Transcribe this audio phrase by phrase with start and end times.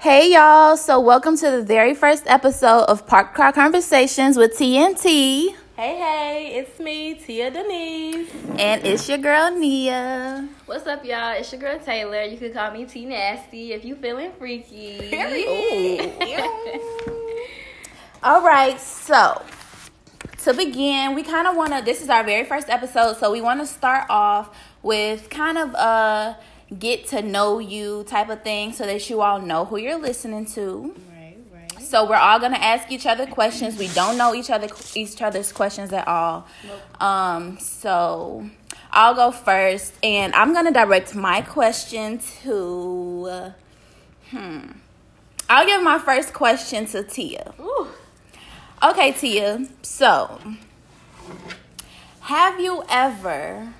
[0.00, 5.54] Hey y'all, so welcome to the very first episode of Park Car Conversations with TNT.
[5.76, 8.32] Hey, hey, it's me, Tia Denise.
[8.58, 10.48] And it's your girl Nia.
[10.64, 11.32] What's up, y'all?
[11.32, 12.22] It's your girl Taylor.
[12.22, 15.12] You can call me T Nasty if you feeling freaky.
[18.22, 19.42] All right, so
[20.44, 21.82] to begin, we kind of want to.
[21.84, 25.74] This is our very first episode, so we want to start off with kind of
[25.74, 26.38] a
[26.78, 30.46] get to know you type of thing, so that you all know who you're listening
[30.46, 30.94] to.
[31.12, 31.82] Right, right.
[31.82, 33.78] So we're all gonna ask each other questions.
[33.78, 36.46] We don't know each other each other's questions at all.
[36.66, 37.02] Nope.
[37.02, 38.48] Um, so
[38.92, 43.28] I'll go first, and I'm gonna direct my question to.
[43.30, 43.50] uh,
[44.30, 44.60] hmm.
[45.48, 47.52] I'll give my first question to Tia.
[47.58, 47.88] Ooh.
[48.82, 49.66] Okay, Tia.
[49.82, 50.40] So,
[52.20, 53.74] have you ever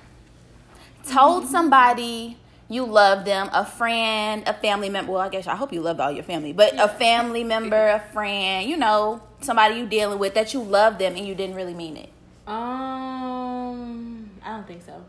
[1.07, 2.37] told somebody
[2.71, 5.11] you love them, a friend, a family member?
[5.11, 7.99] Well, I guess I hope you love all your family, but a family member, a
[8.13, 11.73] friend, you know, somebody you dealing with that you love them and you didn't really
[11.73, 12.09] mean it.
[12.47, 15.03] Um, I don't think so.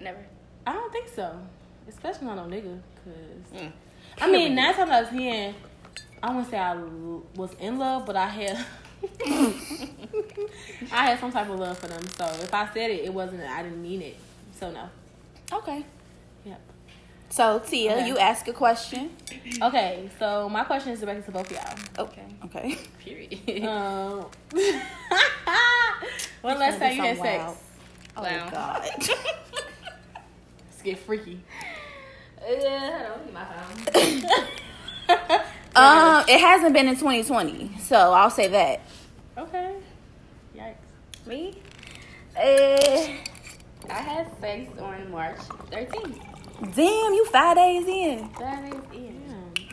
[0.00, 0.24] Never.
[0.66, 1.38] I don't think so.
[1.86, 3.72] Especially not no nigga, cause Mm.
[4.20, 5.54] I mean, nine times out of ten,
[6.22, 6.74] I wouldn't say I
[7.34, 8.64] was in love, but I had,
[10.92, 12.02] I had some type of love for them.
[12.16, 13.42] So if I said it, it wasn't.
[13.42, 14.16] I didn't mean it.
[14.58, 14.88] So no.
[15.52, 15.84] Okay.
[16.44, 16.60] Yep.
[17.30, 18.06] So, Tia, Okay.
[18.06, 19.10] you ask a question.
[19.60, 22.04] Okay, so my question is directed to both of y'all.
[22.06, 22.24] Okay.
[22.44, 22.78] Okay.
[23.04, 23.64] Period.
[23.68, 24.26] Um,
[26.42, 27.52] when last time you had sex?
[28.16, 28.48] Oh, Wow.
[28.50, 28.88] God.
[28.98, 31.40] Let's get freaky.
[32.38, 34.30] Uh, hold on, my phone.
[35.76, 38.80] um, it hasn't been in 2020, so I'll say that.
[39.36, 39.74] Okay.
[40.56, 41.26] Yikes.
[41.26, 41.58] Me?
[42.36, 43.08] Uh,
[43.90, 45.38] I had sex on March
[45.70, 46.20] 13th.
[46.60, 48.30] Damn, you five days in.
[48.38, 49.14] That is it.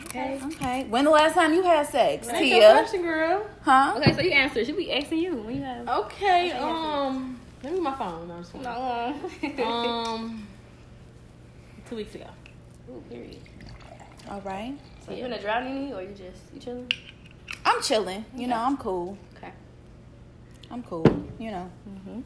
[0.06, 0.40] Okay.
[0.44, 0.84] Okay.
[0.90, 2.72] When the last time you had sex, That's your Tia?
[2.72, 3.46] question, girl.
[3.62, 3.94] Huh?
[3.96, 4.62] Okay, so you answer.
[4.64, 5.88] Should be asking you when you have.
[5.88, 6.50] Okay.
[6.50, 8.28] Okay, Um, let me my phone.
[8.28, 9.56] No, I'm just playing.
[9.56, 9.64] No.
[9.64, 10.46] Um,
[11.88, 12.26] two weeks ago.
[12.90, 13.38] Ooh, period.
[14.30, 14.74] All right.
[15.06, 16.92] So you in a drowning or you just you chilling?
[17.64, 18.24] I'm chilling.
[18.36, 19.16] You know, I'm cool.
[19.38, 19.52] Okay.
[20.70, 21.06] I'm cool.
[21.38, 22.20] You know, Mm-hmm.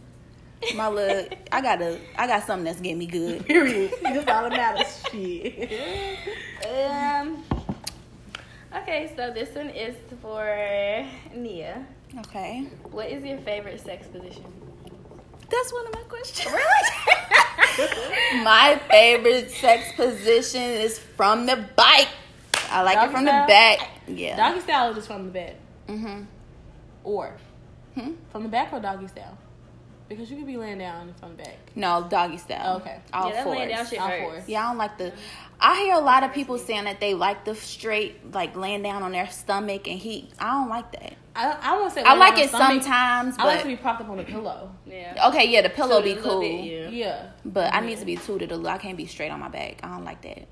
[0.74, 1.32] My look.
[1.52, 1.98] I got a.
[2.18, 3.44] I got something that's getting me good.
[3.46, 3.92] Period.
[4.02, 5.02] That's all that matters.
[5.10, 6.18] Shit.
[6.66, 7.42] Um.
[8.82, 11.86] Okay, so this one is for Nia.
[12.20, 12.68] Okay.
[12.90, 14.44] What is your favorite sex position?
[15.50, 16.52] That's one of my questions.
[16.52, 18.42] Really?
[18.44, 22.08] my favorite sex position is from the bike.
[22.70, 23.46] I like it from style?
[23.46, 23.88] the back.
[24.08, 24.36] Yeah.
[24.36, 25.56] Doggy style is just from the bed?
[25.88, 26.22] Mm-hmm.
[27.04, 27.36] Or
[27.94, 28.12] Hmm?
[28.32, 29.38] from the back or doggy style?
[30.08, 31.56] Because you could be laying down from the back.
[31.74, 32.76] No, doggy style.
[32.76, 32.98] Okay.
[33.12, 33.56] All yeah, that fours.
[33.56, 34.22] laying down shit All hurts.
[34.22, 34.48] fours.
[34.48, 35.12] Yeah, I don't like the.
[35.60, 39.02] I hear a lot of people saying that they like the straight, like laying down
[39.02, 40.30] on their stomach and heat.
[40.38, 41.14] I don't like that.
[41.34, 42.02] I I won't say.
[42.02, 42.82] I like it stomach.
[42.82, 44.70] sometimes, I like to be propped up on a pillow.
[44.86, 45.28] Yeah.
[45.28, 46.88] okay, yeah, the pillow be Tilted a little cool, bit, yeah.
[46.90, 47.26] Yeah.
[47.44, 48.70] but I need to be tooted a little.
[48.70, 49.80] I can't be straight on my back.
[49.82, 50.46] I don't like that.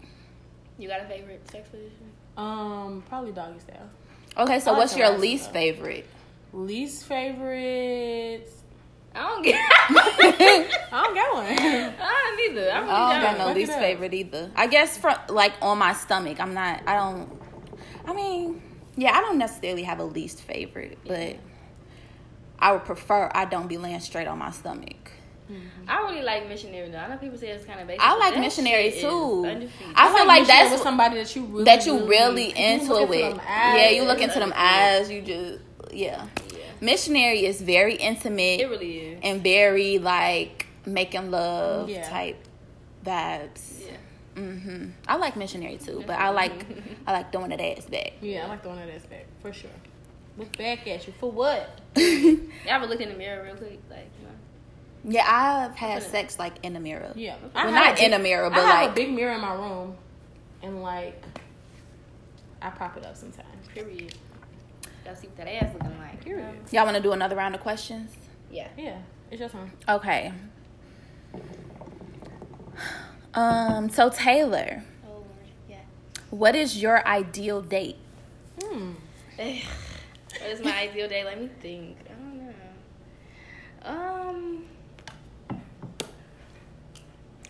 [0.78, 2.10] You got a favorite sex position?
[2.36, 3.88] Um, probably doggy style.
[4.36, 5.52] Okay, so like what's your least one.
[5.54, 6.06] favorite?
[6.52, 8.50] Least favorite.
[9.14, 9.54] I don't get.
[10.92, 11.46] I don't got one.
[11.46, 12.70] I don't either.
[12.70, 13.38] I really I don't got don't.
[13.38, 14.50] no Fuck least favorite either.
[14.56, 16.82] I guess from like on my stomach, I'm not.
[16.86, 17.40] I don't.
[18.06, 18.62] I mean,
[18.96, 21.36] yeah, I don't necessarily have a least favorite, but
[22.58, 25.12] I would prefer I don't be laying straight on my stomach.
[25.50, 25.88] Mm-hmm.
[25.88, 26.98] I really like missionary though.
[26.98, 28.02] I know people say it's kind of basic.
[28.02, 29.44] I like missionary too.
[29.46, 29.94] undefeated.
[29.94, 32.96] I feel like missionary that's with somebody that you really that you really you into
[32.96, 33.36] it with.
[33.46, 35.10] Yeah, you look into them eyes.
[35.10, 35.60] You just
[35.92, 36.26] yeah.
[36.84, 39.20] Missionary is very intimate It really is.
[39.22, 42.08] and very like making love Yeah.
[42.08, 42.36] type
[43.04, 43.80] vibes.
[43.86, 43.96] Yeah.
[44.42, 46.52] hmm I like missionary too, but I like
[47.06, 48.12] I like throwing that ass back.
[48.20, 49.70] Yeah, I like the one that is back for sure.
[50.36, 51.80] Look back at you for what?
[51.96, 52.36] Y'all
[52.66, 53.78] ever look in the mirror real quick?
[53.88, 55.16] Like, you know.
[55.16, 55.24] Yeah,
[55.70, 57.12] I've had sex like in the mirror.
[57.14, 59.34] Yeah, Well, not a in big- a mirror, I but have like a big mirror
[59.34, 59.96] in my room,
[60.62, 61.22] and like
[62.60, 63.68] I prop it up sometimes.
[63.74, 64.14] Period.
[65.04, 66.24] Y'all see what that ass looking like?
[66.24, 66.54] Period.
[66.70, 68.10] y'all want to do another round of questions?
[68.50, 68.68] Yeah.
[68.76, 68.98] Yeah,
[69.30, 69.70] it's your turn.
[69.88, 70.32] Okay.
[73.34, 73.88] Um.
[73.90, 75.26] So Taylor, Oh Lord.
[75.68, 75.76] Yeah.
[76.30, 77.96] what is your ideal date?
[78.62, 78.92] Hmm.
[79.36, 81.24] what is my ideal day?
[81.24, 81.96] Let me think.
[82.08, 82.54] I don't know.
[83.90, 84.64] Um.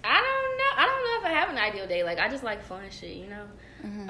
[0.07, 0.73] I don't know.
[0.77, 2.03] I don't know if I have an ideal day.
[2.03, 3.45] Like I just like fun shit, you know.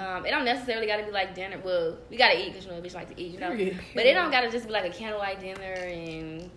[0.00, 1.58] Um, it don't necessarily got to be like dinner.
[1.64, 3.50] Well, we gotta eat because you know bitch like to eat, you know.
[3.94, 6.50] But it don't gotta just be like a candlelight dinner and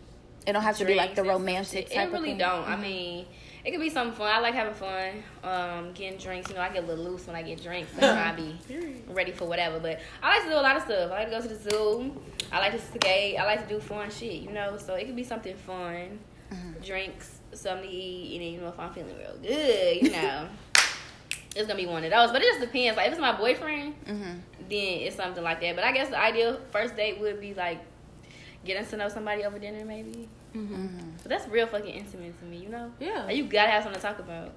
[0.46, 2.68] It don't have to be like the drinks and some romantic It really don't.
[2.68, 2.82] I Mhm.
[2.82, 3.26] mean,
[3.66, 4.28] it could be something fun.
[4.32, 6.50] I like having fun, um, getting drinks.
[6.50, 7.92] You know, I get a little loose when I get drinks.
[8.00, 8.56] So I be
[9.10, 9.80] ready for whatever.
[9.80, 11.12] But I like to do a lot of stuff.
[11.12, 12.14] I like to go to the zoo.
[12.52, 13.38] I like to skate.
[13.38, 14.42] I like to do fun shit.
[14.42, 16.20] You know, so it could be something fun,
[16.84, 20.48] drinks, something to eat, and then you know if I'm feeling real good, you know.
[21.58, 22.98] It's gonna be one of those, but it just depends.
[22.98, 24.24] Like if it's my boyfriend, Mm-hmm.
[24.24, 24.38] then
[24.70, 25.76] it's something like that.
[25.76, 27.80] But I guess the ideal first date would be like
[28.66, 30.28] getting to know somebody over dinner, maybe.
[30.56, 30.88] Mm-hmm.
[31.24, 32.92] But that's real fucking intimate to me, you know.
[33.00, 33.24] Yeah.
[33.26, 34.52] Like, you gotta have something to talk about.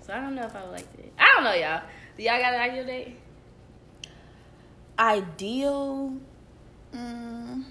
[0.00, 1.12] So I don't know if I would like that.
[1.18, 1.82] I don't know, y'all.
[2.16, 3.16] Do y'all got an ideal date?
[4.98, 6.14] Ideal.
[6.94, 7.64] Mm,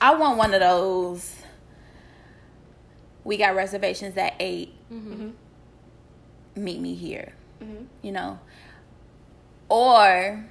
[0.00, 1.34] I want one of those.
[3.24, 5.30] We got reservations at 8 Mm-hmm.
[6.54, 7.32] Meet me here.
[7.62, 7.84] Mm-hmm.
[8.02, 8.38] you know
[9.68, 10.44] or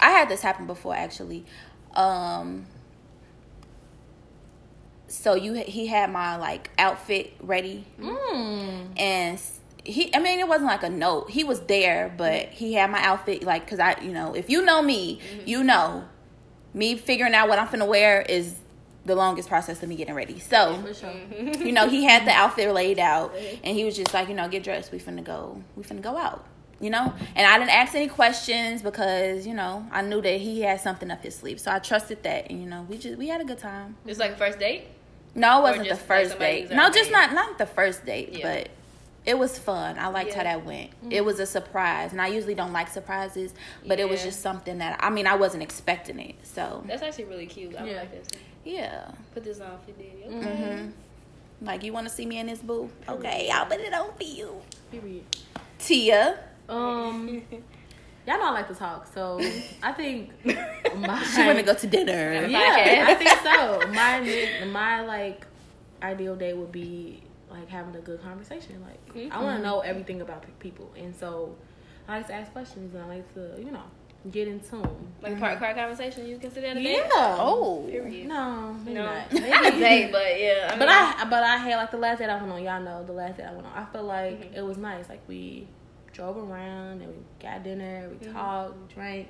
[0.00, 1.44] i had this happen before actually
[1.94, 2.66] um
[5.06, 8.88] so you he had my like outfit ready Mm.
[8.96, 9.40] and
[9.84, 13.02] he i mean it wasn't like a note he was there but he had my
[13.02, 16.04] outfit like because i you know if you know me you know
[16.74, 18.56] me figuring out what i'm finna wear is
[19.06, 21.10] the longest process of me getting ready so For sure.
[21.64, 23.34] you know, he had the outfit laid out,
[23.64, 24.92] and he was just like, you know, get dressed.
[24.92, 25.62] We finna go.
[25.76, 26.44] We finna go out.
[26.80, 30.60] You know, and I didn't ask any questions because you know I knew that he
[30.62, 33.26] had something up his sleeve, so I trusted that, and you know, we just we
[33.28, 33.96] had a good time.
[34.06, 34.84] It's like a first date.
[35.34, 36.70] No, it wasn't the just, like, first date.
[36.70, 37.12] No, just made.
[37.12, 38.52] not not the first date, Yeah.
[38.58, 38.68] but
[39.26, 39.98] it was fun.
[39.98, 40.90] I liked how that went.
[41.10, 43.52] It was a surprise, and I usually don't like surprises,
[43.84, 46.36] but it was just something that I mean I wasn't expecting it.
[46.44, 47.74] So That's actually really cute.
[47.76, 47.96] I Yeah.
[47.98, 48.28] like this.
[48.64, 49.10] yeah.
[49.34, 50.24] Put this on for Diddy.
[50.28, 50.76] Okay.
[50.82, 50.90] hmm
[51.66, 52.88] Like you want to see me in this boo?
[53.08, 54.60] Okay, I'll put it on for you.
[54.92, 55.24] Period.
[55.80, 56.38] Tia.
[56.68, 57.42] Um,
[58.26, 59.40] y'all know I like to talk, so
[59.82, 62.46] I think my She want to go to dinner.
[62.46, 63.88] Yeah, I think so.
[63.92, 65.46] My my like
[66.02, 68.82] ideal day would be like having a good conversation.
[68.82, 71.56] Like I want to know everything about people, and so
[72.06, 73.82] I like to ask questions and I like to you know
[74.30, 74.86] get in tune.
[75.22, 76.26] Like a park car conversation.
[76.26, 76.96] You consider that a date?
[76.96, 77.36] Yeah.
[77.38, 77.86] Oh.
[77.88, 78.26] Period.
[78.28, 79.32] No, maybe No, not.
[79.32, 80.66] not a date, but yeah.
[80.66, 82.62] I mean, But I but I had like the last date I went on.
[82.62, 83.72] Y'all know the last date I went on.
[83.74, 84.54] I feel like Mm-hmm.
[84.56, 85.08] it was nice.
[85.08, 85.66] Like we
[86.18, 88.08] drove around and we got dinner.
[88.10, 88.36] We Mm-hmm.
[88.36, 89.28] talked, we drank.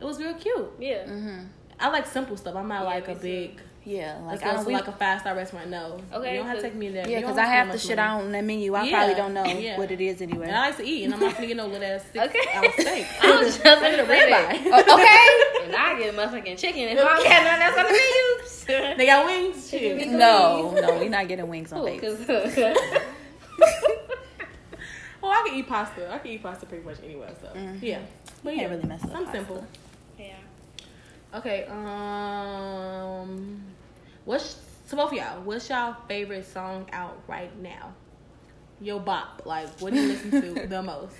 [0.00, 0.70] It was real cute.
[0.78, 1.04] yeah.
[1.04, 1.40] Mm-hmm.
[1.80, 2.54] I like simple stuff.
[2.56, 3.22] I'm not Yeah, like me a too.
[3.22, 3.60] big.
[3.84, 5.70] Yeah, Let's like I don't we, like a five star restaurant.
[5.70, 7.08] No, Okay, you don't have to so- take me there.
[7.08, 8.24] yeah, because don't I have have the spend shit much money.
[8.26, 8.74] on the menu.
[8.74, 8.96] I Yeah.
[8.98, 9.78] probably don't know Yeah.
[9.78, 10.46] what it is anyway.
[10.48, 12.46] And I like to eat, and I'm not gonna get no little ass six Okay.
[12.54, 13.06] ounce steak.
[13.22, 14.50] I was just I gonna get a say that.
[14.56, 14.70] ribeye.
[14.72, 15.64] Oh, okay.
[15.68, 18.96] And I get motherfucking chicken if I don't get nothing else on the menu.
[18.98, 19.70] They got wings.
[19.70, 19.80] Shit.
[19.98, 22.26] Chicken no, no, we're not getting wings on Cool, dates.
[25.20, 26.12] 'cause- Well, I can eat pasta.
[26.12, 27.30] I can eat pasta pretty much anywhere.
[27.40, 27.48] So
[27.80, 28.00] yeah,
[28.44, 29.38] but yeah, Can't really mess up Something pasta.
[29.38, 29.66] simple.
[30.18, 30.34] yeah.
[31.34, 31.64] Okay.
[31.66, 33.62] Um,
[34.24, 34.56] what's
[34.90, 35.42] to both of y'all?
[35.42, 37.92] What's y'all favorite song out right now?
[38.80, 39.42] Yo bop.
[39.44, 41.14] Like, what do you listen to the most?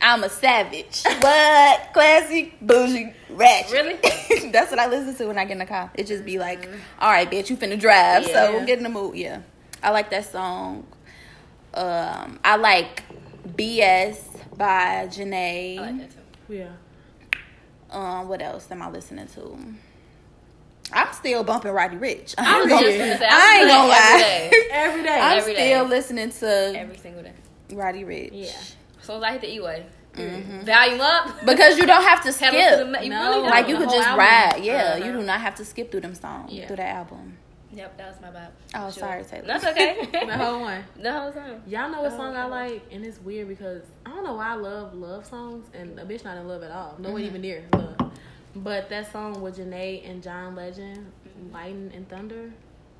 [0.00, 1.02] I'm a savage.
[1.20, 1.90] What?
[1.92, 3.72] Classy, bougie, ratchet.
[3.72, 4.50] Really?
[4.52, 5.90] That's what I listen to when I get in the car.
[5.94, 6.68] It just be like,
[7.00, 8.46] all right, bitch, you finna drive, Yeah.
[8.60, 9.16] so get in the mood.
[9.16, 9.40] Yeah,
[9.82, 10.86] I like that song.
[11.78, 13.02] Um, I like
[13.56, 14.18] BS
[14.56, 15.78] by Jhené.
[15.78, 16.54] I like that too.
[16.54, 16.68] Yeah.
[17.90, 19.56] Um, what else am I listening to?
[20.92, 22.34] I'm still bumping Roddy Ricch.
[22.38, 24.10] I was I'm just gonna- gonna say, I ain't gonna lie.
[24.12, 24.68] every day.
[24.72, 25.20] Every day.
[25.20, 25.88] I'm Every still day.
[25.90, 27.32] listening to Every single day.
[27.72, 28.30] Roddy Ricch.
[28.32, 28.52] Yeah.
[29.02, 29.86] So I like the E-way.
[30.14, 31.44] Volume up.
[31.46, 32.88] Because you don't have to Pedal to the skip.
[32.88, 33.36] me- you No.
[33.36, 33.48] really.
[33.48, 34.18] Like you The could just album.
[34.26, 34.64] ride.
[34.64, 35.04] Yeah, Uh-huh.
[35.06, 36.66] you do not have to skip through them songs, Yeah.
[36.66, 37.37] through that album.
[37.78, 38.48] Yep, that was my vibe.
[38.74, 38.90] Oh, Sure.
[38.90, 39.46] sorry, Taylor.
[39.46, 40.08] That's okay.
[40.26, 40.82] The whole one.
[41.00, 41.62] the whole time.
[41.66, 44.48] Y'all know what Oh, song I like, and it's weird because I don't know why
[44.50, 46.96] I love love songs, and a bitch not in love at all.
[46.98, 47.26] No one Mm-hmm.
[47.28, 48.12] even near love.
[48.56, 51.54] But that song with Jhené and John Legend, Mm-hmm.
[51.54, 52.50] Lightning and Thunder.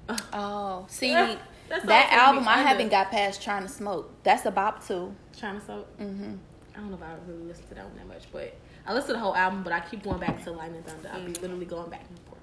[0.33, 1.39] Oh, see, That
[1.87, 4.11] that album I haven't got past trying to smoke.
[4.23, 5.13] That's a bop too.
[5.39, 5.99] Trying to Smoke.
[5.99, 6.35] Mm-hmm.
[6.75, 8.55] I don't know if I really listen to that one that much, but
[8.87, 9.65] I listen to the whole album.
[9.65, 11.11] But I keep going back to Lightning and Thunder.
[11.13, 11.43] I'll be Mm-hmm.
[11.43, 12.41] literally going back and forth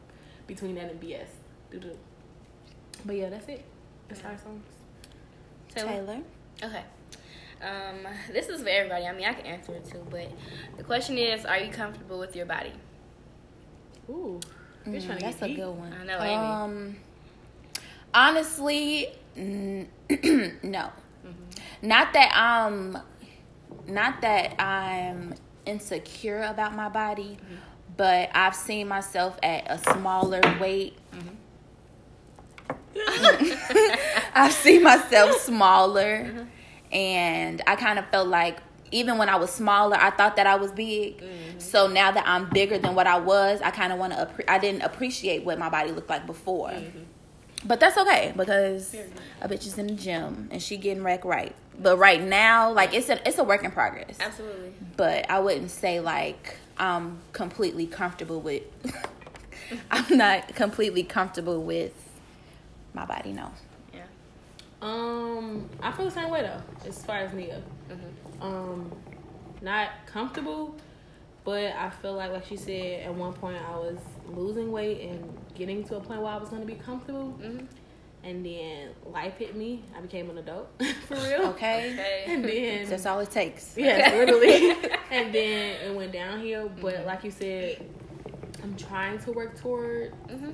[0.48, 1.28] between that and BS.
[1.72, 1.98] Doo-doo.
[3.06, 3.64] But yeah, that's it.
[4.08, 4.64] That's our songs.
[5.74, 5.92] Taylor.
[5.92, 6.20] Taylor.
[6.64, 6.84] Okay.
[7.62, 9.06] Um, this is for everybody.
[9.06, 10.30] I mean, I can answer it too, but
[10.78, 12.74] the question is, are you comfortable with your body?
[14.10, 14.40] Ooh,
[14.86, 15.58] you're Mm, trying to that's a deep.
[15.58, 15.94] good one.
[15.94, 16.20] I know?
[16.20, 16.96] Um,
[18.14, 19.08] honestly,
[19.38, 19.88] mm,
[20.64, 20.90] no.
[21.26, 21.88] Mm-hmm.
[21.88, 22.98] Not that I'm,
[23.88, 25.34] not that I'm
[25.66, 27.56] insecure about my body, Mm-hmm.
[27.98, 30.98] but I've seen myself at a smaller weight.
[34.34, 36.48] I've seen myself smaller,
[36.92, 38.60] and I kind of felt like
[38.92, 41.18] even when I was smaller, I thought that I was big.
[41.18, 41.60] Mm-hmm.
[41.60, 44.26] So now that I'm bigger than what I was, I kind of want to.
[44.26, 46.70] Appre- I didn't appreciate what my body looked like before.
[46.70, 47.00] Mm-hmm.
[47.66, 48.96] But that's okay because
[49.42, 51.56] a bitch is in the gym and she getting wrecked right.
[51.80, 54.18] But right now, like it's a it's a work in progress.
[54.20, 54.74] Absolutely.
[54.96, 58.64] But I wouldn't say like I'm completely comfortable with.
[59.92, 62.05] I'm not completely comfortable with
[62.96, 63.32] my body.
[63.34, 63.52] No.
[63.94, 64.04] Yeah.
[64.82, 67.62] Um, I feel the same way though, as far as Nia.
[67.90, 68.42] Mm-hmm.
[68.42, 68.92] Um,
[69.62, 70.76] not comfortable,
[71.44, 73.98] but I feel like, like she said, at one point I was
[74.28, 77.66] losing weight and getting to a point where I was going to be comfortable, Mm-hmm.
[78.24, 79.84] and then life hit me.
[79.96, 80.68] I became an adult
[81.08, 81.48] for real.
[81.50, 81.94] Okay.
[81.94, 82.24] Okay.
[82.28, 83.76] And then That's all it takes.
[83.78, 84.72] Yes, literally.
[85.12, 86.70] and then it went downhill.
[86.82, 87.06] But Mm-hmm.
[87.08, 87.86] like you said,
[88.64, 90.52] I'm trying to work toward Mm-hmm.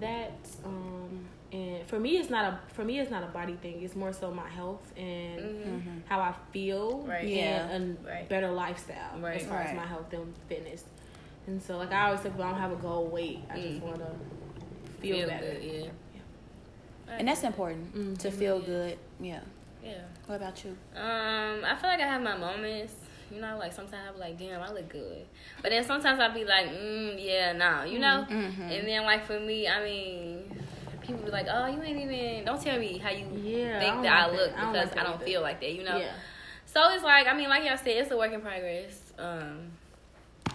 [0.00, 0.32] that.
[0.64, 3.82] Um, and for me, it's not a for me it's not a body thing.
[3.82, 5.98] It's more so my health and Mm-hmm.
[6.06, 7.26] how I feel, Right.
[7.26, 7.68] Yeah.
[7.68, 8.28] and a Right.
[8.28, 9.40] better lifestyle Right.
[9.40, 10.84] as far as my health and fitness.
[11.46, 13.80] And so, like I always say, if I don't have a goal weight, I just
[13.80, 13.82] Mm.
[13.82, 14.10] want to
[15.00, 15.46] feel, Feel better.
[15.52, 15.62] good.
[15.62, 15.88] Yeah.
[17.18, 18.18] And that's important Mhm.
[18.18, 18.98] to feel good.
[19.20, 19.40] Yeah.
[19.84, 20.02] Yeah.
[20.26, 20.70] What about you?
[20.96, 22.94] Um, I feel like I have my moments.
[23.30, 25.24] You know, like sometimes I'll be like, damn, I look good.
[25.62, 28.24] But then sometimes I'll be like, mm, yeah, nah, you know?
[28.28, 28.60] Mhm.
[28.70, 30.65] And then, like, for me, I mean,
[31.06, 34.02] people be like, oh, you ain't even, don't tell me how you Yeah, think don't
[34.02, 34.58] that I look that.
[34.58, 35.96] I don't because like I don't feel like that, you know?
[35.98, 36.12] Yeah.
[36.66, 39.00] So it's like, I mean, like y'all said, it's a work in progress.
[39.18, 39.70] Um,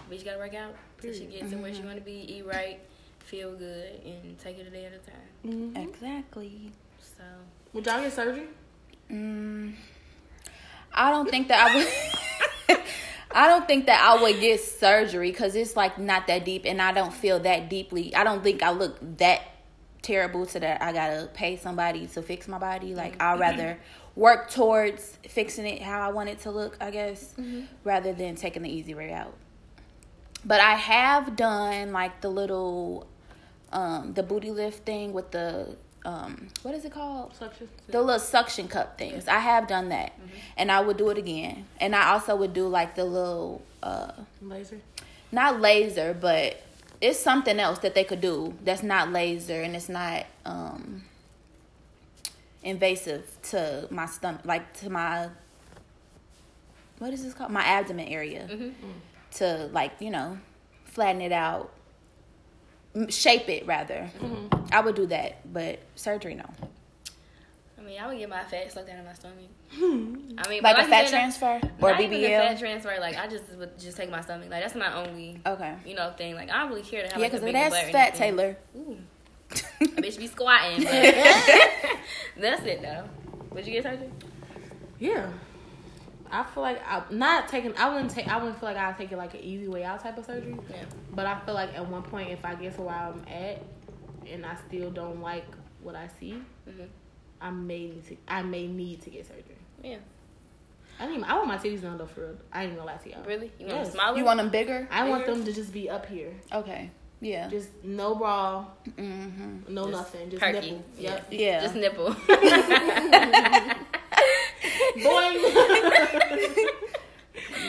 [0.08, 2.78] but you gotta work out till she gets to where she wanna be, eat right,
[3.20, 5.72] feel good, and take it a day at a time.
[5.74, 5.88] Mhm.
[5.88, 6.70] Exactly.
[7.00, 7.24] So,
[7.72, 8.46] Would y'all get surgery?
[9.10, 9.74] Mm,
[10.92, 12.78] I don't think that I would.
[13.34, 16.80] I don't think that I would get surgery because it's like not that deep, and
[16.82, 18.14] I don't feel that deeply.
[18.14, 19.40] I don't think I look that
[20.02, 22.94] terrible to that I gotta pay somebody to fix my body.
[22.94, 23.78] Like I'd rather
[24.16, 27.34] work towards fixing it how I want it to look, I guess,
[27.84, 29.34] rather than taking the easy way out.
[30.44, 33.06] But I have done like the little,
[33.72, 37.32] um, the booty lift thing with the, um, what is it called?
[37.36, 37.68] Suction.
[37.86, 39.28] the little suction cup things.
[39.28, 40.12] I have done that,
[40.56, 41.66] and I would do it again.
[41.80, 44.10] And I also would do like the little, uh,
[44.42, 44.80] Laser.
[45.30, 46.60] not laser, but
[47.02, 51.02] it's something else that they could do that's not laser and it's not um
[52.62, 55.28] invasive to my stomach, like to my
[56.98, 57.50] what is this called?
[57.50, 58.48] My abdomen area
[59.32, 60.38] to like you know
[60.84, 61.72] flatten it out,
[63.08, 64.08] shape it rather.
[64.70, 66.44] I would do that, but surgery no.
[67.92, 69.36] I mean, I would get my fat sucked out of my stomach.
[69.76, 72.96] I mean, Like but a fat you said, transfer or not even a fat transfer.
[73.00, 74.48] Like, I just would just take my stomach.
[74.50, 75.74] Like, that's my only, Okay.
[75.84, 76.34] you know, thing.
[76.34, 77.92] Like, I don't really care to have Yeah, like, a because big that's butt or
[77.92, 78.36] fat, anything.
[78.36, 78.56] Taylor.
[78.76, 78.98] Ooh.
[79.82, 80.92] a bitch be squatting, but
[82.40, 83.04] that's it though.
[83.50, 84.08] Would you get surgery?
[84.98, 85.28] Yeah.
[86.30, 87.76] I feel like I'm not taking.
[87.76, 88.26] I wouldn't take.
[88.28, 90.56] I wouldn't feel like I'd take it like an easy way out type of surgery.
[90.70, 90.84] Yeah.
[91.12, 93.62] But I feel like at one point, if I get to where I'm at,
[94.26, 95.44] and I still don't like
[95.82, 96.86] what I see, Mhm.
[97.42, 98.16] I may need to.
[98.28, 99.56] I may need to get surgery.
[99.82, 99.96] Yeah.
[101.00, 101.22] I need.
[101.24, 102.06] I want my titties done though.
[102.06, 102.36] For real.
[102.52, 103.24] I ain't gonna lie to y'all.
[103.24, 103.50] Really?
[103.58, 103.86] You want Yes.
[103.88, 104.18] them smaller?
[104.18, 104.86] You want them bigger?
[104.90, 106.32] I want them to just be up here.
[106.52, 106.90] Okay.
[107.20, 107.48] Yeah.
[107.48, 108.64] Just no bra,
[108.96, 109.72] Mm-hmm.
[109.74, 110.60] no Just nothing, just perky.
[110.72, 110.84] nipple.
[110.98, 111.26] Yep.
[111.30, 111.60] Yeah.
[111.60, 112.10] Just nipple.
[114.96, 115.36] Boing.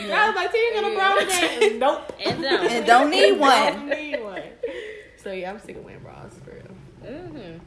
[0.05, 2.13] I was like, "T, you got a bra today?" Nope.
[2.23, 2.65] and down.
[2.67, 3.89] and don't need Don't one.
[3.89, 4.41] need one.
[5.17, 6.75] So yeah, I'm sick of wearing bras for real.
[7.11, 7.57] Mm-hmm.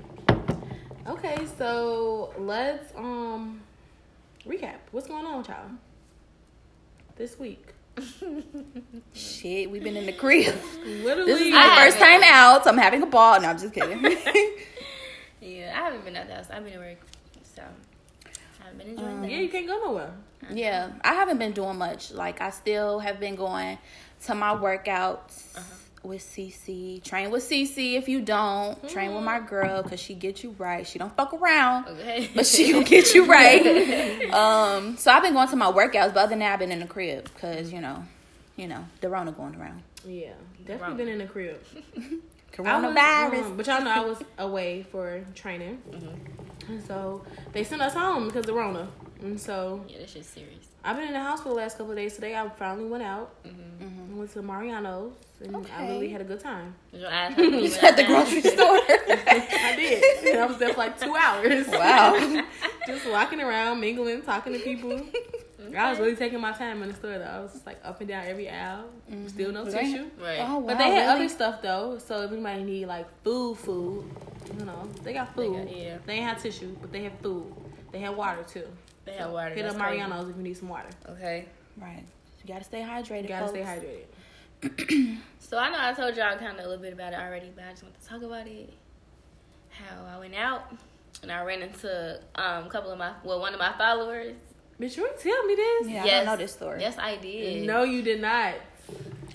[1.09, 3.61] Okay, so let's um
[4.47, 4.77] recap.
[4.91, 5.71] What's going on, child?
[7.17, 7.69] This week.
[9.15, 10.55] Shit, we've been in the crib.
[10.85, 12.23] Literally, This is I my first haven't.
[12.23, 13.41] time out, so I'm having a ball.
[13.41, 14.03] No, I'm just kidding.
[15.39, 16.47] Yeah, I haven't been out the house.
[16.51, 16.99] I've been at work,
[17.55, 19.31] so I haven't been enjoying Um, that.
[19.31, 20.11] yeah, you can't go nowhere.
[20.51, 22.11] yeah, I haven't been doing much.
[22.11, 23.79] Like, I still have been going
[24.25, 25.57] to my workouts
[26.03, 27.03] with CC.
[27.03, 28.89] Train with CC if you don't.
[28.89, 30.87] Train with my girl because she get you right.
[30.87, 31.89] She don't fuck around.
[31.89, 32.31] Okay.
[32.35, 34.31] But she gonna get you right.
[34.33, 36.81] Um, so I've been going to my workouts, but other than that, I've been in
[36.81, 38.05] the crib because you know,
[38.57, 39.83] you know, the Rona going around.
[40.05, 40.33] Yeah,
[40.65, 40.97] definitely Wrong.
[40.97, 41.61] been in the crib.
[41.97, 43.45] I was, Coronavirus.
[43.45, 45.83] um, but y'all know I was away for training,
[46.69, 47.23] and so
[47.53, 48.89] they sent us home because of Rona.
[49.21, 50.67] And so yeah, this shit's serious.
[50.87, 52.15] I've been in the house for the last couple of days.
[52.15, 53.43] Today I finally went out.
[53.45, 54.15] Mm-hmm.
[54.15, 55.13] I went to Mariano's,
[55.43, 56.75] and I really had a good time.
[56.93, 58.57] Did your eyes hurt when you at the grocery store.
[58.59, 60.27] I did.
[60.29, 61.67] And I was there for like two hours.
[61.67, 62.43] wow.
[62.87, 65.03] just walking around, mingling, talking to people.
[65.77, 67.25] I was really taking my time in the store though.
[67.25, 68.85] I was just like up and down every aisle.
[69.27, 70.07] Still no Was tissue.
[70.23, 70.39] Right.
[70.41, 70.67] Oh wow.
[70.69, 71.25] But they had really?
[71.25, 74.05] other stuff though, so if anybody need like food, food,
[74.57, 75.67] you know, they got They food.
[75.67, 75.99] got- yeah.
[76.07, 77.53] They ain't have tissue, but they had food.
[77.91, 78.67] They had water too.
[79.07, 79.55] They have water.
[79.55, 79.77] Hit up.
[79.77, 80.89] Mariano's if you need some water.
[81.09, 81.47] Okay.
[81.81, 82.05] Right.
[82.45, 83.23] You gotta stay hydrated.
[83.23, 85.19] You gotta stay hydrated.
[85.39, 87.63] So I know I told y'all kind of a little bit about it already, but
[87.67, 88.73] I just want to talk about it.
[89.71, 90.73] how I went out
[91.23, 94.35] and I ran into um, a couple of my well one of my followers.
[94.81, 95.89] Bitch, you ain't tell me this.
[95.89, 96.81] Yeah, I yes, don't know this story.
[96.81, 97.65] Yes, I did.
[97.65, 98.55] No, you did not.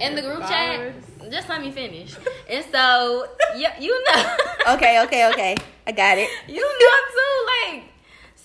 [0.02, 0.94] in the group Followers.
[1.22, 1.32] chat.
[1.32, 2.14] Just let me finish.
[2.50, 3.26] And so,
[3.56, 4.36] yeah, you know.
[4.76, 5.56] Okay, okay, okay.
[5.88, 6.30] I got it.
[6.48, 7.84] you know too, like.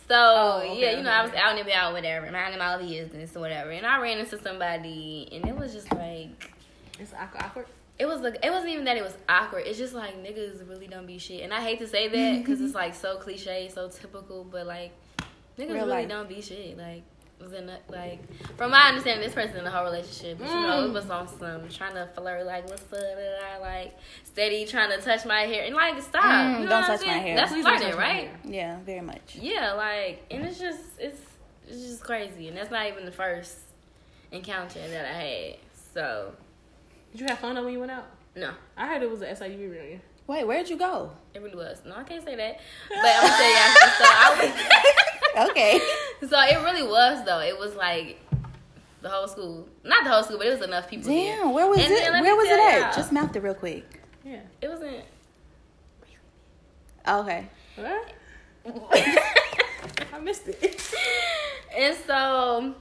[0.08, 1.40] So Oh, okay, yeah, you know, I was okay.
[1.40, 5.46] out and about, whatever, minding my business or whatever, and I ran into somebody, and
[5.46, 6.52] it was just like,
[7.00, 7.66] It's awkward.
[7.98, 9.64] it was like, it wasn't even that it was awkward.
[9.66, 12.60] It's just like niggas really don't be shit, and I hate to say that because
[12.60, 14.92] it's like so cliche, so typical, but like
[15.58, 16.08] niggas Real really life.
[16.08, 16.78] don't be shit.
[16.78, 17.02] Like
[17.40, 18.20] was in a, like
[18.56, 20.88] from my understanding, this person in a whole relationship, but you know, Mm.
[20.88, 24.64] it was on some trying to flirt, like what's up, da, da, da, like steady
[24.66, 27.06] trying to touch my hair, and like stop, Mm, you know don't what I'm touch
[27.06, 27.36] my hair.
[27.36, 28.28] That's Please flirting, right?
[28.28, 28.38] hair.
[28.44, 29.36] Yeah, very much.
[29.40, 31.20] Yeah, like, and it's just it's
[31.68, 33.58] it's just crazy, and that's not even the first
[34.32, 35.54] encounter that I had.
[35.94, 36.32] So
[37.12, 38.06] Did you have fun though when you went out?
[38.34, 40.00] no, I heard it was a SIU reunion.
[40.26, 41.12] Wait, where'd you go?
[41.34, 41.82] it really was.
[41.86, 43.56] No, I can't say that, but I'm gonna tell you.
[43.56, 43.86] after.
[43.86, 45.78] So I Okay.
[46.28, 47.40] so it really was though.
[47.40, 48.18] It was like
[49.02, 51.08] the whole school, not the whole school, but it was enough people.
[51.08, 51.36] there.
[51.36, 52.00] Damn, where was And it?
[52.00, 52.80] then let me Where was it at?
[52.80, 52.96] y'all.
[52.96, 54.00] Just mouth it real quick.
[54.24, 54.40] Yeah.
[54.60, 55.04] It wasn't.
[57.06, 57.46] Oh, okay.
[57.76, 58.14] What?
[60.12, 60.94] I missed it.
[61.76, 62.74] and so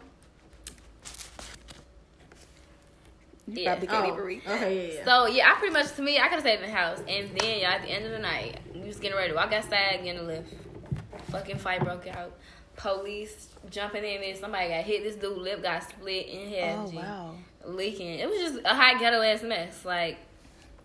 [3.47, 3.71] You Yeah.
[3.73, 4.41] probably can't Oh, even read.
[4.47, 5.05] Okay, yeah, yeah.
[5.05, 7.29] So yeah, I pretty much to me, I could have stayed in the house, and
[7.37, 9.99] then y'all at the end of the night, we was getting ready to walk outside,
[10.03, 10.51] getting a lift.
[11.35, 12.31] Fucking fight broke out.
[12.75, 14.35] Police jumping in there.
[14.35, 15.03] Somebody got hit.
[15.03, 16.87] This dude lip got split in half.
[16.87, 17.31] Oh wow.
[17.65, 18.19] Leaking.
[18.19, 19.83] It was just a hot ghetto ass mess.
[19.85, 20.17] Like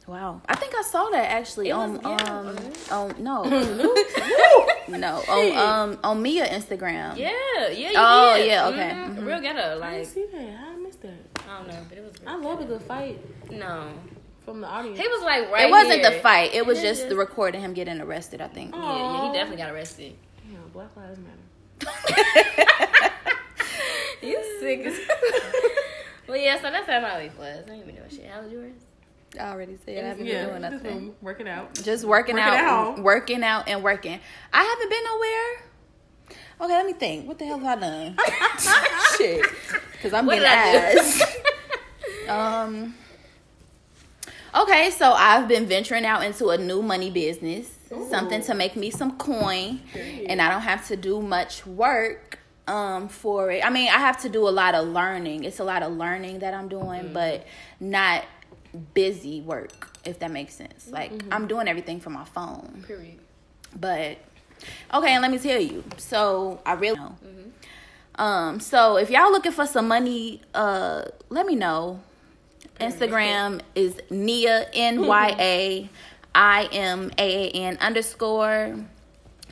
[0.07, 0.41] Wow.
[0.49, 2.47] I think I saw that actually It on was- yeah, um
[2.91, 3.43] on on no.
[4.89, 5.17] no.
[5.29, 5.57] On
[5.93, 7.17] um on Mia Instagram.
[7.17, 7.31] yeah,
[7.71, 7.91] yeah.
[7.91, 8.47] You Oh, did.
[8.47, 8.91] yeah, okay.
[8.91, 9.17] Mhm.
[9.17, 9.27] Mhm.
[9.27, 9.61] Real ghetto.
[9.61, 10.57] I Like didn't see that.
[10.57, 11.13] How I missed that?
[11.49, 12.13] I don't know, but it was.
[12.27, 13.19] I love a good fight
[13.51, 13.89] No,
[14.45, 14.99] from the audience.
[14.99, 15.67] he was like right.
[15.67, 16.11] It wasn't here.
[16.11, 16.55] the fight.
[16.55, 18.75] It was Yeah, just just- the recording him getting arrested, I think.
[18.75, 19.27] Yeah, yeah.
[19.29, 20.15] He definitely got arrested.
[20.71, 23.11] Yeah, Black Lives Matter.
[24.23, 24.99] You sick as.
[26.29, 26.57] well, yeah.
[26.57, 27.65] So that's how my week was.
[27.67, 28.27] I ain't been doing shit.
[28.27, 28.75] How was yours?
[29.41, 30.81] I already said I haven't yeah, been doing nothing.
[30.83, 31.75] been working out.
[31.77, 33.03] Just working, Working out, at home.
[33.03, 34.21] working out, and working.
[34.53, 35.65] I haven't been nowhere.
[36.61, 37.27] Okay, let me think.
[37.27, 38.17] What the hell have I done?
[39.17, 39.43] Shit,
[39.93, 41.37] because I'm What getting did ass.
[42.29, 42.95] um.
[44.55, 47.71] Okay, so I've been venturing out into a new money business,
[48.09, 49.81] something to make me some coin,
[50.29, 53.65] and I don't have to do much work um for it.
[53.65, 55.45] I mean, I have to do a lot of learning.
[55.45, 57.47] It's a lot of learning that I'm doing, but
[57.81, 58.25] not
[58.95, 60.89] busy work, if that makes sense.
[60.89, 62.85] Like I'm doing everything from my phone.
[62.87, 63.19] Period.
[63.79, 64.19] But
[64.95, 65.83] okay, and let me tell you.
[65.97, 67.17] So I really know.
[68.17, 72.01] Um, so if y'all looking for some money, uh, let me know.
[72.79, 75.89] Instagram is Nia N Y A
[76.35, 78.77] I M A A N underscore.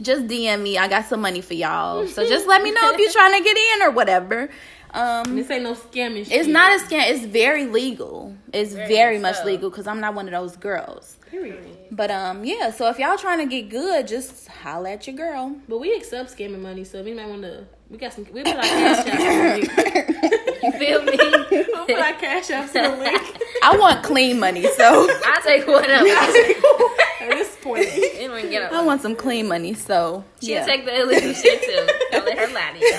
[0.00, 0.78] Just DM me.
[0.78, 2.06] I got some money for y'all.
[2.06, 4.48] So just let me know if you're trying to get in or whatever.
[4.94, 6.32] Um, This ain't no scamming shit.
[6.32, 7.10] it's not a scam.
[7.10, 8.34] It's very legal.
[8.52, 9.44] It's Very very, much so.
[9.44, 11.16] legal because I'm not one of those girls.
[11.30, 11.62] Period.
[11.90, 12.70] But um, yeah.
[12.70, 15.56] So if y'all trying to get good, just holla at your girl.
[15.68, 17.66] But we accept scamming money, so we might want to.
[17.90, 18.24] We got some.
[18.32, 20.47] We put our cash apps in the link.
[20.62, 21.16] You feel me?
[21.50, 23.38] We'll put our cash apps in the link.
[23.62, 26.06] I want clean money, so I take one of them.
[27.30, 27.84] At this point,
[28.20, 29.74] You don't get I want some clean money.
[29.74, 30.64] So She yeah.
[30.64, 31.86] take the illegal shit too.
[32.12, 32.96] Don't let her lie to you.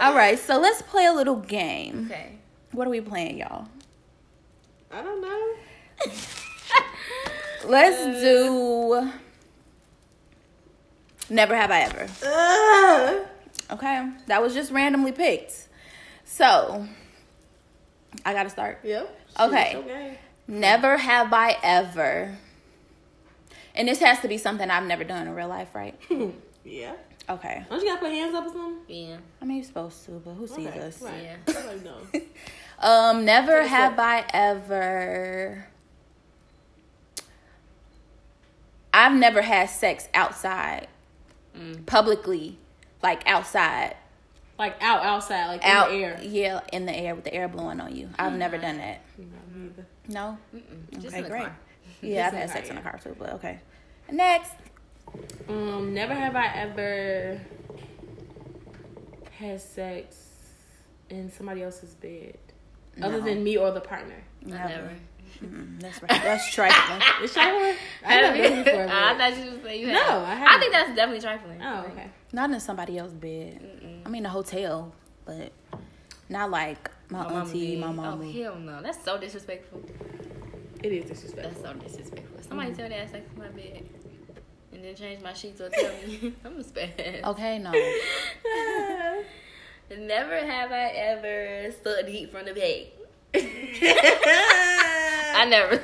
[0.00, 0.38] All right.
[0.38, 2.08] So let's play a little game.
[2.10, 2.36] Okay.
[2.72, 3.68] What are we playing, y'all?
[4.90, 6.12] I don't know.
[7.64, 9.10] Let's do.
[11.30, 12.08] Never have I ever.
[12.24, 13.28] Uh,
[13.70, 15.68] Okay, that was just randomly picked.
[16.32, 16.86] So
[18.24, 18.80] I gotta start.
[18.84, 19.20] yep.
[19.38, 19.76] Okay.
[19.76, 20.18] Okay.
[20.48, 22.34] Never have I ever.
[23.74, 25.94] And this has to be something I've never done in real life, right?
[26.64, 26.92] Yeah.
[27.28, 27.64] Okay.
[27.68, 28.76] Don't you gotta put hands up or something?
[28.86, 29.16] Yeah.
[29.40, 31.02] I mean, you're supposed to, but who sees Okay, us?
[31.02, 31.22] Right.
[31.22, 31.36] Yeah.
[31.54, 32.22] Nobody knows.
[32.78, 33.98] Um, never Take have.
[33.98, 35.66] I ever.
[38.94, 40.86] I've never had sex outside,
[41.58, 41.84] Mm.
[41.86, 42.58] publicly,
[43.02, 43.96] like outside,
[44.62, 46.20] Like out, outside, like out, in the air.
[46.22, 48.08] yeah, in the air with the air blowing on you.
[48.16, 49.00] I've never done that.
[49.18, 49.86] No, me either.
[50.06, 50.38] No.
[50.54, 50.92] Mm-mm.
[51.02, 51.42] Just Okay, in the great.
[51.42, 51.56] car.
[52.00, 53.58] Yeah, I've had sex car, in a car too, but okay.
[54.12, 54.52] Next.
[55.48, 57.40] Um, never have I ever
[59.38, 60.16] had sex
[61.10, 62.38] in somebody else's bed,
[63.02, 64.22] other than me or the partner.
[64.44, 64.68] Never.
[64.68, 64.90] never.
[65.42, 66.08] Mm-mm, that's right.
[66.10, 67.02] That's trifling.
[67.24, 67.74] Is trifling?
[68.06, 68.82] I never done it before.
[68.88, 69.94] I thought you was saying you had.
[69.94, 70.60] No, I I haven't.
[70.60, 71.60] think that's definitely trifling.
[71.62, 72.10] Oh, okay.
[72.32, 74.02] Not in somebody else's bed.
[74.06, 74.92] I mean, a hotel,
[75.24, 75.52] but
[76.28, 77.80] not like my, mama auntie, did.
[77.80, 78.24] my oh, mama.
[78.24, 79.82] Oh hell no, that's so disrespectful.
[80.82, 81.62] It is disrespectful.
[81.62, 82.42] That's so disrespectful.
[82.42, 82.80] Somebody mm-hmm.
[82.80, 83.88] tell me I had sex in my bed.
[84.72, 87.22] and then change my sheets or tell me I'm a spaz.
[87.22, 87.72] Okay, no.
[89.98, 92.86] Never have I ever sucked heat from the bed.
[95.34, 95.82] I never.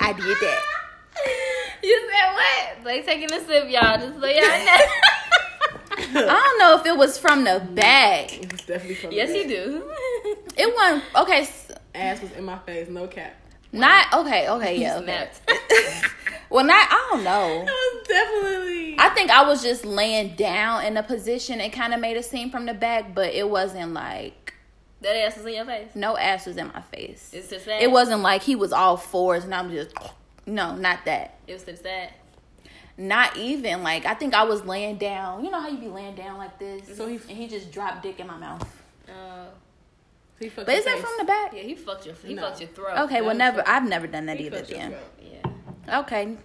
[0.00, 0.62] I did that.
[1.82, 2.84] You said what?
[2.86, 3.98] Like taking a sip, y'all.
[3.98, 4.78] Just so y'all know.
[5.98, 8.32] I don't know if it was from the back.
[8.42, 9.50] It's definitely from yes, the you back.
[9.50, 10.52] do.
[10.56, 11.40] It wasn't okay.
[11.42, 13.34] s- Ass was in my face, no cap.
[13.72, 14.48] Not okay.
[14.48, 14.96] Okay, yeah.
[14.98, 15.04] Okay.
[15.04, 15.40] Snapped.
[16.48, 16.86] Well, not.
[16.88, 17.62] I don't know.
[17.66, 18.96] It was definitely.
[19.00, 22.22] I think I was just laying down in a position and kind of made a
[22.22, 24.54] scene from the back, but it wasn't like
[25.00, 25.88] That ass was in your face.
[25.96, 27.30] no ass was in my face.
[27.32, 27.82] It's to the side.
[27.82, 29.92] It wasn't like he was all fours and I'm just
[30.46, 31.38] no, not that.
[31.46, 32.10] It was to the side.
[32.98, 35.44] Not even like I think I was laying down.
[35.44, 38.02] You know how you be laying down like this, So he- and he just dropped
[38.02, 38.62] dick in my mouth.
[39.08, 39.46] Uh,
[40.40, 41.52] He fucked But your is that from the back?
[41.54, 42.42] yeah, he fucked your he No.
[42.42, 42.98] fucked your throat.
[43.00, 43.58] Okay, well never.
[43.58, 44.58] fuck- I've never done that He either.
[44.58, 44.94] fucked your Then.
[45.86, 45.98] Yeah.
[46.00, 46.36] okay,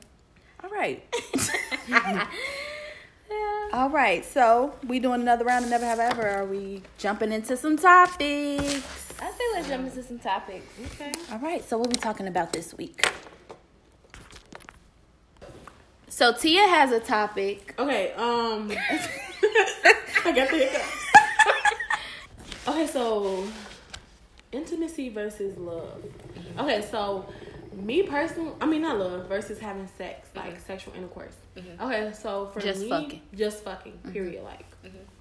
[0.63, 1.03] all right,
[3.73, 4.23] all right.
[4.25, 6.27] So we doing another round of never have I ever.
[6.27, 9.13] Are we jumping into some topics?
[9.21, 10.65] I say let's jump into some topics.
[10.95, 11.11] Okay.
[11.31, 11.63] All right.
[11.63, 13.05] So what we talking about this week?
[16.11, 17.73] So Tia has a topic.
[17.79, 18.69] Okay, um
[20.25, 21.05] I got the hiccups.
[22.67, 23.47] okay, so
[24.51, 26.03] intimacy versus love.
[26.59, 27.25] Okay, so
[27.71, 30.63] me personally, I mean not love versus having sex, like mm-hmm.
[30.67, 31.37] sexual intercourse.
[31.55, 31.81] Mm-hmm.
[31.81, 33.21] Okay, so for Just me, fucking.
[33.33, 34.11] just fucking, mm-hmm.
[34.11, 34.43] period.
[34.43, 34.65] Like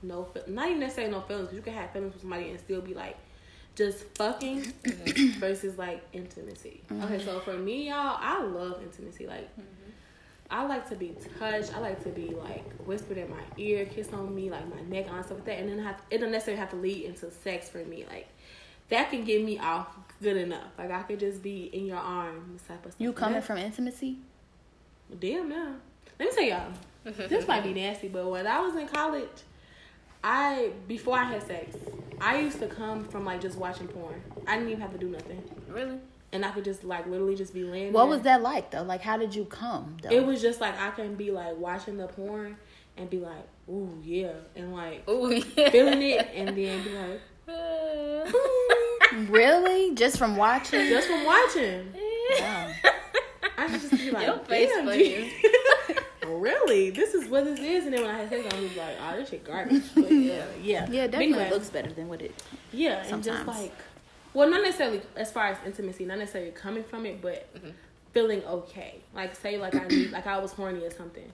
[0.03, 1.53] no, not even necessarily no feelings.
[1.53, 3.17] you can have feelings with somebody and still be like
[3.77, 4.73] just fucking
[5.39, 6.83] versus like intimacy.
[7.05, 9.29] Okay, so for me, y'all, I love intimacy.
[9.29, 9.49] Like
[10.51, 11.75] I like to be touched.
[11.77, 15.07] I like to be like whispered in my ear, kiss on me, like my neck
[15.11, 15.59] on stuff like that.
[15.61, 18.05] And then have, it don't necessarily have to lead into sex for me.
[18.11, 18.29] Like
[18.89, 19.87] that can get me off
[20.21, 20.73] good enough.
[20.77, 23.01] Like I could just be in your arms type of stuff.
[23.01, 24.19] You coming That- from intimacy?
[25.19, 25.75] Damn now.
[26.19, 26.73] Let me tell y'all.
[27.29, 29.29] this might be nasty, but when I was in college,
[30.23, 31.77] I before I had sex,
[32.21, 34.21] I used to come from like just watching porn.
[34.47, 35.43] I didn't even have to do nothing.
[35.69, 35.99] Really?
[36.33, 38.11] And I could just like literally just be laying What there.
[38.11, 38.83] was that like though?
[38.83, 40.11] Like how did you come though?
[40.11, 42.57] It was just like I can be like watching the porn
[42.97, 45.71] and be like, ooh yeah, and like Ooh, yeah.
[45.71, 47.21] feeling it, and then be like,
[49.29, 50.89] really just from watching.
[50.89, 51.93] just from watching.
[52.39, 52.73] Wow.
[53.59, 54.89] I could just be like, Your face damn.
[54.93, 55.33] G.
[56.27, 57.85] really, this is what this is.
[57.87, 59.83] And then when I had sex, I was like, oh, this shit garbage.
[59.95, 62.35] But yeah, yeah, Yeah, definitely anyway, looks better than what it.
[62.73, 63.75] Yeah, and just like,
[64.35, 67.71] well, not necessarily as far as intimacy, not necessarily coming from it, but mm-hmm.
[68.13, 68.97] feeling okay.
[69.15, 71.31] Like, say, like I need, like I was horny or something.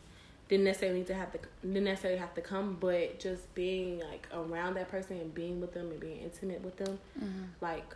[0.49, 4.29] Didn't necessarily need to have to, didn't necessarily have to come, but just being like
[4.33, 7.45] around that person and being with them and being intimate with them, mm-hmm.
[7.61, 7.95] like,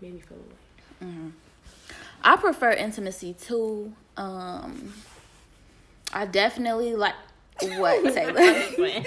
[0.00, 1.10] made me feel away.
[1.10, 1.28] Mm-hmm.
[2.22, 3.92] I prefer intimacy too.
[4.16, 4.94] Um,
[6.12, 7.14] I definitely like
[7.60, 9.02] what Taylor.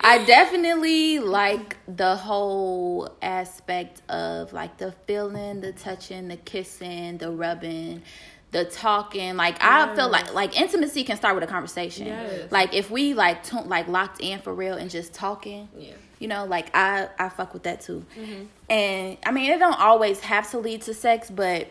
[0.00, 7.30] I definitely like the whole aspect of like the feeling, the touching, the kissing, the
[7.30, 8.02] rubbing,
[8.50, 9.36] the talking.
[9.36, 12.06] Like I feel like like intimacy can start with a conversation.
[12.06, 12.50] Yes.
[12.50, 15.68] Like if we like t- like locked in for real and just talking.
[15.76, 15.92] Yeah.
[16.18, 18.04] You know, like I I fuck with that too.
[18.16, 18.44] Mm-hmm.
[18.70, 21.70] And I mean, it don't always have to lead to sex, but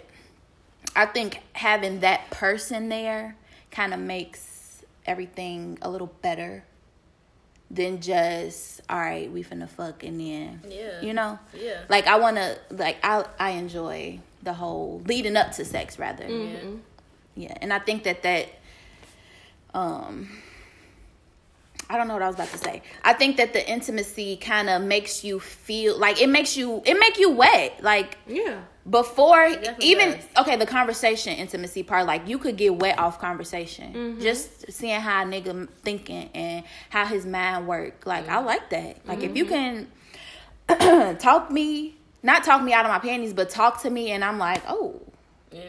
[0.95, 3.37] I think having that person there
[3.69, 4.50] kind of makes
[5.05, 6.63] everything a little better
[7.69, 11.01] than just all right, we finna fuck and then Yeah.
[11.01, 11.81] you know, Yeah.
[11.89, 16.25] like I want to like I I enjoy the whole leading up to sex rather.
[16.25, 16.77] Mm-hmm.
[17.35, 18.47] Yeah, and I think that that
[19.73, 20.29] um
[21.91, 22.81] I don't know what I was about to say.
[23.03, 26.97] I think that the intimacy kind of makes you feel like it makes you it
[26.99, 27.83] make you wet.
[27.83, 28.61] Like Yeah.
[28.89, 29.45] before
[29.79, 30.23] even does.
[30.39, 33.93] okay, the conversation intimacy part like you could get wet off conversation.
[33.93, 34.21] Mm-hmm.
[34.21, 38.05] Just seeing how a nigga thinking and how his mind work.
[38.05, 38.33] Like Mm-hmm.
[38.35, 39.05] I like that.
[39.05, 39.87] Like if you can
[41.19, 44.37] talk me not talk me out of my panties, but talk to me and I'm
[44.37, 45.01] like, "Oh,
[45.51, 45.59] Yeah.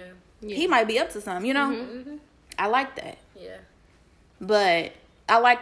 [0.43, 1.71] he might be up to something," you know?
[1.71, 2.17] Mm-hmm.
[2.59, 3.17] I like that.
[3.41, 3.57] Yeah.
[4.41, 4.93] But
[5.29, 5.59] I like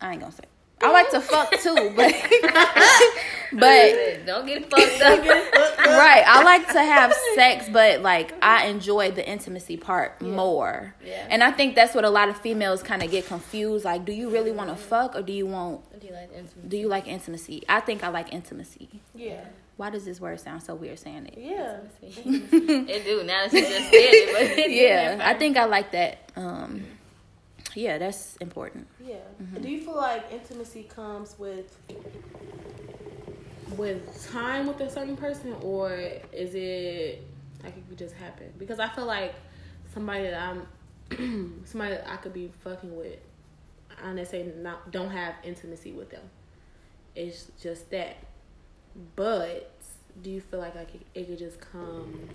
[0.00, 0.44] I ain't gonna say.
[0.82, 2.14] I like to fuck too, but
[3.52, 5.24] but Don't get fucked up.
[5.86, 10.94] right, I like to have sex, but like I enjoy the intimacy part more.
[11.04, 11.26] Yeah.
[11.30, 13.84] And I think that's what a lot of females kind of get confused.
[13.84, 15.80] Like, do you really want to fuck or do you want?
[15.98, 16.68] Do you like intimacy?
[16.68, 17.62] Do you like intimacy?
[17.68, 19.00] I think I like intimacy.
[19.14, 19.44] Yeah.
[19.76, 21.34] Why does this word sound so weird saying it?
[21.36, 21.80] Yeah.
[22.02, 23.22] it do.
[23.24, 26.30] Now that you just said it, but it Yeah, I think I like that.
[26.34, 26.84] Um,
[27.76, 28.86] yeah, that's important.
[29.04, 29.16] Yeah.
[29.42, 29.62] Mm-hmm.
[29.62, 31.76] Do you feel like intimacy comes with
[33.76, 35.92] with time with a certain person, or
[36.32, 37.22] is it
[37.62, 38.52] like it could just happen?
[38.58, 39.34] Because I feel like
[39.92, 40.66] somebody that I'm
[41.66, 43.18] somebody that I could be fucking with.
[44.02, 46.22] I don't say not don't have intimacy with them.
[47.14, 48.16] It's just that.
[49.14, 49.72] But
[50.22, 52.28] do you feel like like it, it could just come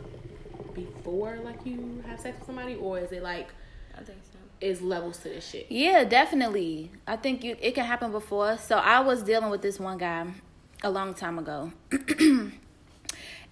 [0.74, 3.50] before like you have sex with somebody, or is it like
[3.98, 4.38] I think so.
[4.62, 5.68] Is levels to this shit?
[5.70, 6.92] Yeah, definitely.
[7.08, 8.58] I think you it can happen before.
[8.58, 10.28] So I was dealing with this one guy
[10.84, 11.72] a long time ago.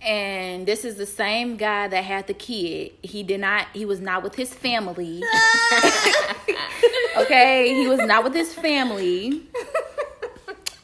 [0.02, 2.94] and this is the same guy that had the kid.
[3.02, 5.22] He did not he was not with his family.
[7.18, 9.44] okay, he was not with his family.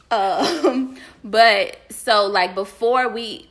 [0.08, 3.48] Um but so like before we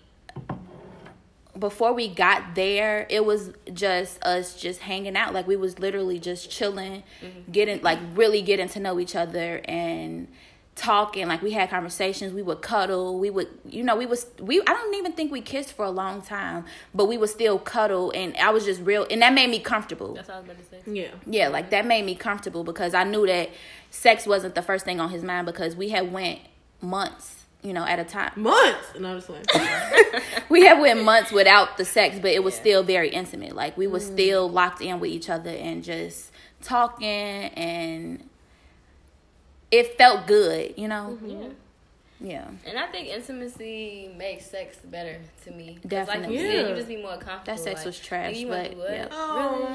[1.57, 5.33] before we got there, it was just us just hanging out.
[5.33, 7.51] Like we was literally just chilling, mm-hmm.
[7.51, 10.27] getting like really getting to know each other and
[10.75, 11.27] talking.
[11.27, 12.33] Like we had conversations.
[12.33, 13.17] We would cuddle.
[13.19, 14.61] We would, you know, we was we.
[14.61, 18.11] I don't even think we kissed for a long time, but we would still cuddle.
[18.11, 20.13] And I was just real, and that made me comfortable.
[20.13, 20.91] That's all I was about to say.
[20.91, 21.11] Yeah.
[21.25, 23.49] Yeah, like that made me comfortable because I knew that
[23.89, 26.39] sex wasn't the first thing on his mind because we had went
[26.81, 27.34] months,
[27.65, 28.31] you know, at a time.
[28.35, 28.93] Months.
[28.99, 32.83] No, I'm just like we had went months without the sex, but it was still
[32.83, 33.55] very intimate.
[33.55, 34.13] Like we were mm.
[34.13, 38.29] still locked in with each other and just talking, and
[39.71, 41.17] it felt good, you know.
[41.21, 41.41] Mm-hmm.
[41.41, 41.47] Yeah.
[42.21, 45.79] Yeah, And I think intimacy makes sex better to me.
[45.85, 46.37] Definitely.
[46.37, 47.43] Like you said, you just be more comfortable.
[47.45, 49.07] that sex like, was trash, nigga, but do yeah.
[49.11, 49.74] oh, Yeah,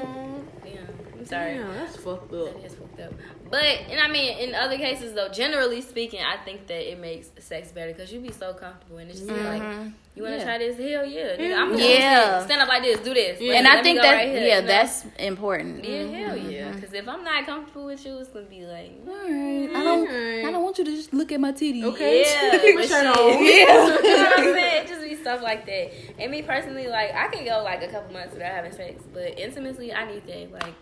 [1.31, 1.57] sorry.
[1.57, 2.53] Damn, that's fucked up.
[2.53, 3.13] That is fucked up.
[3.49, 7.29] But and I mean, in other cases though, generally speaking, I think that it makes
[7.39, 9.89] sex better because you be so comfortable and it's just like mm-hmm.
[10.15, 10.43] you want to Yeah.
[10.43, 10.77] try this.
[10.77, 11.79] Hell yeah, nigga, I'm mm-hmm.
[11.79, 11.85] yeah.
[11.87, 12.45] yeah.
[12.45, 13.41] Stand up like this, do this.
[13.41, 13.49] Yeah.
[13.49, 14.67] Like, and I think go that right here, yeah, you know?
[14.67, 15.83] that's important.
[15.83, 16.61] yeah, hell yeah.
[16.61, 16.75] Mm-hmm.
[16.75, 18.91] Because if I'm not comfortable with you, it's gonna be like.
[19.07, 20.09] All right, I don't,
[20.45, 21.83] I don't want you to just look at my titties.
[21.83, 22.21] Okay.
[22.21, 23.17] Yeah, Keep but your shirt shit.
[23.17, 23.45] on.
[23.45, 23.87] Yeah.
[24.03, 24.83] you know what I'm saying?
[24.83, 25.91] It just be stuff like that.
[26.19, 29.37] And me personally, like I can go like a couple months without having sex, but
[29.37, 30.53] intimately, I need that.
[30.53, 30.73] Like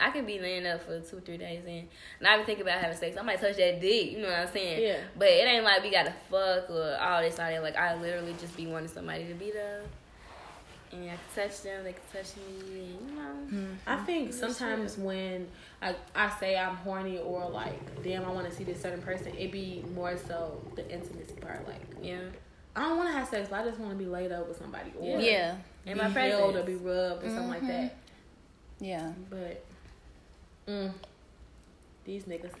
[0.00, 1.86] I can be laying up for two, three days and
[2.20, 3.16] not even think about having sex.
[3.16, 4.82] I might touch that dick, you know what I'm saying?
[4.82, 4.98] Yeah.
[5.16, 7.62] But it ain't like we gotta fuck or all this, all that.
[7.62, 9.82] Like I literally just be wanting somebody to be there.
[10.92, 13.22] And I can touch them, they can touch me, you know.
[13.50, 13.72] Hmm.
[13.86, 15.48] I think sometimes when
[15.82, 19.32] I, I say I'm horny or like, damn, I want to see this certain person,
[19.36, 21.66] it be more so the intimacy part.
[21.68, 22.18] Like, Yeah.
[22.76, 24.58] I don't want to have sex, but I just want to be laid up with
[24.58, 26.66] somebody or Yeah, In be my held or presence.
[26.66, 27.68] be rubbed or something like that.
[28.80, 28.84] Mm-hmm.
[28.84, 29.12] yeah.
[29.30, 29.64] But
[30.68, 30.92] mm,
[32.04, 32.52] these niggas,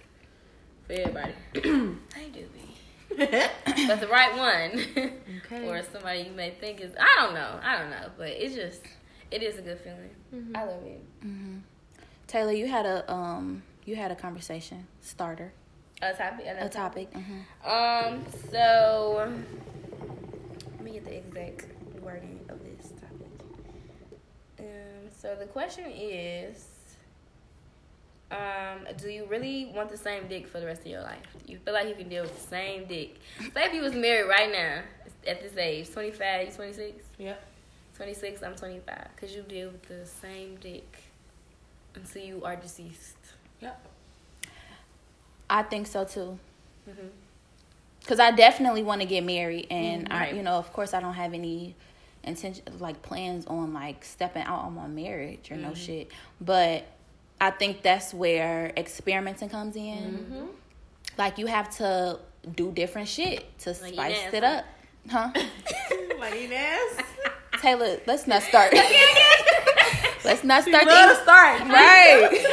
[0.86, 1.32] for everybody.
[1.54, 3.16] They do be.
[3.16, 5.10] but the right one.
[5.44, 5.68] Okay.
[5.68, 7.60] or somebody you may think is I don't know.
[7.62, 8.08] I don't know.
[8.16, 8.80] But it's just
[9.30, 10.50] it is a good feeling.
[10.54, 11.02] I love it.
[12.26, 15.52] Taylor, you had a um, you had a conversation starter,
[16.02, 17.12] A topic a topic.
[17.12, 19.32] hmm Um so
[20.72, 21.66] let me get the exact
[22.02, 23.28] wording of this topic.
[24.58, 26.66] Um so the question is
[28.34, 31.22] um, do you really want the same dick for the rest of your life?
[31.46, 33.16] You feel like you can deal with the same dick.
[33.40, 34.80] Say if you was married right now
[35.26, 37.04] at this age, 25, you 26?
[37.18, 37.44] Yep.
[37.96, 39.08] 26, I'm 25.
[39.16, 40.98] Could you deal with the same dick
[41.94, 43.16] until you are deceased?
[43.60, 43.72] Yeah.
[45.48, 46.38] I think so too.
[46.88, 47.10] Mhm.
[48.06, 51.14] Cause I definitely want to get married, and I, you know, of course, I don't
[51.14, 51.74] have any
[52.22, 55.74] intention, like plans on like stepping out on my marriage or no Mm-hmm.
[55.74, 56.10] shit.
[56.40, 56.84] But
[57.40, 59.82] I think that's where experimenting comes in.
[60.32, 60.46] Mm-hmm.
[61.18, 62.18] Like you have to
[62.54, 64.64] do different shit to spice eating it up,
[65.10, 65.30] huh?
[66.20, 66.96] like.
[67.60, 68.72] Taylor, let's not start.
[70.24, 70.86] let's not start.
[70.86, 71.60] Love the- to start.
[71.68, 72.46] right.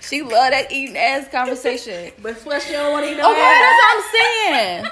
[0.00, 2.12] she love that eating ass conversation.
[2.22, 3.60] But flesh you don't want to eat no Okay, ass.
[3.60, 4.86] that's what I'm saying.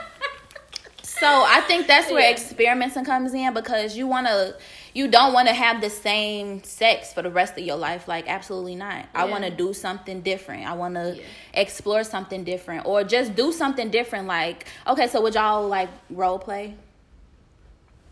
[1.03, 2.31] So I think that's where Yeah.
[2.31, 4.57] experimenting comes in because you want to,
[4.95, 8.07] you don't want to have the same sex for the rest of your life.
[8.09, 9.07] Like absolutely not.
[9.15, 10.67] I want to do something different.
[10.67, 11.23] I want to Yeah.
[11.53, 14.27] explore something different, or just do something different.
[14.29, 16.75] Like okay, so would y'all like role play?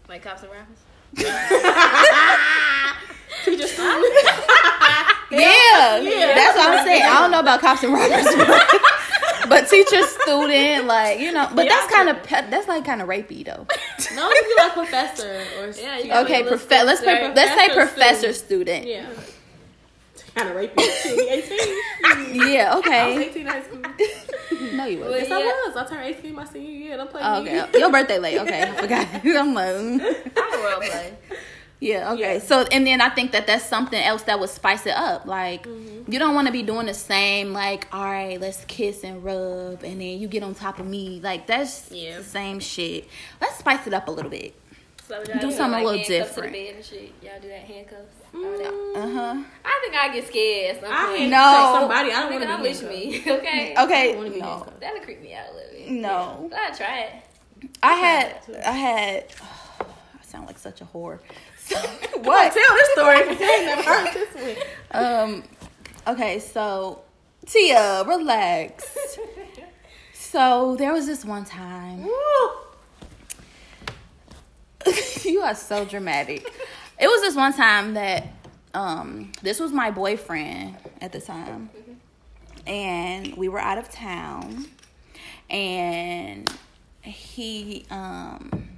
[0.09, 0.79] Like cops and rappers?
[5.31, 6.35] Yeah, Yeah.
[6.35, 7.03] that's what I'm saying.
[7.05, 8.27] I don't know about cops and robbers,
[9.43, 11.49] but, but teacher, student, like you know.
[11.55, 13.67] But that's kind of that's like kind of rapey though.
[14.15, 17.33] No, you be like professor or Yeah, you Okay, be prof- let's play, sister.
[17.35, 18.87] let's say Professor professor student.
[18.87, 19.07] Yeah.
[20.35, 20.81] Kind of rapey.
[20.81, 22.53] Shit, we 18.
[22.53, 23.29] Yeah, I was okay.
[23.29, 23.81] 18 high school.
[24.73, 25.29] No, you Well, wasn't.
[25.29, 25.77] Yes, I was.
[25.77, 26.97] I turned 18 my senior year.
[26.97, 27.61] Don't play Oh, me.
[27.61, 28.39] okay, your birthday late.
[28.41, 29.07] Okay, I forgot.
[29.25, 29.77] I'm like.
[29.77, 31.13] I'm a role play.
[31.83, 32.35] Yeah, okay.
[32.35, 32.39] Yeah.
[32.41, 35.27] So, and then I think that that's something else that would spice it up.
[35.27, 37.53] Like, you don't want to be doing the same.
[37.53, 41.21] Like, all right, let's kiss and rub, and then you get on top of me.
[41.23, 42.19] Like, that's Yeah.
[42.19, 43.09] the same shit.
[43.41, 44.55] Let's spice it up a little bit.
[45.09, 46.53] So Do something a little handcuffs to the different.
[46.53, 47.13] bed and shit.
[47.23, 48.15] Y'all do that handcuffs?
[48.33, 48.97] Mm.
[48.97, 49.43] Uh huh.
[49.65, 50.77] I think I get scared.
[50.77, 51.19] at some I point.
[51.19, 51.77] hate No.
[51.81, 52.13] somebody.
[52.13, 53.25] I don't want to be wish handcuffed.
[53.25, 53.33] me.
[53.39, 53.75] Okay.
[53.79, 54.17] Okay.
[54.17, 54.47] wanna be No.
[54.47, 54.81] handcuffed.
[54.81, 55.91] That'll creep me out a little bit.
[55.91, 56.47] No.
[56.49, 57.13] But I try it.
[57.83, 58.37] I had.
[58.65, 59.25] I had.
[59.81, 61.19] I sound like such a whore.
[61.71, 62.53] What?
[62.53, 63.17] Tell this story.
[63.17, 64.57] I ain't never heard this
[64.93, 65.05] one.
[65.05, 65.43] Um.
[66.07, 67.03] Okay, so
[67.47, 68.97] Tia, relax.
[70.13, 72.09] So there was this one time.
[75.25, 76.45] You are so dramatic.
[76.99, 78.27] It was this one time that
[78.75, 81.71] um this was my boyfriend at the time.
[82.67, 84.67] And we were out of town
[85.49, 86.53] and
[87.03, 88.69] he um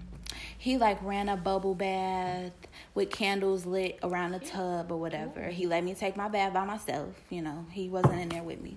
[0.58, 2.52] he like ran a bubble bath
[2.94, 5.48] with candles lit around the tub or whatever.
[5.48, 7.66] He let me take my bath by myself, you know.
[7.70, 8.76] He wasn't in there with me.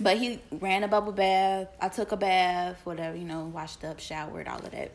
[0.00, 1.68] But he ran a bubble bath.
[1.80, 4.92] I took a bath, whatever, you know, washed up, showered, all of that.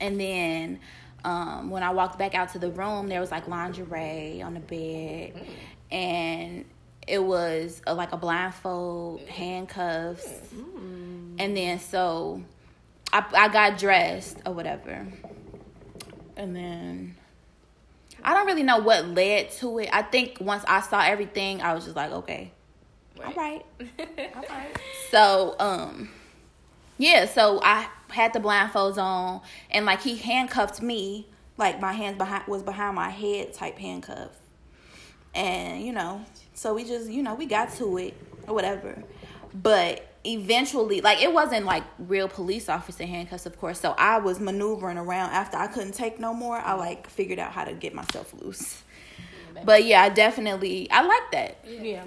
[0.00, 0.80] And then
[1.24, 4.60] um, when I walked back out to the room, there was like lingerie on the
[4.60, 5.46] bed,
[5.90, 6.64] and
[7.06, 10.32] it was uh like a blindfold, handcuffs,
[11.38, 12.42] and then so
[13.12, 15.06] I I got dressed or whatever,
[16.36, 17.16] and then
[18.22, 19.88] I don't really know what led to it.
[19.92, 22.52] I think once I saw everything, I was just like, okay,
[23.24, 23.64] all right.
[23.80, 24.78] All right.
[25.10, 26.08] So, um,
[26.98, 29.40] yeah, so I had the blindfolds on,
[29.70, 34.30] and like he handcuffed me, like my hands behind was behind my head type handcuff,
[35.34, 38.14] and you know, so we just you know we got to it
[38.46, 39.02] or whatever,
[39.54, 43.80] but eventually, like it wasn't like real police officer handcuffs, of course.
[43.80, 46.56] So I was maneuvering around after I couldn't take no more.
[46.58, 48.82] I like figured out how to get myself loose.
[49.64, 52.04] But yeah, I definitely I like that Yeah.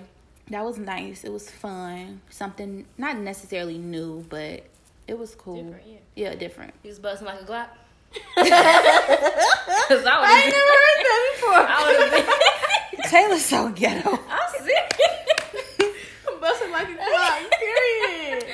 [0.49, 1.23] that was nice.
[1.23, 2.21] It was fun.
[2.29, 4.63] Something not necessarily new, but
[5.07, 5.61] it was cool.
[5.63, 5.97] Different, yeah.
[6.15, 6.73] Yeah, different.
[6.81, 7.67] he was busting like a Glock.
[8.35, 11.53] Cause I would have never heard that before.
[11.53, 13.05] I would have been.
[13.11, 14.09] Taylor's so ghetto.
[14.29, 14.99] I'm sick.
[16.27, 17.39] I'm busting like a clock.
[17.59, 18.45] Period.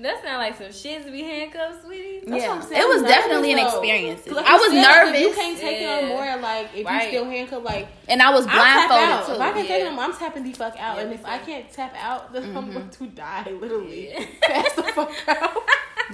[0.00, 2.20] That sound like some shit to be handcuffed, sweetie.
[2.24, 2.82] That's yeah, what I'm saying.
[2.82, 4.26] it was Nervous, definitely an experience.
[4.28, 6.00] like I was said, like, nervous, You can't take it Yeah.
[6.02, 6.36] no more.
[6.40, 7.02] Like if Right.
[7.04, 9.26] you still handcuffed, like and I was blindfolded out.
[9.26, 9.32] too.
[9.32, 9.98] If I can't take it Yeah.
[10.00, 10.96] I'm tapping the fuck out.
[10.96, 13.50] Yeah, and me if I can't tap out, then I'm going to die.
[13.60, 14.24] Literally, Yeah.
[14.42, 15.56] pass the fuck out.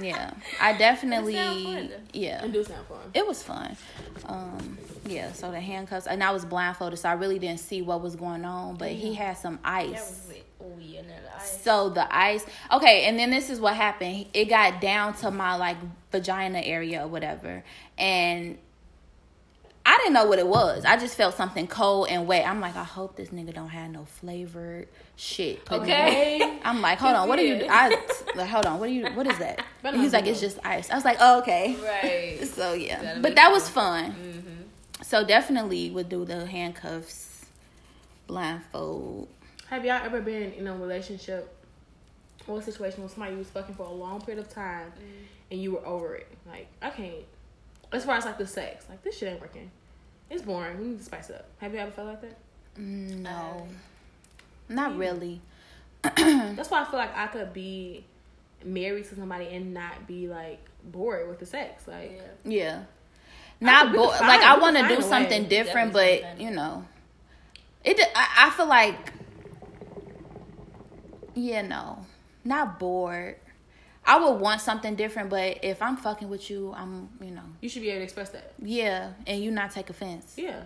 [0.00, 1.34] Yeah, I definitely.
[1.34, 2.98] It sound fun, yeah, And do sound fun.
[3.12, 3.76] it was fun.
[4.26, 8.00] Um, yeah, so the handcuffs, and I was blindfolded, so I really didn't see what
[8.00, 8.76] was going on.
[8.76, 9.90] But he had some ice.
[9.90, 10.44] That was it.
[10.60, 11.60] Oh yeah, no, the ice.
[11.62, 14.26] So the ice, okay, and then this is what happened.
[14.32, 15.76] It got down to my like
[16.10, 17.62] vagina area or whatever,
[17.98, 18.58] and
[19.86, 20.86] I didn't know what it was.
[20.86, 22.46] I just felt something cold and wet.
[22.46, 25.64] I'm like, I hope this nigga don't have no flavored shit.
[25.66, 26.06] put in there.
[26.06, 26.58] Okay.
[26.64, 27.66] I'm like, hold on, what are you?
[27.68, 27.90] I
[28.34, 29.06] like, hold on, what are you?
[29.08, 29.62] What is that?
[29.82, 30.90] And he's like, it's just ice.
[30.90, 31.76] I was like, oh, okay.
[31.82, 32.40] Right.
[32.54, 34.12] So yeah, but that was fun.
[34.12, 34.22] fun.
[34.22, 34.53] Mm-hmm.
[35.04, 37.44] So definitely would do the handcuffs,
[38.26, 39.28] blindfold.
[39.68, 41.54] Have y'all ever been in a relationship
[42.48, 44.90] or a situation where somebody you was fucking for a long period of time
[45.50, 46.26] and you were over it?
[46.46, 47.16] Like, I can't.
[47.92, 49.70] As far as like the sex, like this shit ain't working.
[50.30, 50.78] It's boring.
[50.80, 51.48] We need to spice it up.
[51.58, 52.38] Have you ever felt like that?
[52.80, 53.68] Mm, No,
[54.70, 55.42] not really.
[56.02, 58.06] That's why I feel like I could be
[58.64, 61.86] married to somebody and not be like bored with the sex.
[61.86, 62.50] Like, Yeah.
[62.50, 62.82] Yeah.
[63.64, 66.84] Not we bo- like I want to do something different, but find you know,
[67.84, 68.00] it.
[68.14, 69.12] I feel like,
[71.34, 72.04] yeah, no,
[72.44, 73.36] not bored.
[74.06, 77.68] I would want something different, but if I'm fucking with you, I'm, you know, you
[77.70, 78.52] should be able to express that.
[78.62, 80.34] yeah, and you not take offense.
[80.36, 80.62] Yeah.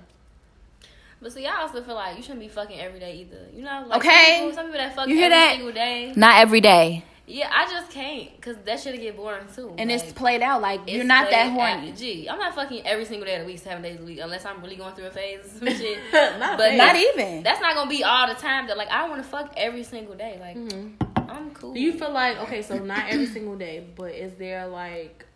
[1.23, 3.47] But see, I also feel like you shouldn't be fucking every day either.
[3.55, 4.09] You know, like Okay.
[4.09, 5.53] Some people, some people that fuck You hear every that?
[5.57, 6.13] single day.
[6.17, 9.75] Not every day, Yeah, I just can't, cause that should get boring too.
[9.77, 11.93] and Like, it's played out like you're not that played out- horny.
[11.93, 14.45] Gee, I'm not fucking every single day of the week, seven days a week, unless
[14.47, 15.99] I'm really going through a phase or some shit.
[16.13, 16.75] Not but.
[16.75, 17.43] Not even.
[17.43, 18.67] That's not gonna be all the time.
[18.69, 20.39] That like I want to fuck every single day.
[20.41, 20.95] Like Mhm.
[21.29, 21.75] I'm cool.
[21.75, 25.27] Do you feel like okay, so not every single day, but is there like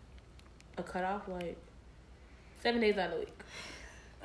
[0.77, 1.57] a cutoff, like
[2.63, 3.39] seven days out of the week?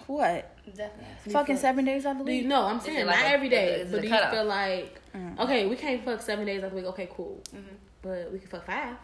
[0.06, 0.56] What?
[0.76, 1.32] Definitely?
[1.32, 1.60] Fucking fuck?
[1.62, 2.46] seven days out of the Do you week?
[2.48, 2.62] know?
[2.66, 4.30] I'm saying like not a- every day, it but do you cutoff?
[4.32, 5.38] feel like Mm.
[5.40, 6.86] okay, we can't fuck seven days out of the week?
[6.86, 7.62] Okay, cool, Mhm.
[8.02, 8.96] but we can fuck five.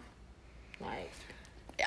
[0.81, 1.11] Like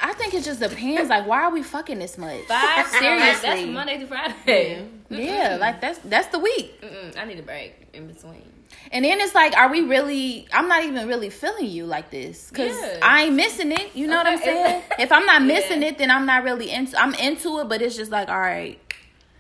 [0.02, 1.10] I think it just depends.
[1.10, 2.42] Like, why are we fucking this much?
[2.42, 3.48] Five Seriously.
[3.50, 4.86] That's Monday through Friday.
[5.10, 6.82] Yeah, like that's that's the week.
[6.82, 8.42] Mm-mm, I need a break in between.
[8.92, 10.46] And then it's like, are we really?
[10.52, 13.00] I'm not even really feeling you like this because Yeah.
[13.02, 13.96] I ain't missing it.
[13.96, 14.84] You know what I'm saying?
[15.00, 15.48] if I'm not Yeah.
[15.48, 17.00] missing it, then I'm not really into.
[17.00, 18.78] I'm into it, but it's just like, all right,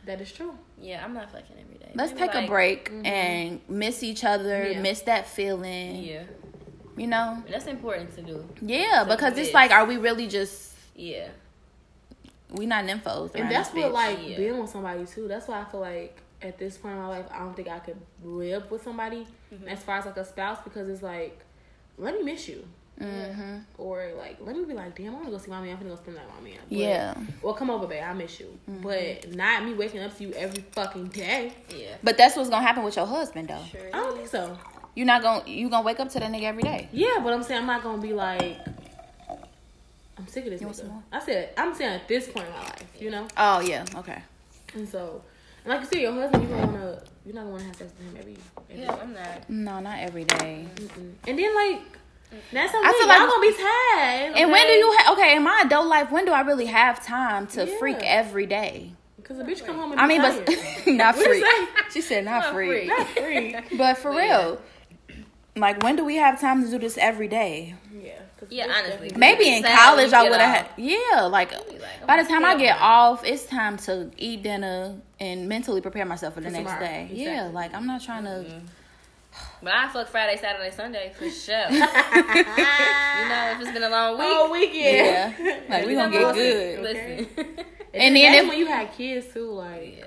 [0.08, 0.54] that is true.
[0.82, 1.92] Yeah, I'm not fucking every day.
[1.96, 4.82] let's Maybe take a like- break and miss each other, Yeah.
[4.82, 6.04] miss that feeling.
[6.04, 6.24] Yeah,
[6.96, 7.44] You know?
[7.50, 8.48] that's important to do.
[8.62, 9.54] Yeah, So because it it's is.
[9.54, 10.74] like, are we really just?
[10.96, 11.30] Yeah,
[12.52, 13.36] we not nymphos.
[13.36, 13.94] And that's what bitch.
[13.94, 14.38] like Yeah.
[14.38, 15.28] being with somebody too.
[15.28, 17.80] That's why I feel like at this point in my life, I don't think I
[17.80, 19.68] could live with somebody Mm-hmm.
[19.70, 21.40] as far as like a spouse because it's like,
[21.98, 22.68] let me miss you.
[23.00, 23.64] Mhm.
[23.78, 25.72] Or like, let me be like, damn, I want to go see my man.
[25.72, 26.60] I'm gonna go spend the night with my man.
[26.68, 27.14] But, Yeah.
[27.42, 28.04] Well, come over, babe.
[28.04, 28.58] I miss you.
[28.70, 28.82] Mm-hmm.
[28.82, 31.54] But not me waking up to you every fucking day.
[31.70, 31.96] Yeah.
[32.04, 33.64] But that's what's gonna happen with your husband though.
[33.72, 33.90] Sure.
[33.94, 34.58] I don't think so.
[34.96, 36.90] You're not gonna you gonna wake up to that nigga every day.
[36.92, 38.58] Yeah, but I'm saying I'm not gonna be like,
[40.18, 41.04] I'm sick of this You want some more?
[41.12, 43.28] I said, I'm saying at this point in my life, you know.
[43.38, 44.24] Oh yeah, okay.
[44.74, 45.22] And so,
[45.64, 47.92] and like you said, your husband, you don't wanna, you're not gonna wanna have sex
[47.98, 48.38] with him every.
[48.72, 49.50] every Yeah, I'm not.
[49.50, 50.66] No, not every day.
[50.76, 51.14] Mm-mm.
[51.28, 51.97] And then like
[52.52, 54.36] that's something I I feel feel like- y'all gonna be tired.
[54.38, 56.12] And when do you have okay in my adult life?
[56.12, 57.78] When do I really have time to Yeah.
[57.80, 58.94] freak every day?
[59.18, 60.46] Because the bitch come home and I be mean, tired.
[60.46, 61.70] but not What you freak.
[61.92, 62.70] She said not, Not freak.
[62.70, 62.88] freak.
[62.88, 63.56] not free.
[63.78, 64.38] But for But yeah.
[64.38, 64.62] real,
[65.56, 67.76] like when do we have time to do this every day?
[68.02, 68.14] yeah.
[68.40, 69.12] 'cause Yeah, honestly.
[69.16, 70.68] Maybe in college I would have.
[70.78, 72.82] Yeah, like like, by the time I get on.
[72.84, 76.86] off, it's time to eat dinner and mentally prepare myself for the For next tomorrow.
[76.86, 77.02] day.
[77.12, 77.24] Exactly.
[77.24, 78.30] Yeah, like I'm not trying to.
[78.30, 78.66] Mm-hmm.
[79.62, 81.66] But I fuck Friday, Saturday, Sunday for sure.
[81.72, 84.28] you know, if it's been a long week.
[84.30, 85.36] Oh, weekend.
[85.40, 86.80] Yeah, like we you gonna get good.
[86.82, 87.28] Listen.
[87.38, 90.06] And And then then if- when you had kids too, like yeah.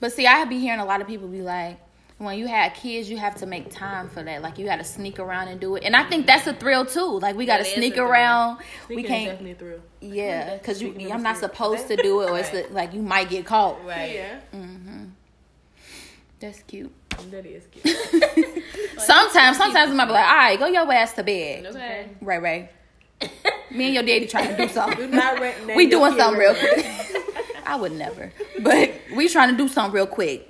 [0.00, 1.78] But see, I be hearing a lot of people be like,
[2.18, 4.42] when you had kids, you have to make time for that.
[4.42, 5.84] Like you got to sneak around and do it.
[5.84, 7.18] And I think that's a thrill too.
[7.20, 8.58] Like we got to It is a sneak around.
[8.88, 9.30] we we can can't.
[9.30, 9.82] definitely through.
[10.02, 12.68] Yeah, because you, I'm not supposed to do it, or it's Right.
[12.68, 13.82] the, like you might get caught.
[13.86, 14.14] Right.
[14.14, 15.04] Yeah, Mm-hmm.
[16.40, 16.92] That's cute.
[17.30, 17.84] That is cute.
[18.98, 21.66] Sometimes, sometimes I'm be like, all right, go your ass to bed.
[21.66, 22.08] Okay.
[22.20, 22.70] Right, right.
[23.70, 25.10] Me and your daddy trying to do Do something.
[25.10, 26.82] not rent- we doing kid something real Ray Ray.
[26.82, 27.56] quick.
[27.66, 30.48] I would never, but we trying to do something real quick.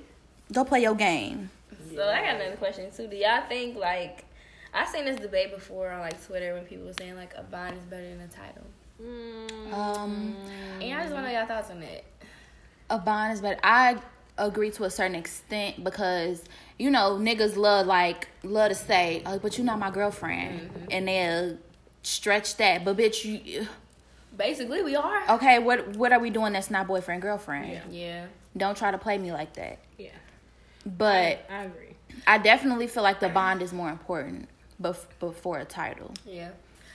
[0.52, 1.50] Go play your game.
[1.94, 3.06] So I got another question too.
[3.06, 4.24] Do y'all think like
[4.72, 7.76] I seen this debate before on like Twitter when people were saying like a bond
[7.78, 8.64] is better than a title.
[9.02, 10.36] Mm, Um,
[10.80, 12.04] And I just want to know y'all thoughts on that.
[12.90, 13.60] a bond is better.
[13.62, 13.96] I
[14.39, 16.45] agree to a certain extent because
[16.78, 20.87] you know niggas love like love to say, "Oh, but you're not my girlfriend," mm-hmm.
[20.91, 21.59] and they'll
[22.03, 22.85] stretch that.
[22.85, 23.66] But bitch, you
[24.37, 25.30] Basically, we are.
[25.30, 25.59] okay?
[25.59, 26.53] What what are we doing?
[26.55, 27.70] That's not boyfriend girlfriend.
[27.70, 27.82] Yeah.
[27.91, 28.26] Yeah.
[28.57, 29.78] Don't try to play me like that.
[29.99, 30.11] yeah,
[30.87, 31.97] But I agree.
[32.24, 34.49] I definitely feel like the bond is more important,
[34.80, 36.12] bef- before a title.
[36.24, 36.51] Yeah.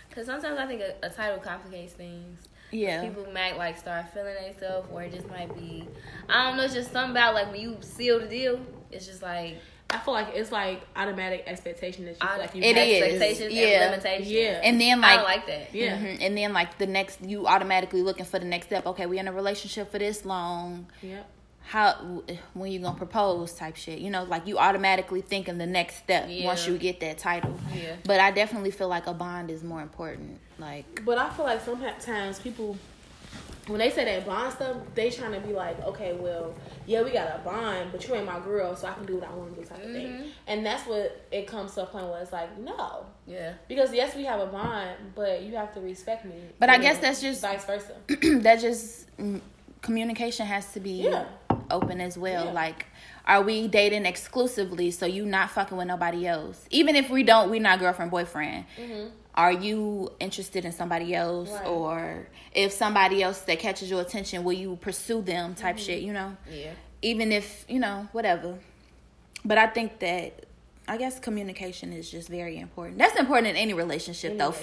[0.07, 2.39] Because sometimes I think a, a title complicates things.
[2.71, 3.03] Yeah.
[3.03, 5.87] People might like start feeling themselves, or it just might be,
[6.27, 8.59] I don't know, it's just something about like when you seal the deal,
[8.91, 9.57] it's just like
[9.91, 13.01] I feel like it's like automatic expectation that you feel like you It have is.
[13.01, 13.65] expectations yeah.
[13.65, 14.31] and limitations.
[14.31, 14.61] Yeah.
[14.63, 15.73] And then like don't like that.
[15.73, 15.97] Yeah.
[15.97, 16.17] Mhm.
[16.21, 18.85] And then like the next, you automatically looking for the next step.
[18.85, 20.85] Okay, we in a relationship for this long.
[21.01, 21.27] Yep.
[21.69, 22.23] How
[22.55, 23.99] when you gonna propose type shit?
[23.99, 26.45] You know, like you automatically thinking the next step Yeah.
[26.47, 27.53] once you get that title.
[27.71, 27.95] Yeah.
[28.05, 30.39] But I definitely feel like a bond is more important.
[30.57, 32.75] Like But I feel like sometimes people,
[33.67, 36.55] when they say that bond stuff, they trying to be like, okay, well,
[36.87, 39.29] yeah, we got a bond, but you ain't my girl, so I can do what
[39.29, 40.23] I want to do, type of thing.
[40.47, 43.53] And that's what it comes to a point where it's like, no, Yeah.
[43.67, 46.33] because yes, we have a bond, but you have to respect me.
[46.57, 47.93] But I guess that's just- vice versa.
[48.41, 49.39] that just mm,
[49.83, 51.25] communication has to be Yeah.
[51.71, 52.45] Open as well.
[52.45, 52.51] Yeah.
[52.51, 52.85] Like,
[53.25, 54.91] are we dating exclusively?
[54.91, 56.65] So you not fucking with nobody else?
[56.69, 58.65] Even if we don't, we not girlfriend boyfriend.
[59.35, 61.65] Are you interested in somebody else, Right.
[61.67, 65.55] or if somebody else that catches your attention, will you pursue them?
[65.55, 66.35] Type shit, you know.
[66.51, 66.71] Yeah.
[67.01, 68.57] Even if you know whatever.
[69.45, 70.45] But I think that.
[70.87, 72.97] I guess communication is just very important.
[72.97, 74.45] That's important in any relationship, Any though.
[74.47, 74.61] relationship.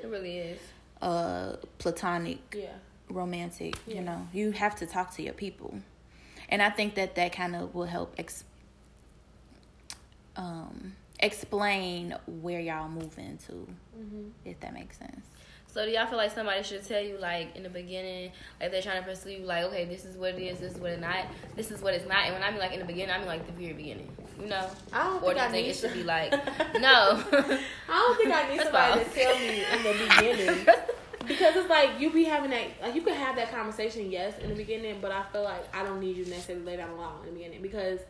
[0.00, 0.58] Friendship, It really is.
[1.00, 2.70] uh, platonic, Yeah.
[3.08, 3.94] romantic Yeah.
[3.94, 5.74] you know you have to talk to your people
[6.50, 8.44] and i think that that kind of will help ex-
[10.36, 13.66] um explain where y'all move into
[13.98, 14.28] Mm-hmm.
[14.46, 15.26] if that makes sense
[15.72, 18.80] So do y'all feel like somebody should tell you like in the beginning, like they're
[18.82, 21.00] trying to pursue you, like okay, this is what it is, this is what it's
[21.00, 22.24] not, this is what it's not.
[22.24, 24.08] And when I mean like in the beginning, I mean like the very beginning,
[24.40, 24.66] you know.
[24.92, 26.32] I don't Or think do I think need it should to- be like
[26.80, 27.22] no?
[27.88, 30.66] I don't think I need First somebody to tell me in the beginning.
[31.30, 34.48] Because it's like you be having that, like you can have that conversation, yes, in
[34.48, 37.12] the beginning, but I feel like I don't need you necessarily lay down the law
[37.20, 38.00] in the beginning because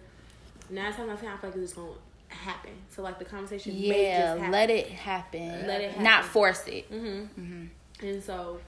[0.71, 1.93] nine times out of ten I feel like it's just gonna
[2.29, 2.71] happen.
[2.89, 4.53] So like the conversation, yeah just happen.
[4.53, 7.67] let it happen Let it not force it Mm-hmm.
[8.03, 8.59] And so,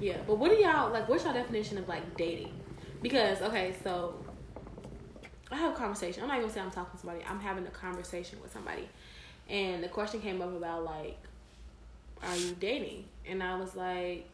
[0.00, 0.18] yeah.
[0.26, 1.08] But what do y'all like?
[1.08, 2.52] What's your definition of like dating?
[3.00, 4.22] Because okay, so
[5.50, 6.22] I have a conversation.
[6.22, 7.24] I'm not gonna say I'm talking to somebody.
[7.26, 8.88] I'm having a conversation with somebody,
[9.48, 11.18] and the question came up about like,
[12.26, 13.04] are you dating?
[13.26, 14.30] And I was like,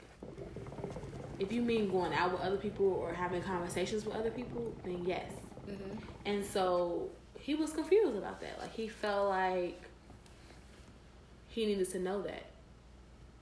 [1.38, 5.04] if you mean going out with other people or having conversations with other people, then
[5.04, 5.30] yes.
[5.68, 5.98] Mhm.
[6.26, 7.08] And so
[7.38, 8.58] he was confused about that.
[8.60, 9.80] Like he felt like
[11.48, 12.44] he needed to know that,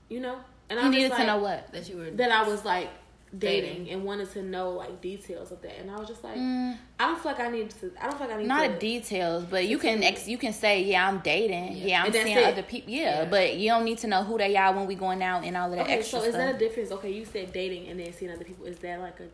[0.09, 0.39] you know.
[0.69, 2.89] And he I'm needed just to know what That you were that I was like
[3.37, 3.89] dating, Dating.
[3.91, 7.07] and wanted to know like details of that, and I was just like, Mm, I
[7.07, 7.91] don't feel like I need to.
[7.99, 8.79] I don't feel like I need not to.
[8.79, 11.75] details, but you can ex- you can say, yeah, I'm dating.
[11.77, 11.85] Yeah.
[11.87, 12.45] Yeah, I'm seeing it.
[12.45, 12.91] other people.
[12.91, 13.29] Yeah, Yeah.
[13.29, 15.69] but you don't need to know who they are when we going out and all
[15.69, 16.45] of that okay, extra so is stuff.
[16.47, 16.91] that a difference?
[16.91, 18.65] Okay, you said dating and then seeing other people.
[18.65, 19.27] Is that like a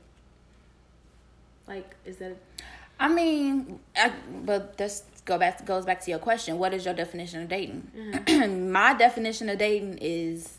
[1.67, 1.95] like?
[2.05, 2.35] Is that?
[2.99, 4.11] I mean, I,
[4.45, 6.57] but this go back goes back to your question.
[6.57, 7.91] What is your definition of dating?
[7.95, 8.71] Mm-hmm.
[8.71, 10.57] My definition of dating is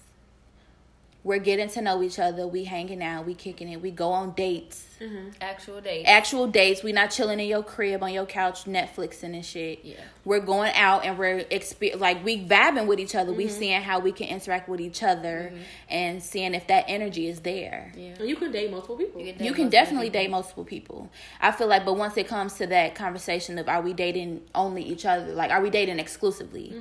[1.24, 4.32] we're getting to know each other, we hanging out, we kicking it, we go on
[4.32, 5.30] dates, Mm-hmm.
[5.40, 6.04] Actual date.
[6.06, 6.82] actual dates.
[6.84, 9.80] We not chilling in your crib on your couch, Netflixing and shit.
[9.84, 9.96] Yeah.
[10.24, 13.32] We're going out and we're exper- like we vibing with each other.
[13.32, 13.58] We Mm-hmm.
[13.58, 15.52] seeing how we can interact with each other
[15.90, 17.92] and seeing if that energy is there.
[17.96, 18.14] Yeah.
[18.20, 19.20] And you can date multiple people.
[19.20, 20.22] You can You can definitely people.
[20.22, 21.10] date multiple people.
[21.40, 24.82] I feel like, but once it comes to that conversation of are we dating only
[24.84, 26.72] each other, like are we dating exclusively?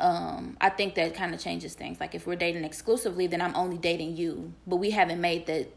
[0.00, 2.00] Um, I think that kind of changes things.
[2.00, 5.68] Like if we're dating exclusively, then I'm only dating you, but we haven't made the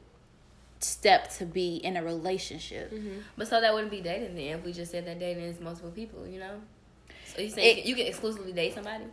[0.80, 2.92] step to be in a relationship.
[2.92, 3.20] Mm-hmm.
[3.38, 5.92] But so that wouldn't be dating then if we just said that dating is multiple
[5.92, 6.62] people, you know?
[7.26, 9.06] So you It- you can exclusively date somebody?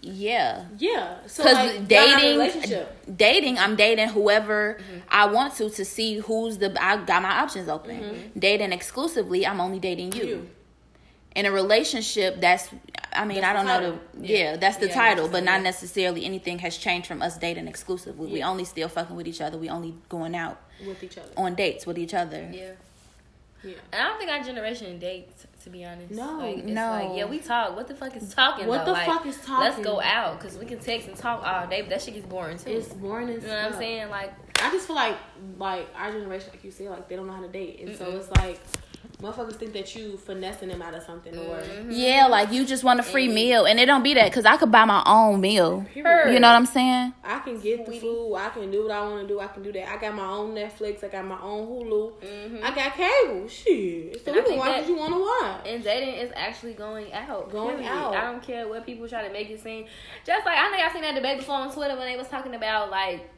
[0.00, 1.18] Yeah, Yeah.
[1.26, 2.86] So because like, y'all not in a dating,
[3.16, 4.98] dating, I'm dating whoever Mm-hmm.
[5.10, 6.74] I want to to see who's the.
[6.82, 8.00] I got my options open.
[8.00, 8.38] Mm-hmm.
[8.38, 10.24] Dating exclusively, I'm only dating you.
[10.24, 10.48] You.
[11.34, 12.68] In a relationship that's
[13.12, 14.26] i mean That's i don't know the title.
[14.26, 18.30] yeah, that's the Yeah, title but not necessarily anything has changed from us dating exclusively
[18.32, 21.28] we only still fucking with each other we only going out with each other.
[21.36, 22.70] on dates with each other Yeah.
[23.64, 23.74] Yeah.
[23.92, 26.10] And I don't think our generation dates, to be honest.
[26.10, 26.38] No.
[26.38, 26.90] like, it's No.
[26.90, 27.76] Like, yeah, we talk.
[27.76, 28.66] What the fuck is talking?
[28.66, 28.86] What though?
[28.86, 29.70] the Like, fuck is talking?
[29.70, 32.26] Let's go out because we can text and talk all day, but that shit gets
[32.26, 32.70] boring too.
[32.70, 34.08] It's boring as you know what I'm saying?
[34.10, 35.16] Like, I just feel like
[35.58, 38.06] like our generation, like you said, like they don't know how to date, and so
[38.06, 38.16] Mm-mm.
[38.18, 38.58] it's like
[39.22, 41.90] motherfuckers think that you finessing them out of something or Mm-hmm.
[41.92, 44.44] yeah like you just want a free And- meal and it don't be that because
[44.44, 46.34] i could buy my own meal Period.
[46.34, 48.34] you know what i'm saying I can get the food.
[48.34, 49.40] I can do what I want to do.
[49.40, 49.88] I can do that.
[49.88, 51.02] I got my own Netflix.
[51.04, 52.12] I got my own Hulu.
[52.20, 52.62] Mhm.
[52.62, 53.48] I got cable.
[53.48, 54.24] Shit.
[54.24, 55.66] So And we can watch that- what you want to watch.
[55.72, 57.50] and dating is actually going out.
[57.50, 57.90] Going period.
[57.90, 58.14] out.
[58.14, 59.86] I don't care what people try to make it seem.
[60.26, 62.54] Just like I think I seen that debate before on Twitter when they was talking
[62.54, 63.28] about like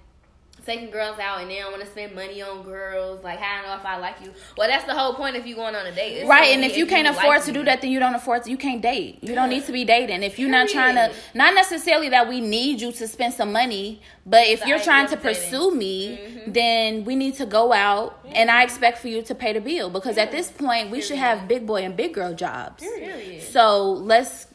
[0.65, 3.23] taking girls out and they don't want to spend money on girls.
[3.23, 4.33] Like, how do I know if I like you?
[4.57, 6.19] Well, that's the whole point if you're going on a date.
[6.19, 7.55] It's right and me if you can't like afford to me.
[7.59, 9.85] do that then you don't afford to you can't date you don't need to be
[9.85, 13.53] dating if you're not trying to not necessarily that we need you to spend some
[13.53, 15.43] money but if The you're idea trying to of dating.
[15.51, 16.53] pursue me Mhm.
[16.55, 19.91] then we need to go out and i expect for you to pay the bill
[19.91, 23.43] because at this point we should have big boy and big girl jobs Period.
[23.43, 24.47] so let's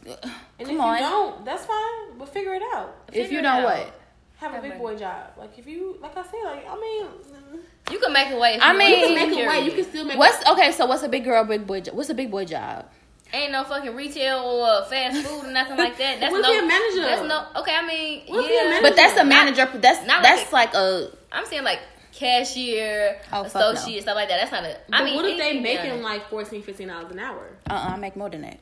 [0.59, 2.17] And come if on you don't, that's fine.
[2.17, 2.95] But figure it out.
[3.13, 3.63] if you don't out.
[3.63, 3.98] what
[4.39, 4.81] Have a big money.
[4.81, 5.31] boy job.
[5.37, 7.61] Like if you, like I said, like I mean,
[7.91, 8.57] You can make a way.
[8.59, 9.65] I you mean- you can make a way.
[9.65, 10.17] You can still make.
[10.17, 12.85] what's okay so what's a big girl big boy jo- what's a big boy job
[13.31, 16.19] Ain't no fucking retail or fast food or nothing like that.
[16.19, 16.51] That's What if no.
[16.53, 17.01] he a manager?
[17.01, 17.61] That's no.
[17.61, 18.79] Okay, I mean, What if he a yeah.
[18.81, 21.79] but that's a manager that's not like that's a- like a I'm saying like
[22.11, 23.71] cashier, Oh, fuck no.
[23.71, 24.37] associate, stuff like that.
[24.39, 24.77] That's not a.
[24.89, 26.01] But I mean, what if they anything making done.
[26.01, 27.49] like 14 dollars an hour?
[27.69, 28.59] uh-uh, i make more than that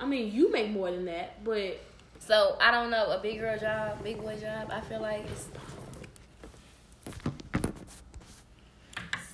[0.00, 1.78] I mean, you make more than that, but
[2.26, 4.70] So I don't know a big girl job, big boy job.
[4.70, 5.48] I feel like it's.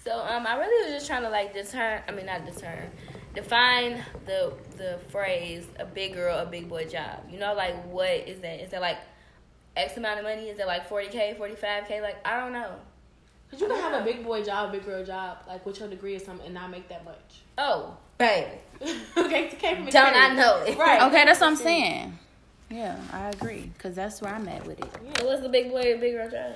[0.04, 2.02] So um, I really was just trying to like deter.
[2.08, 2.88] I mean, not deter.
[3.34, 7.24] Define the the phrase a big girl, a big boy job.
[7.30, 8.60] You know, like what is that?
[8.60, 8.96] Is that like
[9.76, 10.48] X amount of money?
[10.48, 12.00] Is it like forty k, forty five k?
[12.00, 12.72] Like I don't know.
[13.50, 16.16] cause you can have a big boy job, big girl job, like with your degree
[16.16, 17.42] or something, and not make that much.
[17.58, 18.48] Oh, baby,
[19.18, 20.78] okay, it came from don't I know it?
[20.78, 21.02] Right.
[21.02, 22.18] Okay, that's what I'm saying.
[22.70, 24.90] Yeah, I agree because that's where I'm at with it.
[25.18, 26.54] So what's the big boy, big girl job?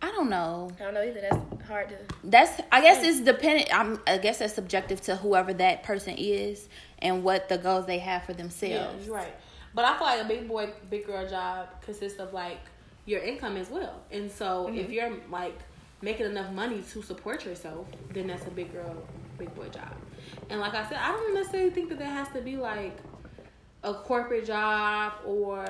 [0.00, 0.70] I don't know.
[0.78, 1.20] I don't know either.
[1.20, 1.96] That's hard to.
[2.24, 3.74] That's I guess it's dependent.
[3.74, 6.68] I'm I guess that's subjective to whoever that person is
[7.00, 9.06] and what the goals they have for Yeah, themselves.
[9.06, 9.34] you're right.
[9.74, 12.60] But I feel like a big boy, big girl job consists of like
[13.06, 14.00] your income as well.
[14.10, 14.92] And so if mm-hmm.
[14.92, 15.58] you're like
[16.00, 18.96] making enough money to support yourself, then that's a big girl,
[19.36, 19.94] big boy job.
[20.50, 22.96] And like I said, I don't necessarily think that that has to be like
[23.84, 25.64] a corporate job or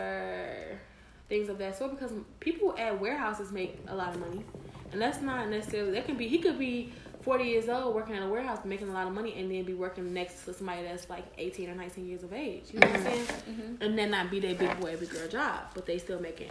[1.29, 4.45] things of that sort because people at warehouses make a lot of money.
[4.93, 6.93] And that's not necessarily that can be he could be
[7.23, 9.75] 40 years old working in a warehouse making a lot of money and then be
[9.75, 12.65] working next to somebody that's like 18 or 19 years of age.
[12.73, 13.13] You know what I'm mm-hmm.
[13.13, 13.27] saying?
[13.27, 13.83] Mm-hmm.
[13.83, 16.51] And then not be their big boy, big girl job, but they still making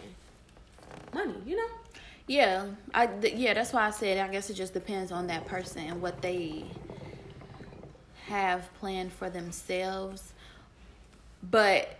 [1.14, 1.68] money, you know?
[2.28, 3.54] Yeah, I th- yeah.
[3.54, 6.66] That's why I said I guess it just depends on that person and what they
[8.28, 10.34] have planned for themselves.
[11.50, 11.96] But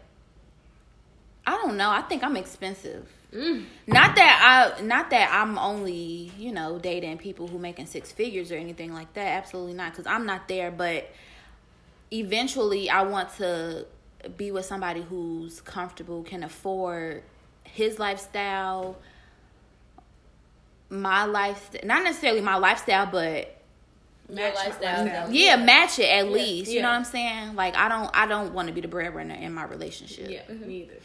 [1.46, 1.90] I don't know.
[1.90, 3.10] I think I'm expensive.
[3.34, 3.66] Mm.
[3.88, 8.52] Not that I, not that I'm only you know dating people who making six figures
[8.52, 9.28] or anything like that.
[9.44, 10.72] Absolutely not, because I'm not there.
[10.72, 11.10] But
[12.12, 13.86] eventually, I want to
[14.36, 17.24] be with somebody who's comfortable, can afford
[17.64, 18.98] his lifestyle,
[20.90, 23.57] my lifestyle, not necessarily my lifestyle, but
[24.30, 25.32] Your lifestyle.
[25.32, 26.70] yeah, match it at Yeah, least.
[26.70, 26.82] You yeah.
[26.84, 27.56] know what I'm saying?
[27.56, 30.30] Like I don't, I don't want to be the breadwinner in my relationship.
[30.30, 31.00] Yeah, me either.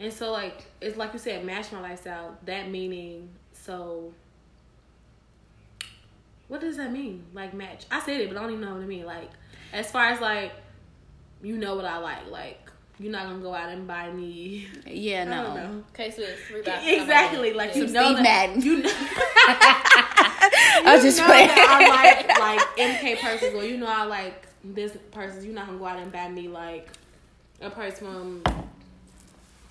[0.00, 2.36] And so like it's like you said, match my lifestyle.
[2.44, 4.12] That meaning so.
[6.46, 7.24] What does that mean?
[7.34, 7.84] Like match?
[7.90, 9.04] I said it, but I don't even know what it mean.
[9.04, 9.30] Like
[9.72, 10.52] as far as like,
[11.42, 12.30] you know what I like.
[12.30, 12.70] Like
[13.00, 14.66] you're not gonna go out and buy me.
[14.86, 15.54] Yeah, no.
[15.54, 15.84] know.
[15.92, 17.52] K Swiss, Exactly.
[17.52, 18.62] Like you know Steve that Madden.
[18.62, 18.88] you know.
[20.86, 21.48] I was just know playing.
[21.48, 25.44] that I like like MK purses, or you know I like this purses.
[25.44, 26.88] You're not gonna go out and buy me like
[27.60, 28.42] a purse from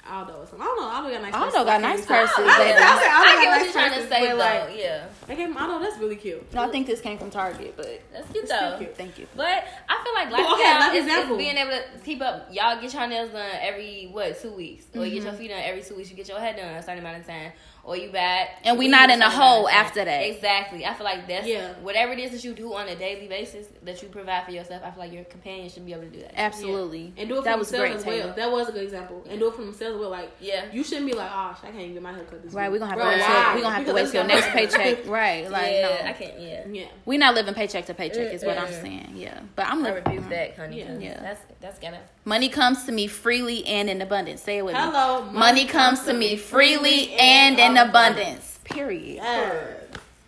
[0.09, 0.61] Aldo or something.
[0.61, 0.87] I don't know.
[0.87, 1.33] Aldo got nice.
[1.33, 1.65] Aldo purses.
[1.65, 2.79] got nice even say- purses, I, baby.
[2.79, 4.35] I, I, I I get what nice you're trying to say though.
[4.37, 5.79] like, yeah, I gave him Aldo.
[5.83, 6.53] That's really cute.
[6.53, 8.75] No, I think this came from Target, but that's cute though.
[8.77, 8.95] cute.
[8.95, 9.27] thank you.
[9.35, 11.37] But I feel like Well, okay, is, is example.
[11.37, 12.47] being able to keep up.
[12.53, 15.25] Y'all get your nails done every what two weeks, or you get Mm-hmm.
[15.27, 16.09] your feet done every two weeks.
[16.09, 17.51] You get your head done a certain amount of time,
[17.87, 18.49] or you bad.
[18.65, 20.19] And we not in a hole after that.
[20.19, 20.85] Exactly.
[20.85, 21.71] I feel like that's Yeah.
[21.81, 24.83] whatever it is that you do on a daily basis that you provide for yourself.
[24.85, 26.37] I feel like your companion should be able to do that.
[26.37, 27.13] Absolutely.
[27.17, 28.33] And do it for that was themselves great, as well.
[28.33, 28.35] Taylor.
[28.35, 29.23] That was a good example.
[29.29, 30.09] And do it for themselves as well.
[30.09, 30.65] Like Yeah.
[30.73, 32.81] you shouldn't be like, oh, I can't even get my haircut this Right, week.
[32.81, 33.43] we're gonna have Bro, to wait why?
[33.45, 35.07] till we gonna have to wait Because till that's next paycheck.
[35.07, 35.49] Right.
[35.49, 36.39] Like yeah, I can't.
[36.41, 36.63] Yeah.
[36.69, 36.85] Yeah.
[37.05, 39.13] We not living paycheck to paycheck is what I'm saying.
[39.15, 39.39] Yeah.
[39.55, 40.29] But I'm I living rebuke mm-hmm.
[40.31, 40.81] that, honey.
[40.99, 41.21] Yeah.
[41.21, 41.99] That's that's gotta.
[42.25, 44.41] money comes to me freely and in abundance.
[44.41, 44.79] Say it with me.
[44.81, 45.23] Hello.
[45.31, 48.59] Money comes to me freely and in abundance.
[48.63, 49.15] Period.
[49.15, 49.83] Yes.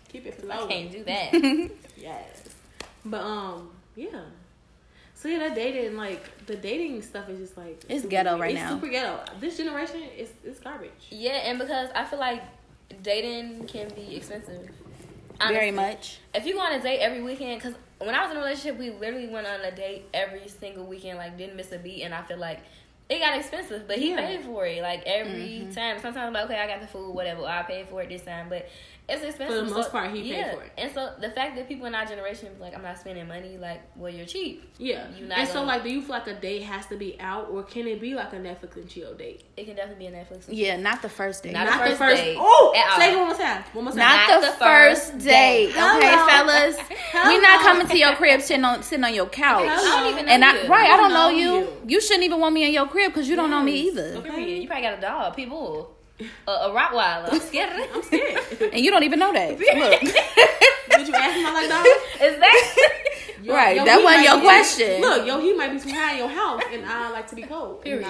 [0.09, 0.69] Keep it I flowing.
[0.69, 1.71] can't do that.
[1.97, 2.43] Yes.
[3.03, 4.21] But um, yeah.
[5.15, 8.51] So yeah, that dating like the dating stuff is just like It's super ghetto right
[8.51, 8.69] it's now.
[8.69, 9.19] Super ghetto.
[9.41, 10.91] This generation is it's garbage.
[11.09, 12.41] yeah, and because I feel like
[13.03, 14.69] dating can be expensive.
[15.47, 16.19] Very much.
[16.33, 18.77] If you go on a date every weekend, because when I was in a relationship,
[18.79, 22.13] we literally went on a date every single weekend, like didn't miss a beat, and
[22.13, 22.59] I feel like
[23.09, 24.17] it got expensive, but he Yeah.
[24.17, 25.71] paid for it like every Mm-hmm.
[25.71, 25.99] time.
[25.99, 28.47] Sometimes I'm like, okay, I got the food, whatever, I paid for it this time,
[28.49, 28.67] but
[29.09, 29.59] it's expensive.
[29.59, 30.71] For the most part, he paid for it.
[30.77, 33.57] And so the fact that people in our generation be like, I'm not spending money,
[33.57, 34.63] like, well, you're cheap.
[34.77, 35.07] Yeah.
[35.17, 37.19] You not and so gonna- like, do you feel like a date has to be
[37.19, 39.43] out, or can it be like a Netflix and chill date?
[39.57, 40.45] It can definitely be a Netflix.
[40.47, 41.53] Yeah, not the first date.
[41.53, 43.15] Not Not, the first date Oh, at say all.
[43.15, 43.63] it one more time.
[43.73, 43.99] One more time.
[43.99, 45.67] Not the, the first first date.
[45.67, 45.69] date.
[45.69, 46.77] Okay, fellas.
[47.13, 49.65] We're not coming to your crib sitting on sitting on your couch.
[49.67, 49.73] Hello.
[49.75, 50.69] I don't even know And I you.
[50.69, 51.53] right, I don't know know you.
[51.59, 51.67] you.
[51.87, 54.13] You shouldn't even want me in your crib because you don't know me either.
[54.17, 54.61] Okay.
[54.61, 55.95] You probably got a dog, people.
[56.47, 57.31] A, a Rottweiler.
[57.31, 58.39] I'm scared I'm scared.
[58.73, 59.51] And you don't even know that.
[59.51, 60.01] Look.
[60.99, 61.85] Did you ask my like dog?
[62.21, 62.95] Is that?
[63.41, 64.99] Yo- Right, yo, that wasn't your be- question.
[65.01, 67.43] Look, yo, he might be too high in your house, and I like to be
[67.43, 67.81] cold.
[67.81, 68.05] Period.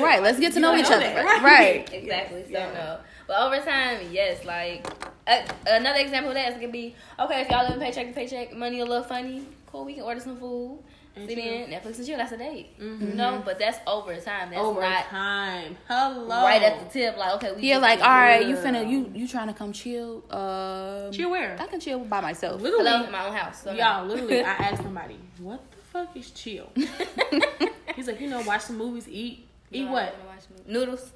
[0.00, 1.04] right, let's get to know each know other.
[1.06, 1.42] that, right?
[1.42, 1.92] Right.
[1.92, 2.44] Exactly.
[2.44, 2.72] So Yeah.
[2.72, 2.98] no.
[3.26, 4.44] But over time, yes.
[4.44, 4.86] Like
[5.26, 8.54] uh, another example of that is gonna be okay if y'all living paycheck to paycheck,
[8.54, 9.44] money a little funny.
[9.66, 10.78] Cool, we can order some food.
[11.16, 11.44] And Sit chill.
[11.52, 12.16] in Netflix and chill.
[12.18, 12.78] That's a date.
[12.80, 13.00] Mhm.
[13.00, 14.50] You know, but that's over time.
[14.50, 15.76] That's Over not time.
[15.88, 16.42] Hello.
[16.44, 17.16] right at the tip.
[17.16, 18.64] Like okay, we Yeah, like all right, you good.
[18.64, 20.22] finna you you trying to come chill?
[20.30, 21.56] Um, Chill where?
[21.58, 22.60] I can chill by myself.
[22.62, 23.62] Literally, Hello, in my own house.
[23.62, 26.68] So y'all, literally, I asked somebody, what the fuck is chill?
[27.96, 29.46] He's like, you know, watch some movies, eat.
[29.72, 30.14] Eat No, what?
[30.18, 30.66] wanna watch movies.
[30.66, 31.12] Noodles.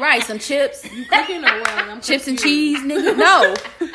[0.00, 1.70] Right, some chips, You Cooking or what?
[1.70, 3.14] I'm chips and cheese, nigga.
[3.16, 3.54] No,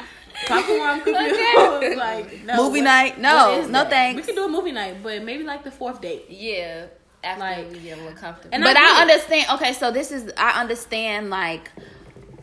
[0.51, 1.97] Popcorn, I'm confused.
[1.97, 3.19] like, no, movie what- night.
[3.19, 3.89] No, no that?
[3.89, 4.17] thanks.
[4.21, 6.25] We could do a movie night, but maybe like the fourth date.
[6.29, 6.87] Yeah.
[7.23, 8.49] After Like- we get a little comfortable.
[8.53, 9.45] And but I I, understand.
[9.53, 11.71] Okay, so this is I understand like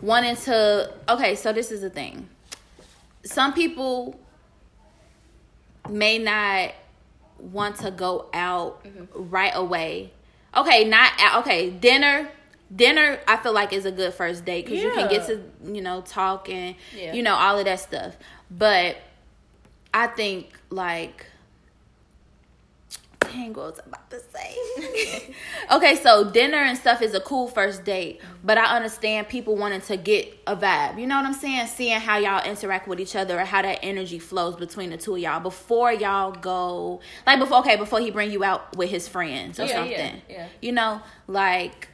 [0.00, 0.92] wanting to.
[1.09, 2.28] Okay, so this is the thing.
[3.24, 4.18] Some people
[5.88, 6.72] may not
[7.38, 9.30] want to go out Mm-hmm.
[9.30, 10.12] right away.
[10.56, 12.28] Okay, not okay dinner.
[12.74, 15.40] Dinner, I feel like is a good first date because you can get to
[15.72, 17.14] you know talk and Yeah.
[17.14, 18.16] you know all of that stuff.
[18.50, 18.96] But
[19.94, 21.26] I think like
[23.20, 25.34] dang what was I about to say?
[25.72, 29.80] okay, so dinner and stuff is a cool first date, but I understand people wanting
[29.82, 30.98] to get a vibe.
[30.98, 31.66] You know what I'm saying?
[31.66, 35.14] Seeing how y'all interact with each other or how that energy flows between the two
[35.14, 39.08] of y'all before y'all go like before okay, before he bring you out with his
[39.08, 40.22] friends or Yeah, something.
[40.28, 40.48] yeah, yeah.
[40.62, 41.88] You know, like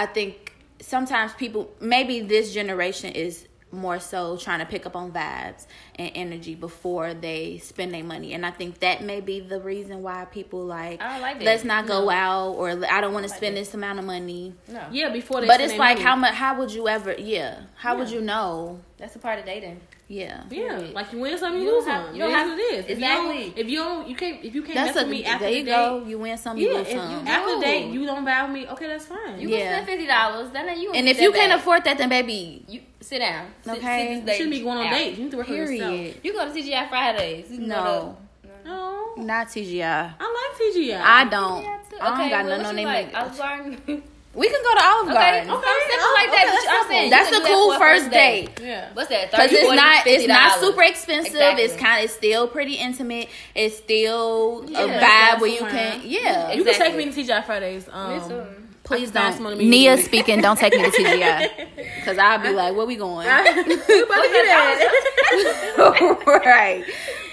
[0.00, 5.12] I think sometimes people maybe this generation is more so trying to pick up on
[5.12, 9.60] vibes and energy before they spend their money and i think that may be the
[9.60, 12.10] reason why people like like let's not go No.
[12.10, 13.60] out or i don't want to like spend that.
[13.60, 14.82] this amount of money no.
[14.90, 16.08] Yeah, before they but spend it's like money.
[16.08, 19.44] how much how would you ever yeah how would you know That's a part of
[19.44, 19.80] dating.
[20.10, 20.92] Yeah Yeah, Period.
[20.92, 22.14] like you win some, you, You lose don't some.
[22.14, 22.84] you don't It is have- what it is.
[22.84, 23.62] If you don't- Exactly.
[23.62, 24.44] If you don't, you can't.
[24.44, 26.18] If you can't that's mess a with me after there the you date, go you
[26.18, 26.78] win some you yeah.
[26.78, 28.66] lose If some you, after the date, you don't buy me.
[28.72, 29.40] Okay, that's fine.
[29.40, 29.56] You Yeah.
[29.58, 30.50] can spend fifty dollars.
[30.52, 30.92] Then you.
[30.92, 31.60] and if you can't back.
[31.60, 33.46] afford that then baby you sit down.
[33.62, 34.20] Sit, Okay.
[34.24, 34.94] sit you shouldn't be going on out.
[34.98, 35.16] dates.
[35.18, 36.24] You need to work for yourself.
[36.24, 37.46] You go to TGI Fridays.
[37.52, 38.16] You no
[38.64, 40.04] No, not tgi I
[40.38, 41.00] like TGI.
[41.00, 43.14] i don't Yeah, i don't okay, got well, nothing on you them like?
[43.14, 44.02] I was learning.
[44.32, 45.50] We can go to Olive Garden.
[45.50, 46.46] okay, simple like that.
[46.46, 48.60] okay, but I'm saying That's a do that cool first date.
[48.62, 48.90] Yeah.
[48.92, 49.30] What's that?
[49.32, 51.34] Because 30, it's 40, not it's not super expensive.
[51.34, 51.64] Exactly.
[51.64, 53.28] It's kind of it's still pretty intimate.
[53.56, 56.52] It's still a vibe where you can yeah.
[56.52, 57.88] You can take me to TGI Fridays.
[57.90, 58.46] Um, Me too.
[58.84, 59.34] Please I can find don't.
[59.34, 60.40] someone to meet Nia speaking.
[60.40, 61.50] Don't take me to TGI
[61.96, 64.22] because I'll be like, "Where we going?" we about
[65.76, 66.42] that.
[66.44, 66.84] right.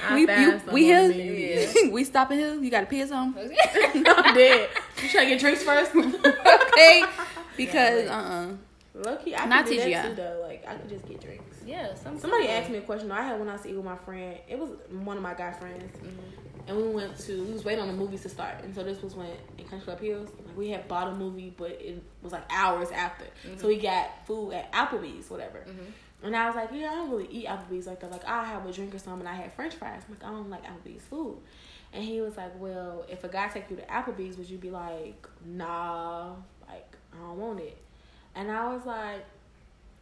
[0.08, 1.92] I We found you, we to here.
[1.92, 2.56] we stopping here.
[2.56, 3.56] You got to pee or something?
[3.96, 4.70] I'm dead.
[5.02, 5.96] You trying to get drinks first?
[5.96, 7.04] okay.
[7.56, 8.48] Because uh uh
[9.04, 10.40] Low key, I Not could do that too though.
[10.42, 11.58] Like I could just get drinks.
[11.66, 13.10] Yeah, some Somebody asked me a question.
[13.10, 13.16] though.
[13.16, 14.38] I had one I was eating with my friend.
[14.48, 15.94] It was one of my guy friends,
[16.68, 17.44] and we went to.
[17.44, 19.86] We was waiting on the movies to start, and so this was when in Country
[19.86, 23.26] Club Hills, like we had bought a movie, but it was like hours after.
[23.58, 25.66] So we got food at Applebee's, whatever.
[26.24, 28.12] And I was like, yeah, I don't really eat Applebee's like that.
[28.12, 29.28] Like I have a drink or something.
[29.28, 30.02] And I had French fries.
[30.08, 31.38] I'm like, I don't like Applebee's food.
[31.94, 34.72] And he was like, well, if a guy take you to Applebee's, would you be
[34.72, 36.34] like, nah,
[36.68, 37.78] like I don't want it?
[38.36, 39.26] And I was like.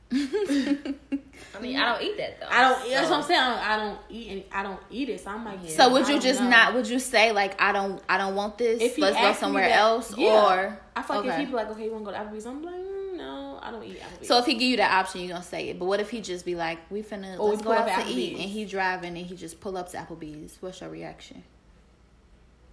[0.11, 2.47] I mean, I don't eat that though.
[2.49, 2.89] I don't.
[2.89, 3.39] That's what I'm saying.
[3.41, 4.45] I don't, I don't eat any.
[4.51, 5.20] I don't eat it.
[5.20, 5.68] So I'm like.
[5.68, 6.49] So would you just know.
[6.49, 6.74] not?
[6.76, 8.01] Would you say like I don't?
[8.07, 8.82] I don't want this.
[8.82, 10.16] If he Let's go somewhere that- else.
[10.16, 10.28] yeah.
[10.28, 11.39] Or I feel like if okay.
[11.41, 12.45] he'd be like, okay, you want to go to Applebee's?
[12.45, 12.95] I'm like, mm, no,
[13.66, 14.28] I don't eat Applebee's.
[14.28, 15.80] So if he give you the option, you gonna say it.
[15.80, 18.05] But what if he just be like, "We finna we let's go pull up out
[18.05, 18.41] to eat," Applebee's.
[18.41, 20.57] and he driving and he just pull up to Applebee's?
[20.61, 21.43] What's your reaction?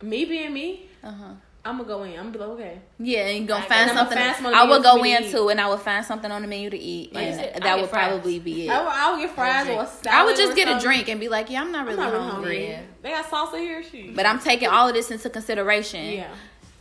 [0.02, 1.24] me being me, Uh huh.
[1.64, 2.10] I'm gonna go in.
[2.12, 2.78] I'm gonna be like, okay.
[2.98, 4.18] Yeah, and gonna I- find and something.
[4.18, 6.70] find I would go in to too, and I would find something on the menu
[6.70, 8.08] to eat, Like and said, that would fries.
[8.08, 8.70] probably be it.
[8.70, 10.06] I, will, I would get fries or salad.
[10.08, 12.12] I would just get a drink and be like, "Yeah, I'm not I'm really not
[12.12, 12.68] really hungry." hungry.
[12.68, 12.80] Yeah.
[13.02, 14.16] They got salsa here, shoot.
[14.16, 16.34] But I'm taking all of this into consideration yeah,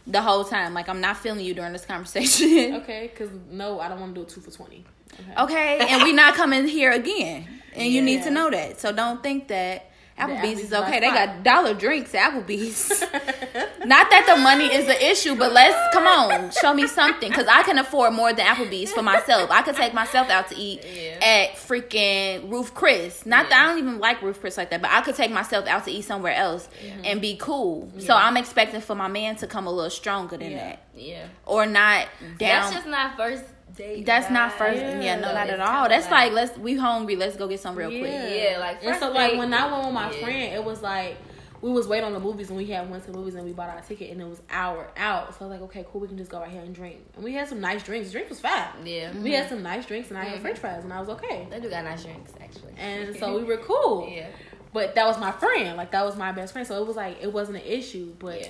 [0.08, 0.74] the whole time.
[0.74, 2.76] Like I'm not feeling you during this conversation.
[2.82, 3.10] okay.
[3.12, 4.86] Because no, I don't want to do a two for twenty.
[5.14, 5.44] Okay.
[5.44, 8.80] Okay, and we not coming here again, and you need to know that.
[8.80, 11.00] So don't think that Applebee's is okay.
[11.00, 13.02] They got dollar drinks at Applebee's.
[13.86, 17.48] not that the money is the issue, but let's come on, show me something because
[17.48, 19.50] I can afford more than Applebee's for myself.
[19.50, 21.26] I could take myself out to eat Yeah.
[21.26, 23.26] at freaking Ruth's Chris.
[23.26, 25.66] Not that I don't even like Ruth's Chris like that, but I could take myself
[25.68, 27.02] out to eat somewhere else mm-hmm.
[27.06, 27.92] and be cool.
[28.00, 30.58] So I'm expecting for my man to come a little stronger than Yeah.
[30.58, 32.38] that, Yeah, or not down.
[32.38, 33.44] that's just not first
[33.76, 34.06] date.
[34.06, 34.58] That's not vibe.
[34.58, 34.82] first.
[34.82, 35.02] Yeah.
[35.02, 35.88] Yeah, no, not at all.
[35.90, 37.16] That's like, let's we hungry.
[37.16, 38.02] Let's go get some real quick.
[38.04, 40.24] Yeah, like and first so like when I went with my yeah.
[40.24, 41.18] friend, it was like
[41.62, 43.52] we was waiting on the movies and we had went to the movies and we
[43.54, 45.30] bought our ticket and it was hour out.
[45.38, 46.98] So I was like, okay, cool, we can just go right here and drink.
[47.16, 48.08] And we had some nice drinks.
[48.08, 48.68] The drink was fine.
[48.84, 50.42] Yeah, We had some nice drinks and I had Mhm.
[50.42, 51.46] French fries and I was okay.
[51.52, 52.74] they do got nice drinks actually.
[52.80, 54.10] And so we were cool.
[54.12, 54.30] yeah,
[54.74, 55.78] But that was my friend.
[55.78, 56.68] Like that was my best friend.
[56.68, 58.16] So it was like it wasn't an issue.
[58.18, 58.50] But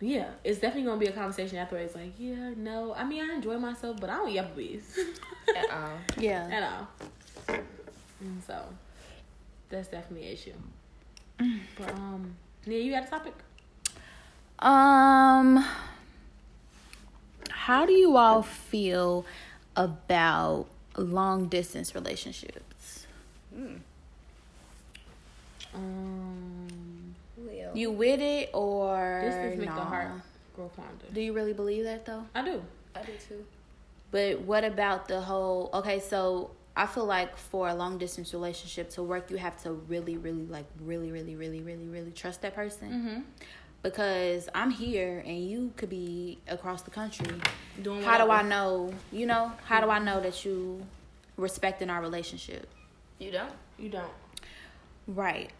[0.00, 0.18] yeah.
[0.18, 1.94] yeah, it's definitely gonna be a conversation afterwards.
[1.94, 2.94] Like, yeah, no.
[2.94, 4.98] I mean I enjoy myself, but I don't eat Applebee's
[5.56, 5.98] At all.
[6.18, 6.48] Yeah.
[6.50, 7.58] at all.
[8.20, 8.62] And so
[9.68, 10.52] that's definitely an issue.
[11.78, 12.36] But um
[12.66, 13.34] Nia, you got a topic?
[14.60, 15.64] Um,
[17.50, 19.24] how do you all feel
[19.76, 23.06] about long distance relationships?
[23.54, 23.76] Hmm.
[25.74, 26.87] Um Well,
[27.78, 30.10] You with it or this is make the heart
[30.56, 31.06] grow fonder.
[31.12, 32.24] Do you really believe that though?
[32.34, 32.62] I do.
[32.94, 33.44] I do too.
[34.10, 35.70] But what about the whole?
[35.74, 39.72] Okay, so I feel like for a long distance relationship to work, you have to
[39.72, 42.90] really, really, like, really, really, really, really, really trust that person.
[42.90, 43.20] Mm-hmm.
[43.82, 47.28] Because I'm here and you could be across the country.
[47.80, 48.92] Doing How do I know?
[49.12, 50.84] You know, how do I know that you
[51.36, 52.68] respecting our relationship?
[53.18, 53.52] You don't.
[53.78, 54.12] You don't.
[55.06, 55.50] Right.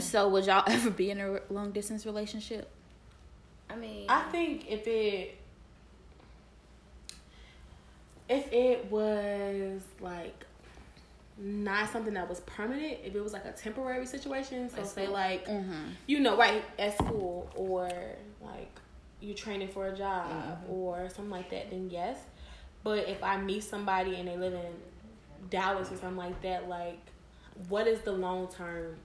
[0.00, 2.70] So would y'all ever be in a long distance relationship?
[3.68, 5.36] I mean, I think if it
[8.28, 10.44] if it was like
[11.38, 15.46] not something that was permanent, if it was like a temporary situation, so say like
[15.46, 15.72] Mm-hmm.
[16.06, 17.88] you know, right at school or
[18.42, 18.70] like
[19.20, 20.72] you're training for a job Mm-hmm.
[20.72, 22.18] or something like that, then yes.
[22.82, 26.98] But if I meet somebody and they live in Dallas or something like that, like
[27.68, 28.96] what is the long term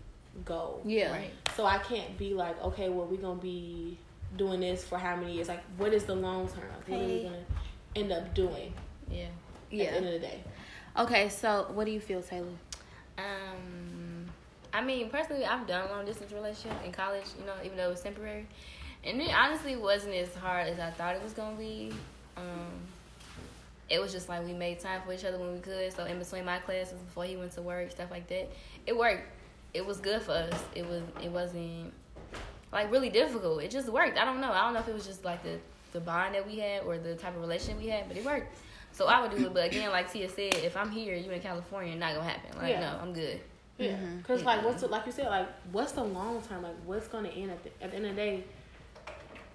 [0.44, 0.82] goal?
[0.86, 1.12] Yeah.
[1.12, 1.32] right.
[1.56, 3.98] So I can't be like, okay, well, we're gonna be
[4.36, 5.48] doing this for how many years?
[5.48, 6.64] Like, what is the long term?
[6.78, 7.44] Like, what are we gonna
[7.96, 8.74] end up doing
[9.10, 9.28] Yeah.
[9.72, 9.86] Yeah.
[9.86, 10.44] at the end of the day?
[10.98, 12.48] Okay, so what do you feel, Taylor?
[13.18, 14.26] Um,
[14.74, 17.26] I mean, personally, I've done a long distance relationship in college.
[17.40, 18.46] You know, even though it was temporary,
[19.04, 21.94] and it honestly wasn't as hard as I thought it was gonna be.
[22.36, 22.72] Um,
[23.90, 25.94] it was just like we made time for each other when we could.
[25.94, 28.50] So in between my classes, before he went to work, stuff like that,
[28.88, 29.24] it worked.
[29.76, 30.64] It was good for us.
[30.74, 31.04] It was.
[31.24, 31.94] It wasn't
[32.72, 33.62] like really difficult.
[33.62, 34.18] It just worked.
[34.18, 34.52] I don't know.
[34.52, 35.60] I don't know if it was just like the
[35.94, 38.56] the bond that we had or the type of relationship we had, but it worked.
[38.92, 39.54] So I would do it.
[39.54, 42.58] But again, like Tia said, if I'm here, you in California, it's not gonna happen.
[42.58, 42.80] Like Yeah.
[42.80, 43.40] no, I'm good.
[43.78, 46.64] Yeah, because like what's the, like you said, like what's the long term?
[46.64, 48.44] Like what's gonna end at the, at the end of the day?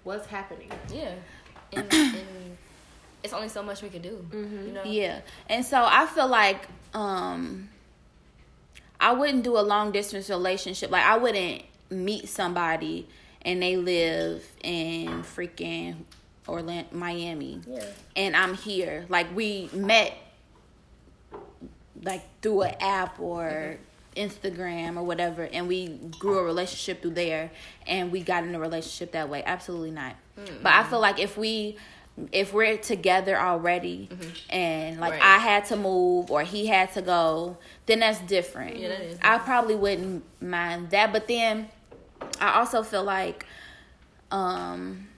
[0.04, 0.70] What's happening?
[0.92, 1.14] Yeah.
[1.72, 2.58] And, and
[3.22, 4.24] it's only so much we can do.
[4.30, 4.66] Mm-hmm.
[4.66, 4.84] You know?
[4.84, 5.20] Yeah.
[5.48, 7.70] And so I feel like um
[9.00, 10.90] I wouldn't do a long distance relationship.
[10.90, 13.08] Like I wouldn't meet somebody
[13.42, 15.96] and they live in freaking
[16.46, 17.60] Orlando, Miami.
[17.66, 17.84] Yeah.
[18.14, 19.06] And I'm here.
[19.08, 20.12] Like we met
[22.02, 23.78] like through an app or
[24.16, 25.88] Instagram or whatever and we
[26.18, 27.50] grew a relationship through there
[27.86, 29.42] and we got in a relationship that way.
[29.44, 30.16] Absolutely not.
[30.38, 30.62] Mm.
[30.62, 31.76] But I feel like if we
[32.32, 34.08] if we're together already
[34.48, 35.22] and like Right.
[35.22, 37.56] I had to move or he had to go,
[37.86, 38.76] then that's different.
[38.76, 41.68] Yeah, that is I probably wouldn't mind that, but then
[42.40, 43.46] I also feel like
[44.30, 45.08] um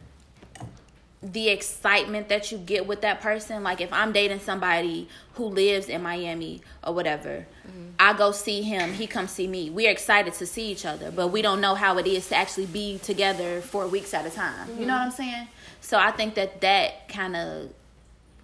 [1.23, 3.63] the excitement that you get with that person.
[3.63, 7.89] Like if i'm dating somebody who lives in miami or whatever mm-hmm.
[7.99, 9.71] i go see him he comes see me.
[9.71, 12.67] We're excited to see each other but we don't know how it is to actually
[12.67, 14.69] be together for weeks at a time.
[14.71, 14.89] You know mm-hmm.
[14.89, 15.49] what i'm saying?
[15.81, 17.71] So i think that that kind of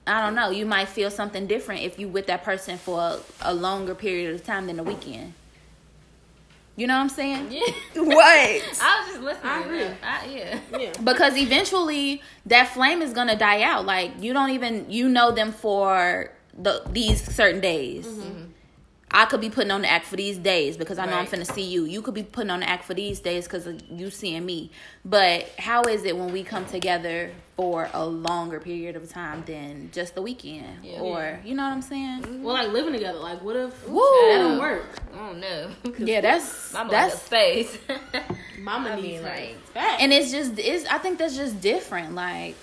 [0.06, 3.18] i don't know you might feel something different if you with that person for a,
[3.42, 5.34] a longer period of time than a weekend
[6.78, 7.60] you know what i'm saying Yeah.
[7.96, 9.52] what I was just listening.
[9.52, 9.84] I agree.
[10.02, 10.60] I, yeah.
[10.78, 10.92] Yeah.
[11.02, 13.84] because eventually that flame is gonna die out.
[13.84, 18.06] Like you don't even you know them for the these certain days.
[18.06, 18.44] Mm-hmm.
[19.10, 21.30] I could be putting on the act for these days because I know I'm Right.
[21.30, 21.84] finna see you.
[21.84, 24.70] You could be putting on the act for these days because you seeing me.
[25.04, 29.90] But how is it when we come together for a longer period of time than
[29.92, 30.84] just the weekend?
[30.84, 31.00] Yeah.
[31.00, 32.20] Or you know what I'm saying?
[32.22, 32.42] Mm-hmm.
[32.42, 33.18] Well, like living together.
[33.18, 33.96] Like, what if Woo.
[34.28, 34.84] that don't work?
[35.18, 35.70] Oh no.
[35.98, 37.78] Yeah, that's Mama that's like a space.
[38.60, 39.96] Mama I needs mean, like- space.
[40.00, 42.56] and it's just it's i think that's just different like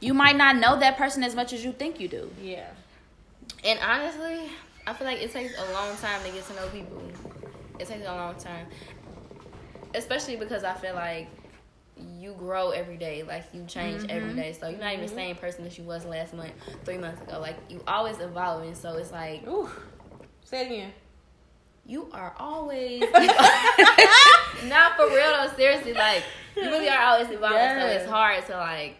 [0.00, 2.68] you might not know that person as much as you think you do yeah.
[3.64, 4.50] And honestly,
[4.86, 7.02] I feel like it takes a long time to get to know people.
[7.78, 8.66] It takes a long time.
[9.94, 11.28] Especially because I feel like
[12.18, 13.22] you grow every day.
[13.22, 14.38] Like you change every mm-hmm.
[14.38, 14.52] day.
[14.52, 15.16] So you're not even the mm-hmm.
[15.16, 16.52] same person that you was last month,
[16.84, 17.40] three months ago.
[17.40, 18.74] Like you always evolving.
[18.74, 19.68] So it's like Ooh.
[20.44, 20.92] Say it again.
[21.84, 23.00] you are always
[24.64, 26.22] not for real though, seriously, like
[26.56, 27.80] you really are always evolving.
[27.80, 28.96] So it's hard to like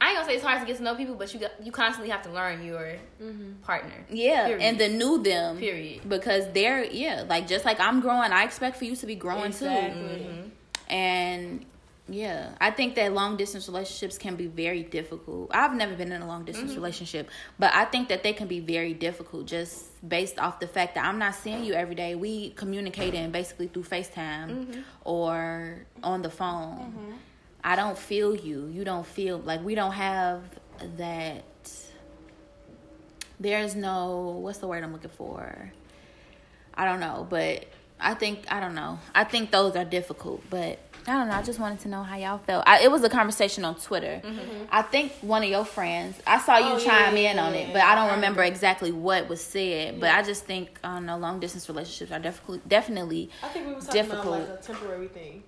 [0.00, 1.70] I ain't gonna say it's hard to get to know people, but you got, you
[1.70, 3.52] constantly have to learn your mm-hmm.
[3.62, 3.92] partner.
[4.08, 4.62] yeah Period.
[4.62, 5.58] and the new them.
[5.58, 6.08] Period.
[6.08, 9.46] because they're yeah like just like i'm growing i expect for you to be growing
[9.46, 10.00] Exactly.
[10.00, 10.50] too
[10.88, 11.64] and
[12.08, 15.50] yeah i think that long distance relationships can be very difficult.
[15.52, 16.80] I've never been in a long distance mm-hmm.
[16.80, 17.28] relationship
[17.58, 21.04] but i think that they can be very difficult just based off the fact that
[21.04, 22.14] i'm not seeing you every day.
[22.14, 27.18] We communicate communicating basically through facetime or on the phone
[27.64, 30.42] i don't feel you you don't feel like we don't have
[30.96, 31.44] that
[33.38, 35.72] there's no what's the word i'm looking for
[36.72, 37.66] I don't know, but
[37.98, 38.98] I think I don't know.
[39.14, 41.34] I think those are difficult, but I don't know.
[41.34, 42.64] I just wanted to know how y'all felt.
[42.66, 44.22] I, it was a conversation on Twitter.
[44.24, 44.64] Mm-hmm.
[44.70, 46.18] I think one of your friends.
[46.26, 49.28] I saw you Oh, chime yeah, in on it, but I don't remember exactly what
[49.28, 50.00] was said.
[50.00, 51.18] But I just think uh, I don't know.
[51.18, 53.28] Long distance relationships are definitely definitely.
[53.42, 54.36] I think we were talking Difficult.
[54.36, 55.42] about like a temporary thing.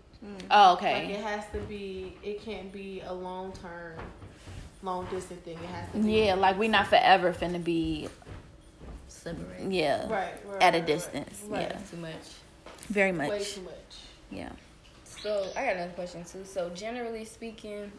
[0.51, 1.13] Oh, Like okay.
[1.15, 2.17] it has to be.
[2.23, 3.99] It can't be a long term,
[4.83, 5.55] long distance thing.
[5.59, 6.13] It has to be.
[6.27, 8.09] Yeah, like we're not forever finna be.
[9.09, 9.71] Separate.
[9.71, 10.33] Yeah, Right.
[10.47, 11.43] right at a distance.
[11.47, 11.63] Right.
[11.71, 12.13] Yeah, Too much.
[12.89, 13.55] very Way much.
[13.55, 13.73] too much.
[14.31, 14.49] Yeah.
[15.05, 16.45] So I got another question too.
[16.45, 17.93] So generally speaking,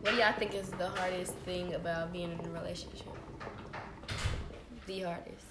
[0.00, 3.06] what do y'all think is the hardest thing about being in a relationship?
[4.86, 5.46] The hardest.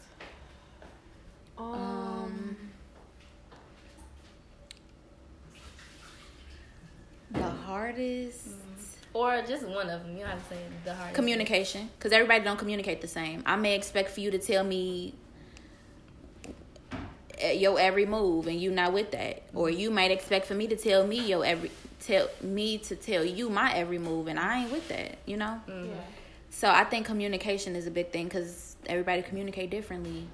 [1.58, 2.58] Um.
[7.34, 8.48] The hardest.
[9.14, 10.14] Or just one of them.
[10.14, 11.16] You don't have to say the hardest.
[11.16, 15.14] communication because everybody don't communicate the same i may expect for you to tell me
[17.44, 20.68] uh, your every move and you not with that or you might expect for me
[20.68, 24.62] to tell me your every tell me to tell you my every move and i
[24.64, 25.88] ain't with that you know Mm.
[25.88, 25.94] Yeah.
[26.50, 30.26] so i think communication is a big thing because everybody communicate differently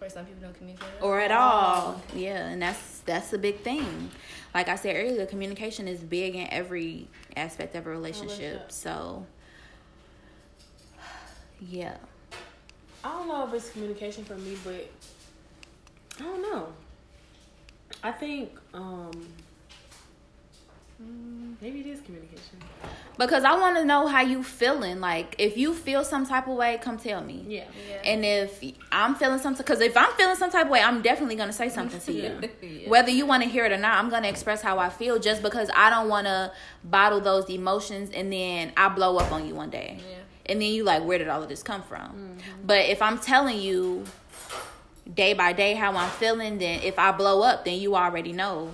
[0.00, 0.88] Or some people don't communicate.
[1.00, 4.10] or at all yeah and that's that's a big thing
[4.54, 8.72] like i said earlier communication is big in every aspect of a relationship.
[8.72, 9.26] So
[11.60, 11.96] yeah.
[13.02, 14.90] I don't know if it's communication for me, but
[16.18, 16.68] I don't know.
[18.02, 19.10] I think um
[21.60, 22.58] maybe it is communication.
[23.18, 25.00] Because I want to know how you feeling.
[25.00, 27.44] Like, if you feel some type of way, come tell me.
[27.46, 27.64] Yeah.
[27.88, 27.96] Yeah.
[28.04, 31.36] And if I'm feeling some, because if I'm feeling some type of way, I'm definitely
[31.36, 32.40] gonna say something to you.
[32.62, 32.88] Yeah.
[32.88, 35.18] Whether you want to hear it or not, I'm gonna express how I feel.
[35.18, 39.46] Just because I don't want to bottle those emotions, and then I blow up on
[39.46, 40.16] you one day, Yeah.
[40.46, 42.00] and then you like, where did all of this come from?
[42.08, 42.38] Mm-hmm.
[42.64, 44.04] But if I'm telling you
[45.12, 48.70] day by day how I'm feeling, then if I blow up, then you already know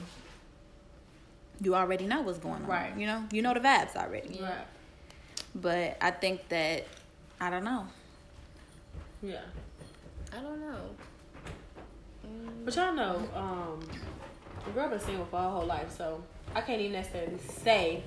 [1.60, 2.66] you already know what's going on.
[2.66, 2.96] Right.
[2.96, 4.38] You know, you know the vibes already.
[4.40, 4.66] Right.
[5.54, 6.86] But I think that
[7.40, 7.86] I don't know.
[9.22, 9.40] Yeah.
[10.32, 10.90] I don't know.
[12.64, 13.80] But y'all know, um,
[14.66, 16.22] a girl been single for her whole life, so
[16.54, 18.02] I can't even necessarily say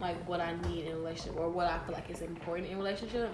[0.00, 2.74] like what I need in a relationship or what I feel like is important in
[2.74, 3.30] a relationship.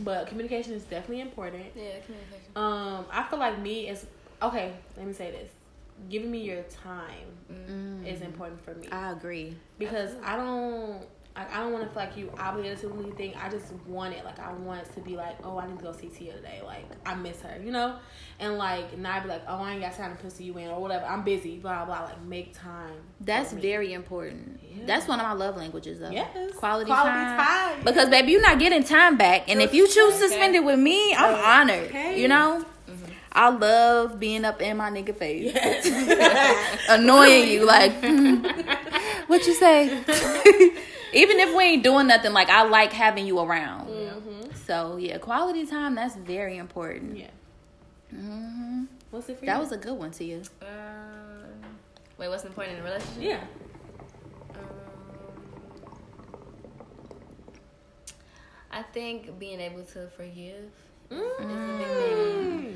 [0.00, 1.64] But communication is definitely important.
[1.74, 2.50] Yeah, communication.
[2.56, 4.06] Um, I feel like me is
[4.42, 4.74] okay.
[4.96, 5.50] Let me say this:
[6.08, 8.06] giving me your time mm.
[8.06, 9.56] is important for me I agree.
[9.78, 11.02] because I don't.
[11.36, 13.32] Like, I don't want to feel like you obligated to do anything.
[13.36, 14.24] I just want it.
[14.24, 16.60] Like I want it to be like, oh, I need to go see Tia today.
[16.64, 17.94] Like I miss her, you know.
[18.40, 20.80] And like not be like, oh, I ain't got time to pussy you in or
[20.80, 21.04] whatever.
[21.04, 21.58] I'm busy.
[21.58, 22.06] Blah blah.
[22.06, 22.96] Like make time.
[23.20, 24.58] That's very important.
[24.68, 24.84] Yeah.
[24.86, 26.10] That's one of my love languages, though.
[26.10, 26.54] Yes.
[26.56, 27.38] quality, Quality time.
[27.38, 27.84] time.
[27.84, 30.80] Because baby, you're not getting time back, and if you choose to spend it with
[30.80, 31.44] me, I'm Okay.
[31.94, 32.18] honored.
[32.18, 32.64] You know.
[33.38, 35.86] I love being up in my nigga face, Yes.
[36.88, 37.92] annoying you like,
[39.28, 39.86] what you say?
[41.14, 43.86] Even if we ain't doing nothing, like I like having you around.
[43.88, 44.54] Mhm.
[44.66, 47.16] So yeah, quality time that's very important.
[47.16, 47.30] Yeah.
[48.10, 49.60] hmm What's it for That you?
[49.60, 50.42] was a good one to you.
[50.60, 51.62] Um,
[52.18, 53.22] wait, what's important in a relationship?
[53.22, 53.40] yeah.
[54.54, 54.60] Um,
[58.70, 60.70] I think being able to forgive,
[61.10, 62.74] Mm.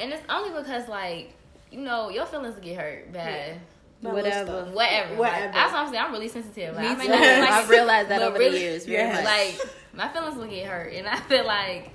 [0.00, 1.32] And it's only because like
[1.70, 3.60] you know your feelings will get hurt bad.
[4.02, 4.50] By Whatever.
[4.52, 4.72] little.
[4.72, 5.14] Whatever.
[5.16, 5.44] Whatever.
[5.44, 6.02] Like, that's what I'm saying.
[6.06, 6.74] I'm really sensitive.
[6.74, 7.10] Like, Me I may too.
[7.10, 8.86] not be, like, I've realized that over really- the years.
[8.86, 9.24] Very Yes.
[9.60, 11.90] like my feelings will get hurt, and I feel like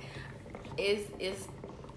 [0.78, 1.48] it's it's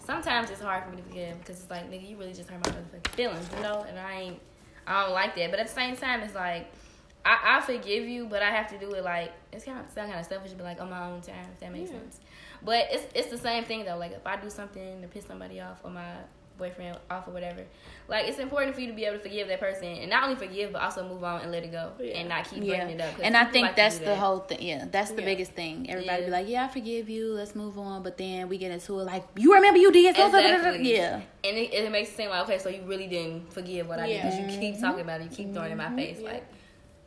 [0.03, 2.60] sometimes it's hard for me to forgive because it's like nigga, you really just hurt
[2.66, 4.39] my motherfucking feelings, you know, and I ain't
[4.88, 5.51] I don't like that.
[5.51, 6.72] But at the same time, it's like
[7.24, 10.07] I, I forgive you, but I have to do it like it's kind of sound
[10.10, 11.97] kind of selfish, but like on my own time, if that makes Yeah.
[11.99, 12.20] sense.
[12.64, 13.97] But it's it's the same thing though.
[13.97, 16.12] Like if I do something to piss somebody off or my
[16.57, 17.64] boyfriend off or whatever,
[18.10, 20.36] like it's important for you to be able to forgive that person and not only
[20.36, 22.18] forgive but also move on and let it go Yeah.
[22.20, 23.14] and not keep yeah, it up.
[23.24, 24.18] and I think like that's do the that.
[24.18, 24.62] whole thing.
[24.62, 25.26] Yeah, that's the Yeah.
[25.32, 25.89] biggest thing.
[25.89, 27.32] Everybody be like, "Yeah, I forgive you.
[27.34, 30.26] Let's move on." But then we get into it like, "You remember you did?" so-
[30.26, 30.93] Exactly.
[30.95, 33.99] Yeah, And it, it makes it seem like okay, so you really didn't forgive what
[33.99, 34.60] I did because you Mm-hmm.
[34.60, 36.18] keep talking about it, you keep throwing it in my face.
[36.22, 36.30] Yeah.
[36.34, 36.45] Like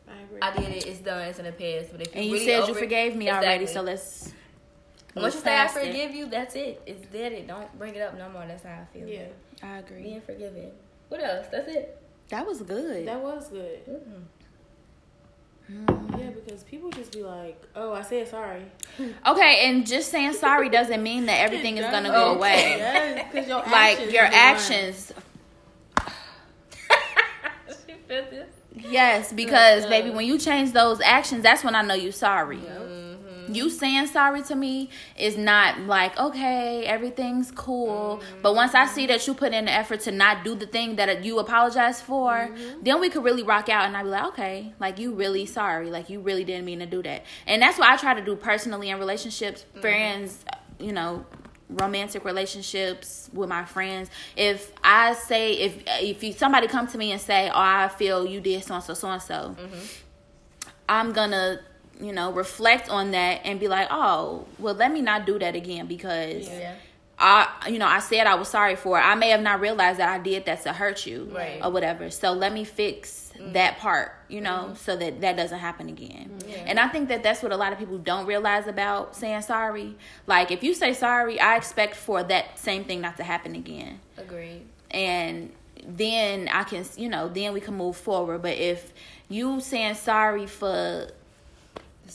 [0.09, 0.39] I agree.
[0.41, 1.91] I did it, it's done, it's in the past.
[1.91, 4.33] But if you and you really said you over it- forgave me already, so let's.
[5.21, 5.85] Once you say I past it.
[5.87, 6.81] forgive you, that's it.
[6.85, 7.31] It's dead.
[7.33, 8.45] It don't bring it up no more.
[8.47, 9.07] That's how I feel.
[9.07, 9.25] yeah.
[9.61, 10.03] I agree.
[10.03, 10.71] being forgiven.
[11.09, 11.47] What else?
[11.51, 11.99] That's it.
[12.29, 13.07] That was good.
[13.07, 13.79] That was good.
[15.71, 16.19] Mm.
[16.19, 18.63] Yeah, because people just be like, "Oh, I said sorry."
[19.25, 22.37] Okay, and just saying sorry doesn't mean that everything is gonna go Okay.
[22.37, 22.75] away.
[22.77, 24.45] Yes, because your Like actions your is the one.
[24.45, 25.13] actions,
[27.87, 28.47] she felt this.
[28.75, 32.57] yes, because Uh, baby, when you change those actions, that's when I know you're sorry.
[32.57, 32.92] Mm-hmm.
[33.53, 38.19] You saying sorry to me is not like okay, everything's cool.
[38.21, 38.41] Mm-hmm.
[38.41, 40.95] But once I see that you put in the effort to not do the thing
[40.97, 42.83] that you apologize for, Mm-hmm.
[42.83, 45.89] then we could really rock out, and i'd be like, okay, like you really sorry,
[45.89, 47.23] like you really didn't mean to do that.
[47.47, 49.81] And that's what I try to do personally in relationships, Mm-hmm.
[49.81, 50.43] friends,
[50.79, 51.25] you know,
[51.69, 54.09] romantic relationships with my friends.
[54.35, 58.25] If I say if if you, somebody come to me and say, oh, I feel
[58.27, 59.55] you did so and so so and so,
[60.89, 61.59] I'm gonna
[61.99, 65.55] you know reflect on that and be like, oh, well, let me not do that
[65.55, 66.47] again because.
[66.47, 66.75] Yeah.
[67.19, 69.01] I, you know, I said I was sorry for it.
[69.01, 71.63] I may have not realized that I did that to hurt you, Right.
[71.63, 72.09] or whatever.
[72.09, 73.53] So let me fix mm.
[73.53, 74.75] that part, you know, mm-hmm.
[74.75, 76.31] so that that doesn't happen again.
[76.37, 76.49] Mm-hmm.
[76.49, 76.63] Yeah.
[76.65, 79.95] And I think that that's what a lot of people don't realize about saying sorry.
[80.27, 83.99] Like, if you say sorry, I expect for that same thing not to happen again,
[84.17, 84.63] Agreed.
[84.91, 85.51] and
[85.85, 88.41] then I can, you know, then we can move forward.
[88.41, 88.91] But if
[89.29, 91.07] you saying sorry for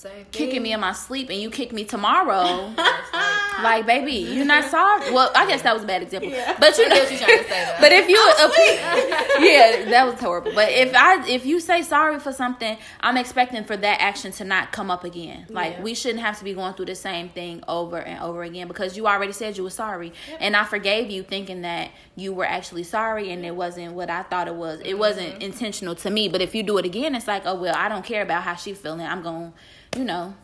[0.01, 0.27] The same thing.
[0.31, 2.73] kicking me in my sleep and you kick me tomorrow.
[3.63, 5.13] like, baby, you're not sorry.
[5.13, 6.31] Well, I guess that was a bad example.
[6.59, 7.77] But you know, get what you're trying to say, though.
[7.81, 8.17] but if you,
[9.47, 10.53] yeah, that was horrible.
[10.55, 14.45] But if I, if you say sorry for something, I'm expecting for that action to
[14.45, 15.47] not come up again.
[15.49, 15.83] Like, Yeah.
[15.83, 18.97] we shouldn't have to be going through the same thing over and over again because
[18.97, 22.85] you already said you were sorry, and I forgave you, thinking that you were actually
[22.85, 24.81] sorry, and it wasn't what I thought it was.
[24.85, 26.29] It wasn't intentional to me.
[26.29, 28.55] But if you do it again, it's like, oh well, I don't care about how
[28.55, 29.07] she feeling.
[29.07, 29.53] I'm going,
[29.93, 30.35] to you know,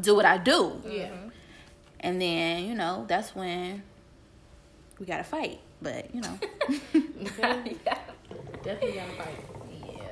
[0.00, 0.80] do what I do.
[0.88, 1.10] Yeah.
[2.00, 3.82] And then, you know, that's when
[4.98, 5.60] we gotta fight.
[5.82, 6.38] But, you know.
[6.94, 7.98] yeah.
[8.62, 9.44] Definitely gotta fight.
[9.84, 10.10] Yeah.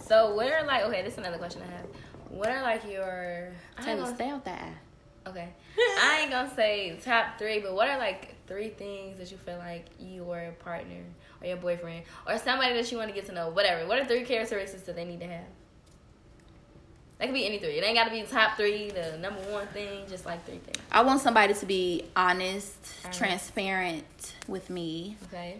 [0.00, 1.86] So what are like okay, this is another question I have.
[2.28, 5.28] What are like your I ain't Taylor, gonna, stay out that eye.
[5.30, 5.48] okay.
[6.00, 9.58] I ain't gonna say top three, but what are like three things that you feel
[9.58, 11.02] like your partner
[11.40, 13.86] or your boyfriend or somebody that you want to get to know, whatever.
[13.86, 15.44] What are three characteristics that they need to have?
[17.22, 17.78] That could be any three.
[17.78, 20.76] It ain't gotta be top three, the number one thing, just like three things.
[20.90, 23.16] I want somebody to be honest, Honest.
[23.16, 25.16] transparent with me.
[25.28, 25.58] Okay.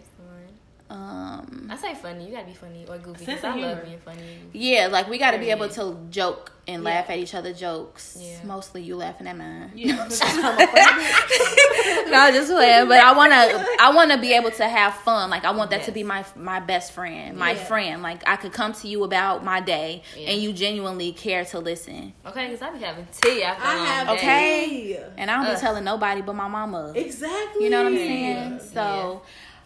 [0.93, 2.27] Um, I say funny.
[2.27, 3.25] You gotta be funny or goofy.
[3.25, 4.37] Sense 'cause I of love being funny.
[4.53, 6.89] yeah, like we got to be able to joke and Yeah.
[6.89, 8.15] laugh at each other jokes.
[8.19, 8.37] Yeah.
[8.45, 9.71] Mostly you laughing at mine.
[9.73, 10.07] Yeah.
[10.07, 10.09] I'm
[12.11, 12.87] no, just playing.
[12.87, 15.29] But I wanna, I wanna be able to have fun.
[15.31, 17.63] Like I want that to be my my best friend, my Yeah.
[17.65, 18.01] friend.
[18.03, 20.29] Like I could come to you about my day, Yeah.
[20.29, 22.13] and you genuinely care to listen.
[22.25, 24.13] Okay, because I be having tea after I a long have day.
[24.13, 24.65] Okay.
[24.69, 24.97] tea.
[25.17, 26.93] And I don't be telling nobody but my mama.
[26.95, 27.63] Exactly.
[27.63, 28.51] You know what I'm saying?
[28.53, 28.57] Yeah.
[28.59, 29.21] So,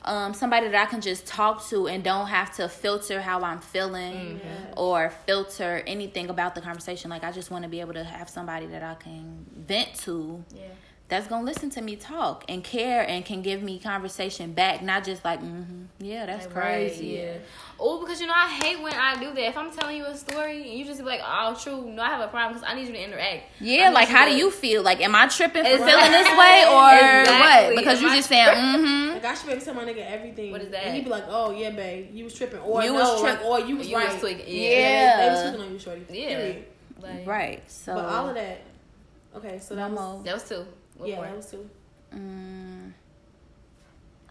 [0.08, 3.60] um, somebody that I can just talk to and don't have to filter how I'm
[3.60, 4.40] feeling
[4.76, 7.10] or filter anything about the conversation.
[7.10, 10.44] Like, I just want to be able to have somebody that I can vent to
[10.56, 10.64] Yeah.
[11.10, 14.82] That's going to listen to me talk and care and can give me conversation back,
[14.82, 17.16] not just like, mm-hmm, yeah, that's Like, crazy.
[17.18, 17.38] Right, yeah.
[17.80, 19.40] Oh, because you know I hate when I do that.
[19.50, 22.08] If I'm telling you a story and you just be like, "Oh, true," no, I
[22.08, 23.44] have a problem because I need you to interact.
[23.44, 24.82] I Yeah, like, how to- do you feel?
[24.82, 25.92] Like, am I tripping for Exactly.
[25.94, 27.76] feeling this way or Exactly.
[27.76, 27.76] what?
[27.78, 29.14] Because Am you I just saying, mm-hmm.
[29.14, 30.52] Like I should be able to tell my nigga everything.
[30.52, 30.86] What is that?
[30.86, 33.36] And he'd be like, "Oh yeah, babe, you was tripping," or You no, was like,
[33.38, 34.12] tripp- or you was You right.
[34.12, 34.46] was tweaking.
[34.48, 34.70] Yeah.
[34.72, 36.06] Yeah, they, they was tweaking on you, shorty.
[36.10, 36.28] Yeah.
[36.36, 36.66] Period.
[37.00, 37.72] Like, Right.
[37.72, 38.62] So, But all of that.
[39.36, 40.24] Okay, so that was.
[40.24, 40.66] That was two.
[40.98, 41.26] What yeah, more?
[41.28, 41.70] that two.
[42.16, 42.92] Mm,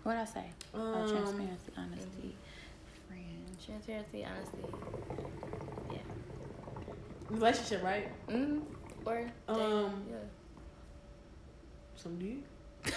[0.02, 0.44] what I say?
[0.74, 2.34] oh, Um, transparency, honesty,
[3.08, 3.56] friend.
[3.64, 4.64] Transparency, honesty.
[5.92, 5.98] Yeah.
[7.30, 8.08] Relationship, right?
[8.28, 8.60] Mm-hmm.
[9.04, 10.16] Or Um, yeah.
[11.96, 12.42] some dude.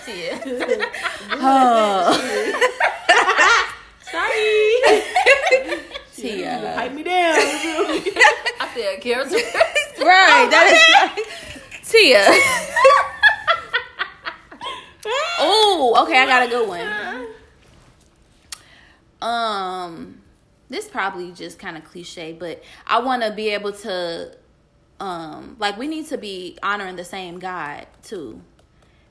[0.07, 0.39] Yeah.
[1.31, 2.13] Oh,
[4.11, 5.79] Sorry.
[6.15, 6.73] Tia.
[6.75, 7.35] Pipe me down.
[7.35, 9.35] I feel character.
[9.99, 12.23] Right, that is Tia.
[15.95, 17.27] Oh, okay, I got a good one.
[19.21, 20.21] Um,
[20.69, 24.35] this probably just kind of cliche, but I want to be able to,
[24.99, 28.41] um, like we need to be honoring the same God too,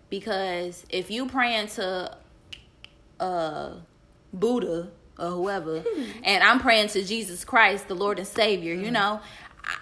[0.08, 2.16] because if you praying to,
[3.20, 3.72] uh,
[4.32, 5.84] Buddha or whoever,
[6.22, 9.20] and I'm praying to Jesus Christ, the Lord and Savior, you know.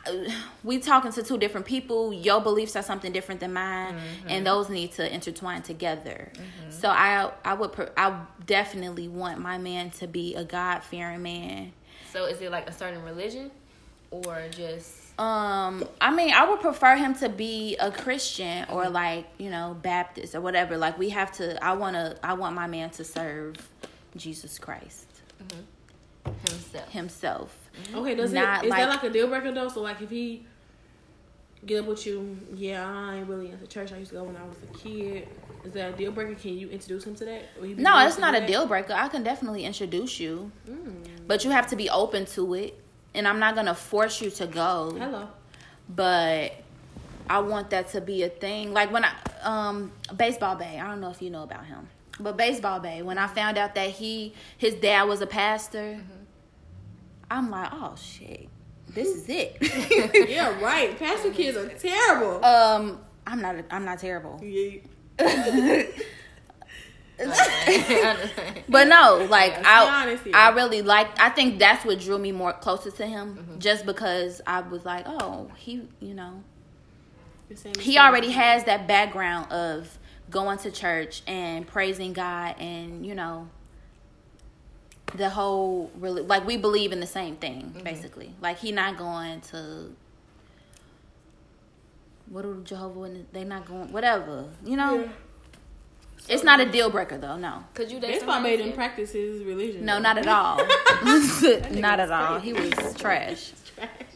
[0.64, 2.12] We talking to two different people.
[2.12, 4.28] Your beliefs are something different than mine, mm-hmm.
[4.28, 6.32] and those need to intertwine together.
[6.34, 6.70] Mm-hmm.
[6.70, 11.72] So I, I would, I definitely want my man to be a God fearing man.
[12.12, 13.53] so is it like a certain religion,
[14.11, 18.93] or just Um, I mean, I would prefer him to be a Christian or mm-hmm.
[18.93, 20.76] like you know Baptist or whatever.
[20.76, 21.62] Like we have to.
[21.64, 22.16] I want to.
[22.22, 23.57] I want my man to serve
[24.16, 25.07] Jesus Christ
[26.49, 26.89] himself?
[26.91, 27.66] himself.
[27.95, 29.68] Okay, does Not it is that like- like a deal breaker though?
[29.68, 30.45] So like if he
[31.64, 33.93] get up with you, yeah, I ain't really into church.
[33.93, 35.29] I used to go when I was a kid.
[35.64, 36.35] Is that a deal breaker?
[36.37, 37.43] Can you introduce him to that?
[37.61, 38.93] No, it's not do a deal breaker.
[38.93, 41.27] I can definitely introduce you, Mm.
[41.27, 42.81] but you have to be open to it.
[43.14, 44.95] And I'm not gonna force you to go.
[44.99, 45.29] Hello.
[45.89, 46.53] but
[47.31, 48.72] I want that to be a thing.
[48.72, 49.12] Like when I
[49.43, 51.89] um baseball bay, I don't know if you know about him.
[52.20, 55.99] But baseball bay, when I found out that he his dad was a pastor,
[57.31, 58.49] I'm like, "Oh shit.
[58.89, 59.57] This is it."
[60.29, 60.99] yeah, right.
[60.99, 62.45] Pastor kids are terrible.
[62.45, 64.41] um I'm not I'm not terrible.
[67.18, 68.16] yeah.
[68.68, 70.18] But no, like I.
[70.35, 71.09] I really like.
[71.20, 75.05] I think that's what drew me more closer to him, just because I was like,
[75.07, 76.43] oh, he, you know,
[77.79, 79.99] he already has that background of
[80.31, 83.49] going to church and praising God, and you know,
[85.15, 87.85] the whole really like we believe in the same thing, mm-hmm.
[87.85, 88.35] basically.
[88.41, 89.93] Like he not going to.
[92.29, 93.27] What do Jehovah Witness?
[93.33, 95.01] They not going whatever, you know.
[95.01, 95.09] Yeah.
[96.28, 97.37] It's not a deal breaker though.
[97.37, 98.57] No, Cause you date Baseball somebody?
[98.57, 99.85] made him practice his religion.
[99.85, 100.01] no, though.
[100.01, 100.57] not at all.
[101.81, 102.41] not at all.
[102.41, 102.47] crazy.
[102.47, 103.53] He was trash.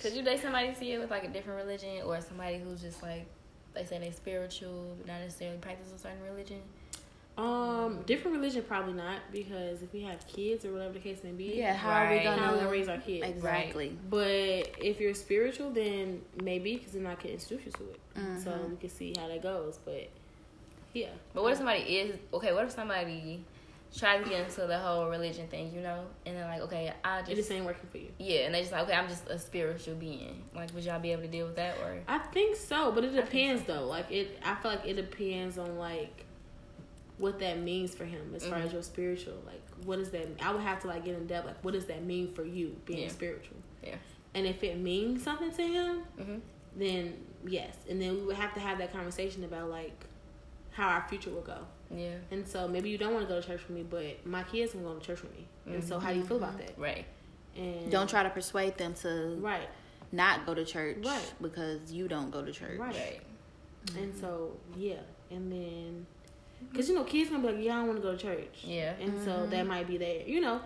[0.01, 3.03] Could you date somebody see it with like a different religion, or somebody who's just
[3.03, 3.27] like
[3.75, 6.61] they say they spiritual, but not necessarily practice a certain religion?
[7.37, 11.31] Um, different religion probably not because if we have kids or whatever the case may
[11.31, 12.27] be, Yeah, how are we Right.
[12.27, 13.27] how we gonna gonna raise our kids?
[13.29, 13.97] Exactly.
[14.11, 18.01] But if you're spiritual, then maybe because then I can introduce you to it,
[18.43, 18.71] so Mm-hmm.
[18.73, 19.79] we can see how that goes.
[19.85, 20.11] But
[20.93, 22.53] yeah, But what if somebody is okay?
[22.53, 23.45] What if somebody
[23.97, 27.21] tries to get into the whole religion thing, you know, and they're like, okay, I
[27.21, 28.09] it just just ain't working for you.
[28.19, 30.43] yeah, and they just like, okay, I'm just a spiritual being.
[30.55, 33.15] Like, would y'all be able to deal with that, or I think so, but it
[33.15, 33.87] depends though.
[33.87, 36.27] Like it, I feel like it depends on like
[37.21, 38.67] what that means for him as far Mm-hmm.
[38.69, 39.35] as your spiritual.
[39.47, 40.27] Like, what does that?
[40.43, 41.47] I would have to like get in depth.
[41.47, 43.09] Like, what does that mean for you being Yeah.
[43.09, 43.59] spiritual?
[43.85, 43.97] Yeah.
[44.35, 46.39] And if it means something to him, mm-hmm.
[46.77, 47.15] then
[47.47, 47.77] yes.
[47.89, 50.05] And then we would have to have that conversation about like
[50.73, 51.59] how our future will go.
[51.91, 54.45] yeah, And so maybe you don't want to go to church with me, but my
[54.45, 55.47] kids can go to church with me.
[55.67, 56.73] And so how do you feel about that?
[56.79, 57.05] right,
[57.57, 59.69] And Don't try to persuade them to Right.
[60.13, 61.35] not go to church Right.
[61.43, 62.79] because you don't go to church.
[62.79, 62.95] Right.
[62.95, 63.21] right,
[63.99, 65.01] And so yeah,
[65.33, 66.07] and then
[66.71, 68.61] because you know kids gonna be like, yeah, I don't want to go to church.
[68.63, 69.51] yeah, And so mm-hmm.
[69.51, 70.61] that might be there, you know.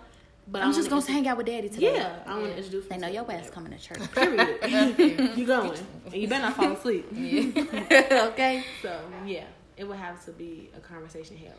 [0.47, 1.95] But I I'm just wanna gonna hang out with daddy today.
[1.95, 2.87] Yeah, I want to introduce.
[2.87, 4.13] They know your ass coming to church.
[4.13, 4.59] Period.
[5.39, 7.07] you going, and you better not fall asleep.
[7.13, 8.65] okay.
[8.83, 9.45] So yeah,
[9.77, 11.55] it would have to be a conversation held.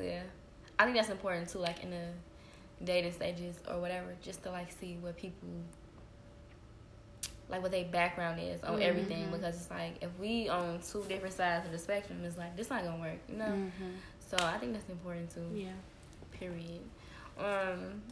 [0.00, 0.22] Yeah,
[0.78, 1.58] I think that's important too.
[1.58, 2.06] Like in the
[2.84, 5.48] dating stages or whatever, just to like see what people
[7.50, 11.34] like what their background is on everything because it's like if we on two different
[11.34, 13.44] sides of the spectrum, it's like this not gonna work, you know.
[13.44, 13.90] Mm-hmm.
[14.28, 15.46] So I think that's important too.
[15.52, 15.70] Yeah.
[16.32, 16.80] Period.
[17.38, 18.02] Um.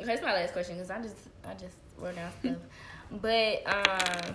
[0.00, 2.56] Okay, that's my last question because I just I just wrote down stuff.
[3.20, 4.34] but um,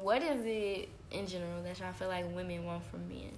[0.00, 3.32] what is it in general that y'all feel like women want from men?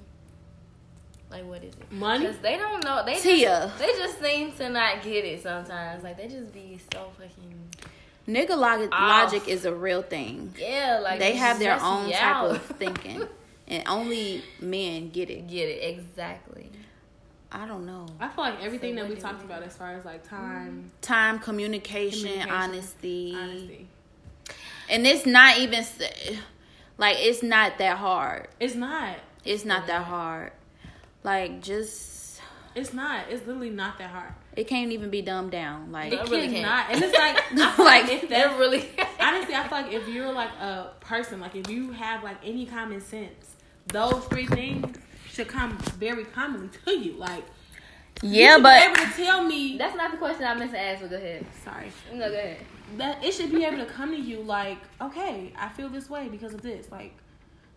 [1.30, 1.92] Like what is it?
[1.92, 2.26] Money?
[2.26, 3.04] Because they don't know.
[3.06, 3.66] They Tia.
[3.66, 6.02] Just, they just seem to not get it sometimes.
[6.02, 7.54] Like they just be so fucking
[8.30, 10.54] Nigga logic, logic is a real thing.
[10.58, 11.00] yeah.
[11.02, 12.50] Like they have their own type out.
[12.52, 13.26] of thinking,
[13.68, 15.48] and only men get it.
[15.48, 16.70] get it exactly.
[17.52, 18.06] I don't know.
[18.20, 20.68] I feel like everything So that we talked we- about as far as like time,
[20.70, 20.88] mm-hmm.
[21.02, 23.88] Time, communication, Communication, honesty, honesty.
[24.88, 25.84] and it's not even
[26.96, 28.46] like it's not that hard.
[28.60, 29.16] It's not.
[29.44, 30.52] It's not that hard.
[31.24, 32.19] Like just
[32.74, 33.24] It's not.
[33.28, 34.32] It's literally not that hard.
[34.56, 35.90] it can't even be dumbed down.
[35.92, 36.86] Like It it really cannot.
[36.88, 36.94] can't.
[36.94, 38.88] And it's like, I feel Like, like if They're that really
[39.20, 42.66] honestly, I feel like if you're like a person, like if you have like any
[42.66, 43.56] common sense,
[43.88, 44.96] those three things
[45.28, 47.12] should come very commonly to you.
[47.14, 47.44] Like,
[48.22, 49.76] yeah, you but be able to tell me.
[49.78, 51.00] That's not the question I meant to ask.
[51.00, 51.46] But go ahead.
[51.64, 51.90] sorry.
[52.12, 52.58] No, go ahead.
[52.98, 56.28] That it should be able to come to you like, okay, I feel this way
[56.28, 56.90] because of this.
[56.90, 57.14] Like,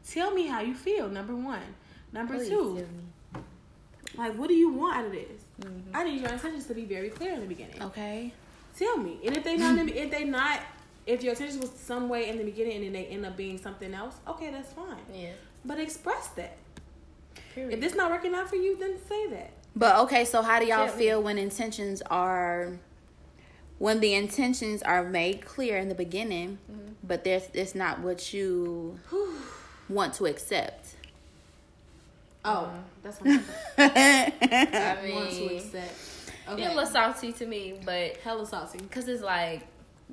[0.08, 1.08] tell me how you feel.
[1.08, 1.62] Number one.
[2.12, 2.86] Number Please two.
[4.16, 4.30] Tell me.
[4.30, 5.42] Like, what do you want out of this?
[5.62, 5.96] Mm-hmm.
[5.96, 7.82] I need your intentions to be very clear in the beginning.
[7.84, 8.34] okay.
[8.78, 9.20] Tell me.
[9.26, 10.62] And if they not, if they not,
[11.06, 13.58] if your intentions was some way in the beginning and then they end up being
[13.62, 14.98] something else, okay, that's fine.
[15.14, 15.34] Yeah.
[15.64, 16.58] But express that.
[17.54, 17.74] Period.
[17.76, 19.52] If this not working out for you, then say that.
[19.76, 22.80] But okay, so how do y'all we- feel when intentions are
[23.78, 26.94] when the intentions are made clear in the beginning, Mm-hmm.
[27.04, 29.00] but there's it's not what you
[29.90, 30.83] want to accept.
[32.46, 32.78] Oh, uh-huh.
[33.02, 33.44] that's what I'm
[33.78, 34.34] I
[35.08, 35.94] I want to mean, accept.
[36.50, 36.68] Okay.
[36.68, 38.80] little salty to me, but Hella saucy.
[38.92, 39.66] Cause it's like,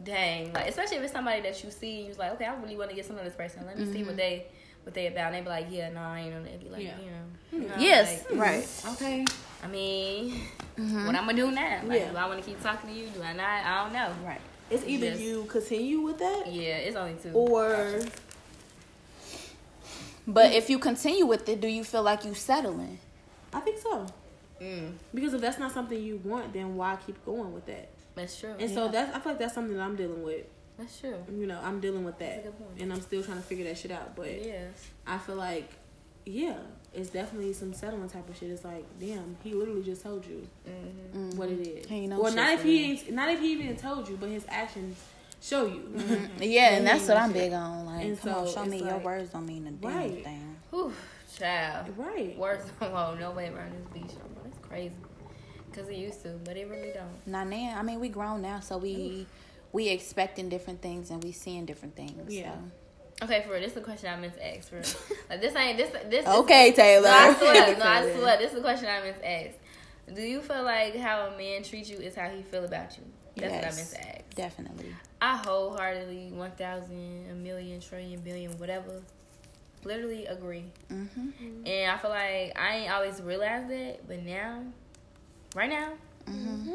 [0.02, 2.90] dang, like especially if it's somebody that you see, you're like, okay, I really want
[2.90, 3.66] to get to know this person.
[3.66, 4.16] Let me see what mm-hmm.
[4.16, 4.46] they,
[4.84, 5.26] what they about.
[5.26, 6.62] And they be like, yeah, no, I ain't on it.
[6.62, 6.98] Be like, Yeah.
[7.00, 8.62] you know, you know, Yes, like, right.
[8.62, 8.92] Mm-hmm.
[8.92, 9.26] Okay.
[9.62, 10.40] I mean,
[10.78, 11.06] mm-hmm.
[11.06, 11.80] what I'm gonna do now?
[11.84, 12.10] Like, Yeah.
[12.12, 13.08] do I want to keep talking to you?
[13.08, 13.64] Do I not?
[13.64, 14.12] I don't know.
[14.24, 14.40] Right.
[14.70, 15.20] It's either Yes.
[15.20, 17.32] you continue with that Yeah, it's only two.
[17.32, 17.98] or
[20.26, 22.98] But if you continue with it, do you feel like you settling?
[23.52, 24.06] I think so.
[24.60, 27.88] Mm, Because if that's not something you want, then why keep going with that?
[28.14, 28.54] that's true.
[28.58, 30.44] And so that's I feel like that's something that I'm dealing with.
[30.78, 31.16] That's true.
[31.30, 32.80] You know, I'm dealing with That's a that, good point.
[32.82, 34.14] and I'm still trying to figure that shit out.
[34.16, 34.64] But Yeah.
[35.06, 35.68] I feel like,
[36.26, 36.56] yeah,
[36.94, 38.50] it's definitely some settling type of shit.
[38.50, 41.86] It's like, damn, he literally just told you hmm what it is.
[41.86, 44.28] He no well, not if for he ain't, not if he even told you, but
[44.28, 44.96] his actions
[45.40, 45.80] show you.
[45.80, 46.42] Mm-hmm.
[46.42, 46.84] Yeah, and mm-hmm.
[46.84, 47.86] that's what I'm big on.
[47.86, 50.24] Like, And come on, show it's me your words don't mean a damn Right.
[50.24, 50.56] thing.
[50.70, 50.92] Whew,
[51.36, 51.86] child.
[51.96, 52.36] Right.
[52.36, 54.16] Words don't hold no way around this beach.
[54.44, 54.94] That's crazy.
[55.72, 57.26] Cause it used to, but it really don't.
[57.26, 57.76] Not now.
[57.78, 59.26] I mean, we grown now, so we
[59.72, 62.34] we expecting different things and we seeing different things.
[62.34, 62.54] Yeah.
[62.54, 63.24] so.
[63.24, 64.68] Okay, for real, this is a question I meant to ask.
[64.68, 65.16] For real.
[65.30, 66.26] like this ain't this this.
[66.26, 67.08] Okay, Taylor.
[67.08, 68.38] No, I swear, no, I swear.
[68.38, 69.56] This is a question I meant to ask.
[70.12, 73.04] Do you feel like how a man treats you is how he feel about you?
[73.40, 74.34] That's what I meant to ask.
[74.34, 74.94] Definitely.
[75.20, 79.02] I wholeheartedly, one thousand, a million, trillion, billion, whatever,
[79.84, 80.64] literally agree.
[80.90, 81.66] Mm-hmm.
[81.66, 84.62] And I feel like I ain't always realized that, but now,
[85.54, 85.92] right now,
[86.28, 86.74] Mm-hmm.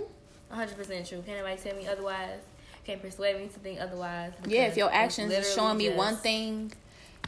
[0.49, 1.23] hundred percent true.
[1.25, 2.39] Can't nobody tell me otherwise.
[2.83, 4.33] Can't persuade me to think otherwise.
[4.47, 6.71] Yeah, if your actions literally showing me one thing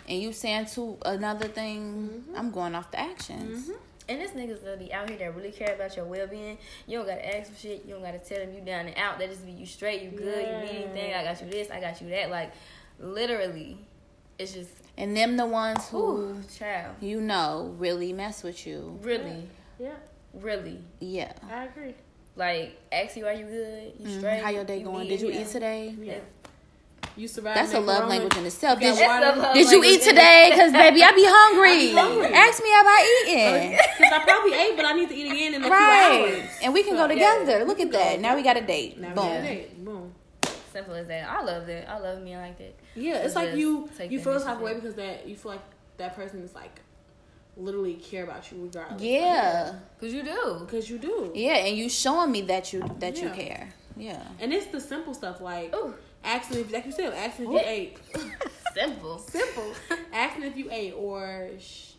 [0.10, 3.70] and you saying to another thing, I'm going off the actions.
[4.10, 6.58] And this niggas that be out here that really care about your well being.
[6.86, 7.84] You don't gotta ask for shit.
[7.86, 9.20] You don't gotta tell them you down and out.
[9.20, 11.14] They just be you straight, you good, you need anything.
[11.14, 12.30] I got you this, I got you that.
[12.30, 12.52] Like
[13.00, 13.78] literally,
[14.40, 16.96] it's just And them the ones who ooh, child.
[17.02, 18.98] you know really mess with you.
[19.02, 19.48] Really,
[19.80, 19.92] Yeah,
[20.34, 20.80] really.
[21.00, 21.34] Yeah.
[21.52, 21.94] I agree.
[22.36, 23.94] Like ask you are you good?
[24.00, 24.18] You Mhm.
[24.20, 24.44] straight?
[24.44, 25.08] How your day going?
[25.08, 25.96] Did you eat today?
[26.00, 26.20] Yeah.
[27.18, 27.58] You survived.
[27.58, 28.10] That's a love corona.
[28.12, 28.80] language in itself.
[28.80, 29.26] You Did you, water?
[29.26, 30.52] That's a love did you eat today?
[30.56, 31.92] Cause baby, I be hungry.
[31.92, 32.28] hungry.
[32.34, 33.72] Ask me about eating.
[33.72, 36.50] Because oh, I probably ate, but I need to eat again in a few hours.
[36.62, 37.66] And we can So, go yeah, together.
[37.66, 38.20] Look at can that.
[38.22, 39.00] Now we got a date.
[39.00, 39.26] Now we Boom.
[39.26, 39.84] got a date.
[39.86, 40.14] Boom.
[40.72, 41.28] Simple as that.
[41.28, 41.90] I love that.
[41.90, 42.76] I love men like that.
[42.96, 45.36] Yeah, it's Just like you you the feel the type of way because that you
[45.36, 45.62] feel like
[45.98, 46.82] that person is like
[47.56, 49.02] literally care about you regardless.
[49.02, 49.74] Yeah.
[50.00, 50.58] Cause you do.
[50.60, 51.32] because you do.
[51.34, 53.74] Yeah, and you showing me that you that you care.
[53.96, 54.22] Yeah.
[54.40, 55.96] And it's the simple stuff like Ooh.
[56.28, 57.98] Asking if, like you said, asking if you ate.
[58.74, 59.18] Simple.
[59.20, 59.74] Simple.
[60.14, 61.94] asking if you ate or sh-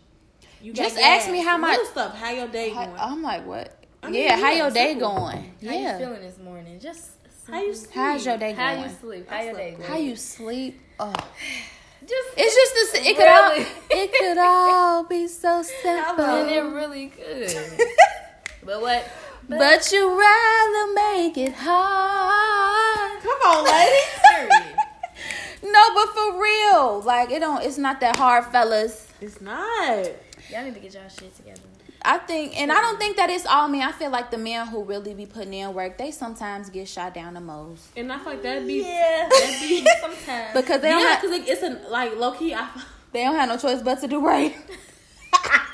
[0.63, 1.33] you Just ask gas.
[1.33, 2.15] me how my- stuff.
[2.17, 2.97] How your day I, going?
[2.99, 3.75] I'm like, what?
[4.03, 5.17] I mean, yeah, how your day simple.
[5.17, 5.55] going?
[5.65, 5.99] How you Yeah.
[5.99, 6.79] feeling this morning?
[6.79, 7.11] Just
[7.51, 7.95] How you sleep?
[7.95, 8.57] How's your day going?
[8.57, 9.29] how you sleep?
[9.29, 9.83] How your day going?
[9.91, 10.81] How you sleep?
[11.01, 11.13] Oh.
[12.01, 13.53] Just It's just the it could all
[13.91, 16.25] it could all be so simple.
[16.25, 17.53] and it really could.
[18.65, 19.05] but what?
[19.49, 23.08] But you rather make it hard.
[23.23, 24.75] Come on, lady.
[25.63, 27.63] No, but for real, like it don't.
[27.65, 29.09] It's not that hard, fellas.
[29.21, 30.07] it's not.
[30.51, 31.61] Y'all need to get y'all shit together.
[32.01, 33.83] I think, and I don't think that it's all men.
[33.83, 37.13] I feel like the men who really be putting in work, they sometimes get shot
[37.13, 39.29] down the most And I feel like that'd be Yeah.
[39.29, 40.55] that'd be Sometimes.
[40.55, 42.55] because they don't yeah, have because like, it's a like low key.
[42.55, 42.69] I,
[43.13, 44.55] they don't have no choice but to do right.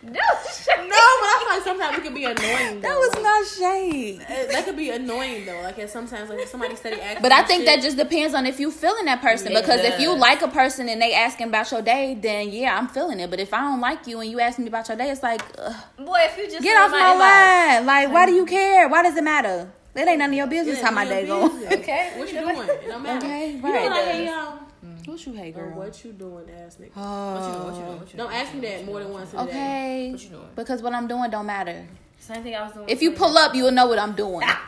[0.02, 0.12] no.
[0.12, 2.80] no, but I feel like sometimes it could be annoying.
[2.80, 4.20] That was not shade.
[4.22, 5.60] uh, that could be annoying though.
[5.62, 7.22] Like if sometimes like if somebody steady asking.
[7.22, 9.52] But I think shit, that just depends on if you feeling that person.
[9.52, 12.78] It because if you like a person and they asking about your day, then yeah,
[12.78, 13.28] I'm feeling it.
[13.28, 15.42] But if I don't like you and you ask me about your day, it's like,
[15.58, 17.84] ugh, Boy, if you just get off my line.
[17.86, 18.88] Like, why do you care?
[18.88, 19.70] Why does it matter?
[19.94, 21.48] It ain't none of your business Yeah, how my day going.
[21.58, 21.74] business.
[21.80, 22.56] Okay, What you doing?
[22.68, 23.26] It don't matter.
[23.26, 23.82] Okay, You know right.
[23.90, 24.58] what I hate y'all?
[25.06, 25.78] What you hate, Or girl?
[25.78, 26.90] what you doing, ass nigga?
[26.96, 27.34] Oh.
[27.34, 27.64] What you doing?
[27.64, 27.98] What you doing?
[27.98, 29.42] What you Don't ask me that more than once a day.
[29.42, 30.10] Okay.
[30.12, 30.48] What you doing?
[30.56, 31.86] Because what I'm doing don't matter.
[32.18, 32.88] Same thing I was doing.
[32.88, 34.42] If you pull up, you'll know what I'm doing.
[34.44, 34.66] Ah.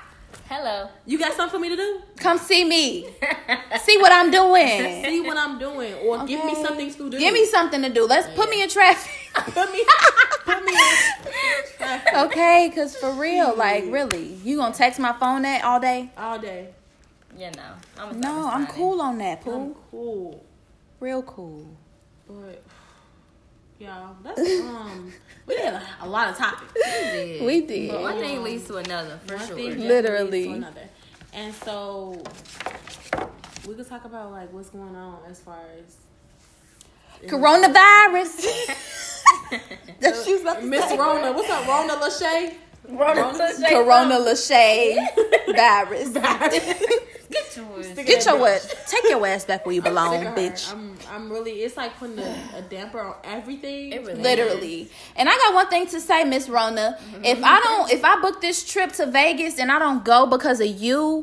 [0.49, 0.89] Hello.
[1.07, 2.01] You got something for me to do?
[2.19, 3.09] Come see me.
[3.83, 5.05] See what I'm doing.
[5.05, 7.19] See what I'm doing, or give me something to do.
[7.19, 8.07] Give me something to do.
[8.07, 9.11] Let's put me in traffic.
[9.35, 9.85] put me,
[10.45, 10.73] put me.
[11.81, 12.17] In.
[12.17, 16.11] okay, cause for real, like really, you gonna text my phone that all day?
[16.19, 16.69] all day.
[17.43, 17.73] Yeah, no.
[18.05, 20.45] I'm No, I'm cool on that, I'm cool,
[21.01, 21.67] Real cool.
[22.29, 22.63] but
[23.81, 25.13] y'all, that's um,
[25.49, 26.73] we had a, a lot of topics.
[27.41, 27.91] We did.
[27.91, 29.57] But one thing leads to another, for One sure.
[29.57, 30.31] thing Literally.
[30.45, 30.89] leads to another.
[31.33, 32.23] And so
[33.67, 35.97] we could talk about like what's going on as far as
[37.29, 38.71] Coronavirus.
[39.99, 40.97] That's she's about to Miss say.
[40.97, 41.33] Rona.
[41.33, 42.55] What's up, Rona Lachey?
[42.89, 43.69] Rona Lachey.
[43.69, 44.97] Corona Lachey
[45.57, 47.09] virus.
[47.33, 47.89] Get yours.
[47.95, 48.75] Get your ass.
[48.89, 50.41] Take your ass back where you belong, Sick of her.
[50.41, 50.73] bitch.
[50.73, 51.63] I'm, I'm really.
[51.63, 53.93] It's like putting a, a damper on everything.
[53.93, 54.91] It really Literally.
[55.17, 56.99] And I got one thing to say, Miss Rona.
[57.01, 57.25] Mm-hmm.
[57.25, 60.61] If I don't, if I book this trip to Vegas and I don't go because
[60.61, 61.23] of you,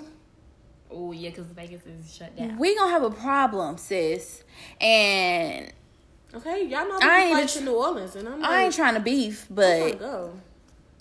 [0.91, 2.57] Oh, yeah, because Vegas is shut down.
[2.57, 4.43] we gonna have a problem, sis.
[4.81, 5.71] And
[6.33, 8.63] Okay, y'all know I I ain't flight tr- to New Orleans, and I'm like, I
[8.63, 10.33] ain't trying to beef, I'm but go.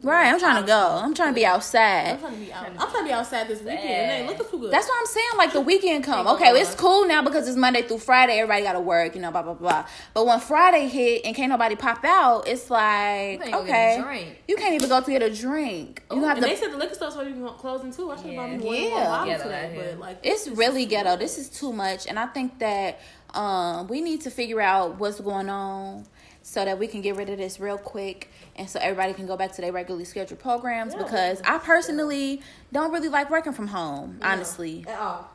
[0.02, 1.00] Right, I'm trying to go.
[1.02, 2.18] I'm trying to be I'm outside.
[2.20, 2.66] trying to be out.
[2.66, 3.80] I'm trying to be outside this weekend.
[3.80, 4.72] It ain't looking too good.
[4.72, 5.28] That's what I'm saying.
[5.36, 6.26] Like the weekend come.
[6.28, 8.34] Okay, it's cool now because it's Monday through Friday.
[8.38, 9.86] Everybody got to work, you know, blah blah blah.
[10.14, 14.00] But when Friday hit and can't nobody pop out, it's like You can't even get
[14.00, 16.02] okay, you can't even go to get a drink.
[16.12, 18.10] You have and they said the liquor stores were even closing too.
[18.10, 18.88] I should have bought me one Yeah.
[18.90, 21.16] more bottle Ghetto today, but like It's really ghetto.
[21.16, 23.00] This is too much, and I think that
[23.34, 26.06] um, we need to figure out what's going on
[26.50, 29.36] so that we can get rid of this real quick, and so everybody can go
[29.36, 30.94] back to their regularly scheduled programs.
[30.94, 31.02] Yeah.
[31.02, 32.40] Because I personally
[32.72, 34.82] don't really like working from home, honestly.
[34.88, 35.28] at all.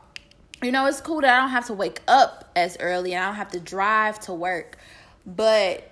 [0.60, 3.26] you know, it's cool that I don't have to wake up as early and I
[3.28, 4.76] don't have to drive to work,
[5.24, 5.88] but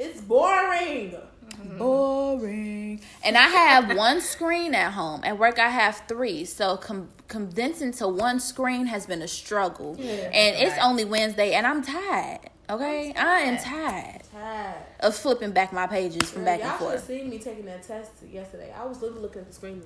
[0.00, 1.14] It's boring.
[1.46, 1.78] Mm-hmm.
[1.78, 3.00] boring.
[3.24, 5.20] And I have one screen at home.
[5.22, 6.44] At work, I have three.
[6.44, 9.94] So com- condensing to one screen has been a struggle.
[9.98, 10.12] Yeah.
[10.12, 10.84] and it's Right.
[10.84, 12.40] only Wednesday, and I'm tired.
[12.68, 14.74] Okay, I am tired Tired.
[15.00, 16.80] of flipping back my pages from back and forth.
[16.80, 18.72] y'all should seen me taking that test yesterday.
[18.76, 19.82] I was literally looking at the screen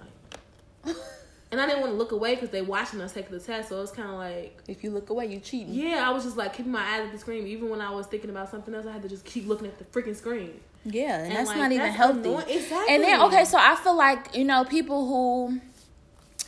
[0.85, 0.97] like,
[1.52, 3.69] and I didn't want to look away because they watching us take the test.
[3.69, 5.74] So it was kind of like, If you look away, you cheating.
[5.74, 7.47] yeah, I was just like keeping my eyes at the screen.
[7.47, 9.77] Even when I was thinking about something else, I had to just keep looking at
[9.78, 10.59] the freaking screen.
[10.86, 12.20] Yeah, and, And, that's like, not even that's healthy.
[12.20, 12.47] annoying.
[12.48, 12.94] Exactly.
[12.94, 15.61] And then okay, so I feel like you know people who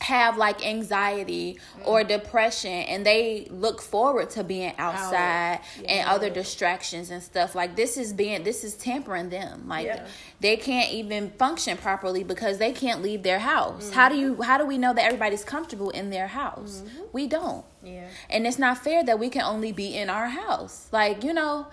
[0.03, 2.09] have like anxiety or mm-hmm.
[2.09, 6.11] depression and they look forward to being outside and Yeah.
[6.13, 10.05] other distractions and stuff like this is being this is tampering them like Yeah.
[10.39, 13.93] they can't even function properly because they can't leave their house mm-hmm.
[13.95, 17.03] how do you how do we know that everybody's comfortable in their house mm-hmm.
[17.13, 18.07] we don't Yeah.
[18.29, 20.87] and it's not fair that we can only be in our house.
[20.91, 21.67] Like, you know,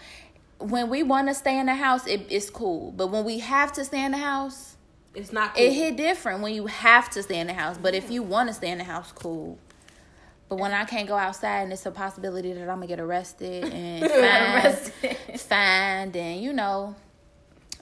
[0.59, 2.93] when we want to stay in the house, it, it's cool.
[2.93, 4.70] But when we have to stay in the house,
[5.15, 5.65] It's not cool.
[5.65, 7.77] it hit different when you have to stay in the house.
[7.79, 9.59] But if you want to stay in the house, cool.
[10.49, 13.65] But when I can't go outside and it's a possibility that I'm gonna get arrested
[13.73, 16.95] and fined, fined and you know,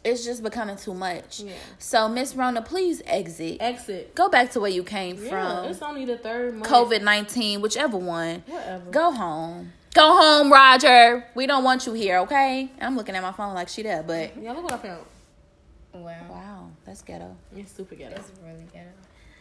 [0.04, 1.40] it's just becoming too much.
[1.40, 1.52] Yeah.
[1.78, 3.56] So Miss Rona, please exit.
[3.60, 4.14] Exit.
[4.14, 5.64] Go back to where you came Yeah, from.
[5.70, 6.70] it's only the third month.
[6.70, 8.42] COVID nineteen, whichever one.
[8.46, 8.90] Whatever.
[8.90, 9.72] Go home.
[9.94, 11.24] Go home, Roger.
[11.34, 12.70] We don't want you here, okay?
[12.80, 15.04] I'm looking at my phone like she there, but Yeah, look what I found.
[15.94, 16.14] Wow.
[16.30, 16.57] wow,
[16.88, 17.36] that's ghetto.
[17.56, 18.16] It's super ghetto.
[18.16, 18.88] That's really ghetto.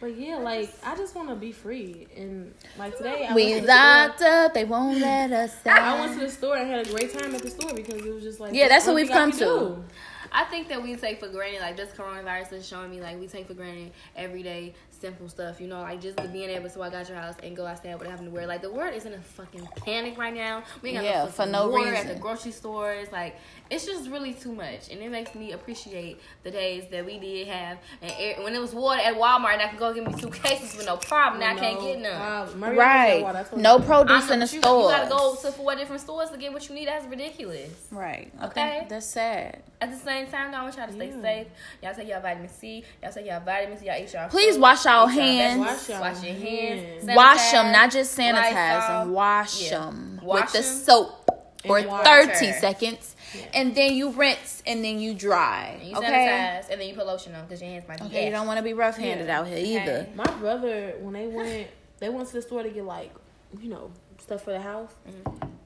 [0.00, 3.62] But yeah, like I just want to be free and like today I We went
[3.66, 6.90] the locked up, they won't let us I went to the store and had a
[6.90, 9.32] great time at the store because it was just like Yeah, that's what we've come
[9.32, 9.38] to.
[9.38, 9.84] do.
[10.30, 13.26] I think that we take for granted, like this coronavirus is showing me, like we
[13.26, 15.58] take for granted everyday simple stuff.
[15.60, 18.10] You know, like just being able to walk out your house and go outside without
[18.10, 18.46] having to wear.
[18.46, 20.62] Like the world is in a fucking panic right now.
[20.82, 21.94] We ain't got Yeah, no for fucking no reason.
[21.94, 23.08] at the grocery stores.
[23.10, 23.36] Like
[23.70, 27.48] it's just really too much, and it makes me appreciate the days that we did
[27.48, 27.78] have.
[28.02, 30.30] And air, when it was water at Walmart, and I could go get me two
[30.42, 31.40] cases with no problem.
[31.40, 32.60] Now I can't get none.
[32.76, 33.46] Right.
[33.56, 34.90] No produce in the store.
[34.90, 36.88] You gotta go to four different stores to get what you need.
[36.88, 37.70] That's ridiculous.
[37.90, 38.32] Right.
[38.44, 38.48] Okay.
[38.78, 38.86] Okay.
[38.88, 39.62] That's sad.
[39.80, 41.46] At the same time, though, I want y'all to stay safe.
[41.82, 42.84] Y'all take y'all vitamin C.
[43.02, 43.82] Y'all take y'all vitamins.
[43.82, 44.28] Y'all eat y'all.
[44.28, 45.62] Please food, wash y'all eat y'all hands.
[45.64, 47.04] vegetables, Wash Wash, your your hands.
[47.04, 47.16] hands.
[47.16, 49.12] Wash them, not just sanitize them.
[49.12, 49.70] Wash Yeah.
[49.78, 51.30] them Wash with the soap
[51.66, 53.14] for 30 seconds.
[53.54, 55.76] And then you rinse and then you dry.
[55.80, 56.06] And you okay?
[56.06, 58.46] sanitize, and then you put lotion on because your hands might be Okay, you don't
[58.46, 60.06] want to be rough handed out here either.
[60.14, 61.68] My brother, when they went,
[61.98, 63.12] they went to the store to get like,
[63.60, 64.92] you know, stuff for the house.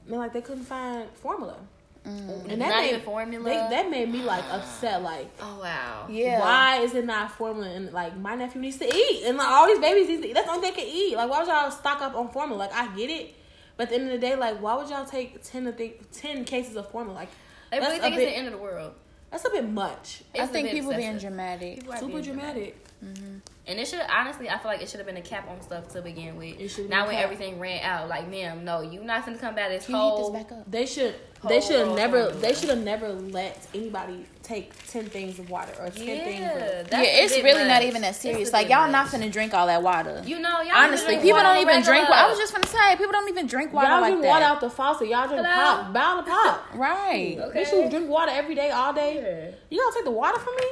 [0.05, 1.57] Man, like they couldn't find formula,
[2.05, 2.59] and that Mm-hmm.
[2.59, 3.45] Not made even formula?
[3.45, 5.01] They, that made me like upset.
[5.01, 6.07] Like, Oh wow.
[6.09, 6.39] Yeah.
[6.39, 7.69] why is it not formula?
[7.69, 10.33] And like, my nephew needs to eat, and like all these babies need to eat.
[10.33, 11.15] That's the only they can eat.
[11.15, 12.59] Like, why would y'all stock up on formula?
[12.59, 13.35] Like, I get it,
[13.77, 15.93] but at the end of the day, like, why would y'all take ten of the,
[16.11, 17.15] ten cases of formula?
[17.15, 17.29] Like,
[17.73, 18.93] They really think a it's the end of the world.
[19.31, 20.21] That's a bit much.
[20.35, 21.79] I It's a think people being dramatic.
[21.79, 22.77] People Super being dramatic.
[23.03, 23.37] Mm-hmm.
[23.65, 25.87] And it should honestly, I feel like it should have been a cap on stuff
[25.93, 26.59] to begin with.
[26.59, 27.23] It should Now when cap.
[27.23, 30.31] everything ran out, like, ma'am, no, you not gonna come back this Can you whole.
[30.33, 30.69] this back up?
[30.69, 31.15] They should.
[31.47, 32.23] They should have never.
[32.29, 32.41] hold.
[32.41, 36.39] They should have never let anybody take ten things of water or ten things.
[36.39, 36.49] Yeah,
[36.81, 38.51] Of, yeah, it's bit really not even that serious.
[38.53, 39.21] Like y'all not much.
[39.21, 40.21] finna drink all that water.
[40.25, 42.03] You know, y'all Honestly, people water don't even drink.
[42.09, 42.15] regular.
[42.15, 44.29] I was just gonna say, people don't even drink water y'all like drink that.
[44.29, 45.07] water out the faucet.
[45.09, 45.83] Y'all drink Hello?
[45.83, 46.65] pop, bottle of pop.
[46.75, 47.37] right.
[47.39, 47.63] Okay.
[47.63, 49.15] Bitch, you drink water every day, all day.
[49.15, 49.55] Yeah.
[49.69, 50.63] You gonna take the water from me?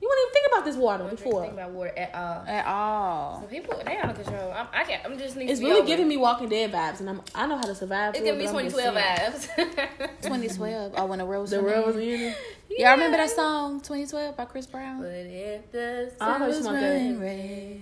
[0.00, 1.40] You wouldn't even think about this water I don't before.
[1.42, 2.44] think about water at all.
[2.46, 3.40] At all.
[3.42, 4.52] So people, they out of control.
[4.52, 5.04] I'm, I can't.
[5.04, 6.08] I'm just need It's to be really over giving it.
[6.08, 8.10] me Walking Dead vibes, and I'm I know how to survive.
[8.14, 9.70] It's through giving me it, but I'm just 2012 saying.
[9.98, 10.22] vibes.
[10.22, 10.94] 2012.
[10.96, 12.34] Oh, when the real was The real was in.
[12.70, 15.00] Y'all remember that song 2012 by Chris Brown?
[15.00, 17.80] But if the I don't know sun if was running red,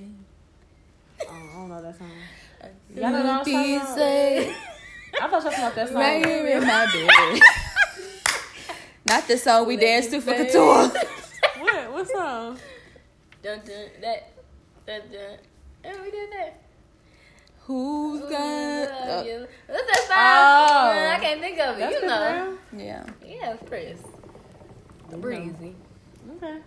[1.28, 2.10] Oh, I don't know that song.
[2.94, 3.55] you Y'all know that song?
[5.22, 5.97] I thought y'all talking about that song.
[5.98, 7.40] right here in my bed.
[9.09, 10.90] Not the song we danced to for Couture.
[12.10, 12.16] What?
[12.16, 12.58] Song?
[13.42, 14.32] Dun, dun, that,
[14.86, 15.38] dun, dun.
[15.84, 16.62] And we did that.
[17.60, 18.30] Who's got?
[18.30, 19.46] Love uh, you.
[19.66, 20.16] What's that song?
[20.18, 21.14] Oh.
[21.14, 21.80] I can't think of it.
[21.80, 22.18] That's you know.
[22.18, 22.58] Brown?
[22.76, 23.06] yeah.
[23.24, 24.00] Yeah, it's Chris.
[25.20, 25.74] Breezy.
[26.36, 26.58] Okay.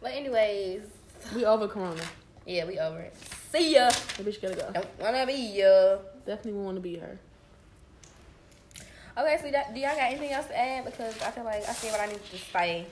[0.00, 0.82] But anyways,
[1.34, 2.00] We over Corona.
[2.46, 3.14] yeah, we over it.
[3.52, 3.88] See ya.
[3.88, 4.70] That bitch gotta go.
[4.72, 5.96] Don't wanna be ya.
[6.24, 7.18] Definitely want to be her.
[9.18, 10.84] Okay, so do y'all got anything else to add?
[10.84, 12.86] Because I feel like I see what I need to say.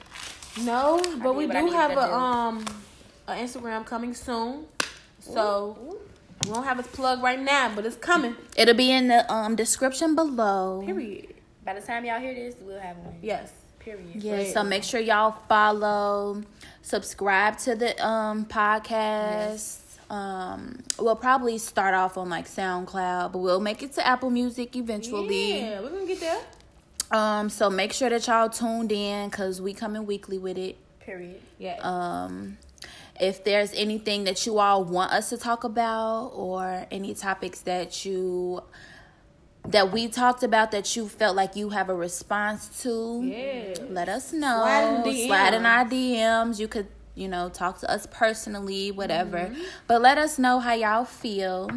[0.62, 2.00] No, but did we what do have a do.
[2.00, 2.64] um
[3.28, 4.66] an Instagram coming soon.
[5.20, 5.96] So
[6.44, 8.36] we don't have its plug right now, but it's coming.
[8.56, 10.82] It'll be in the um description below.
[10.84, 11.34] Period.
[11.64, 13.16] By the time y'all hear this, we'll have one.
[13.22, 13.52] Yes.
[13.80, 14.16] Period.
[14.16, 16.42] Yeah, so make sure y'all follow,
[16.82, 19.78] subscribe to the um podcast.
[20.10, 24.76] Um, we'll probably start off on like SoundCloud, but we'll make it to Apple Music
[24.76, 25.60] eventually.
[25.60, 26.40] Yeah, we're gonna get there.
[27.10, 30.76] Um, so make sure that y'all tuned in because we coming weekly with it.
[31.00, 31.40] Period.
[31.58, 31.78] Yeah.
[31.80, 32.58] Um,
[33.20, 38.04] if there's anything that you all want us to talk about or any topics that
[38.04, 38.62] you
[39.68, 43.74] that we talked about that you felt like you have a response to, yeah.
[43.90, 44.62] let us know.
[44.62, 46.60] Slide in the Slide in our DMs.
[46.60, 49.38] You could, you know, talk to us personally, whatever.
[49.38, 49.60] Mm-hmm.
[49.88, 51.68] But let us know how y'all feel.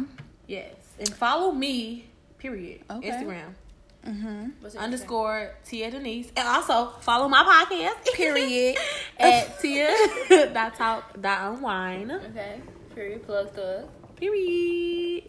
[0.46, 0.74] Yes.
[1.00, 2.06] And follow me.
[2.38, 2.82] Period.
[2.88, 3.10] Okay.
[3.10, 3.54] Instagram
[4.02, 8.04] What's your underscore Tia Denise, and also follow my podcast.
[8.14, 8.76] Period.
[9.18, 9.90] at Tia
[10.54, 12.10] dot talk dot unwind.
[12.12, 12.60] Okay.
[12.94, 13.22] Period.
[13.24, 13.88] Plug thug.
[14.16, 15.24] Period.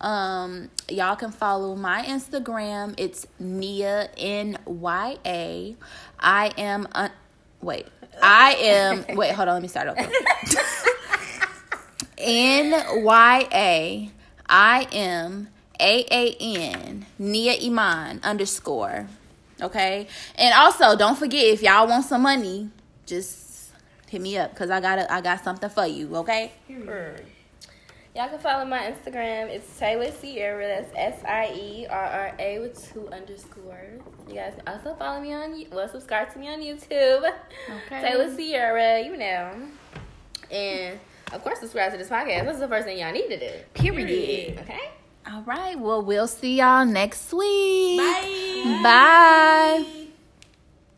[0.00, 2.94] Um, y'all can follow my Instagram.
[2.96, 5.76] It's Nya N Y A.
[6.18, 7.10] I am un-
[7.60, 7.86] wait.
[8.22, 9.32] I am wait.
[9.32, 9.54] Hold on.
[9.54, 10.10] Let me start over.
[12.16, 14.10] N Y A.
[14.48, 15.48] I am
[15.80, 19.08] A A N Nia Iman underscore.
[19.60, 20.06] Okay,
[20.36, 22.70] and also don't forget if y'all want some money,
[23.06, 23.72] just
[24.08, 26.14] hit me up because I got I got something for you.
[26.16, 26.52] Okay.
[26.66, 27.24] Period.
[28.16, 29.48] Y'all can follow my Instagram.
[29.48, 30.66] It's Taylor Sierra.
[30.66, 34.02] That's S I E R R A with two underscores.
[34.26, 37.30] You guys can also follow me on well, subscribe to me on YouTube.
[37.86, 38.00] Okay.
[38.00, 39.52] Taylor Sierra, you know.
[40.50, 40.98] And
[41.32, 42.44] of course subscribe to this podcast.
[42.44, 43.54] This is the first thing y'all need to do.
[43.74, 44.58] Period.
[44.60, 44.90] Okay?
[45.30, 45.78] All right.
[45.78, 47.98] Well, we'll see y'all next week.
[47.98, 48.80] Bye.
[48.82, 50.07] Bye.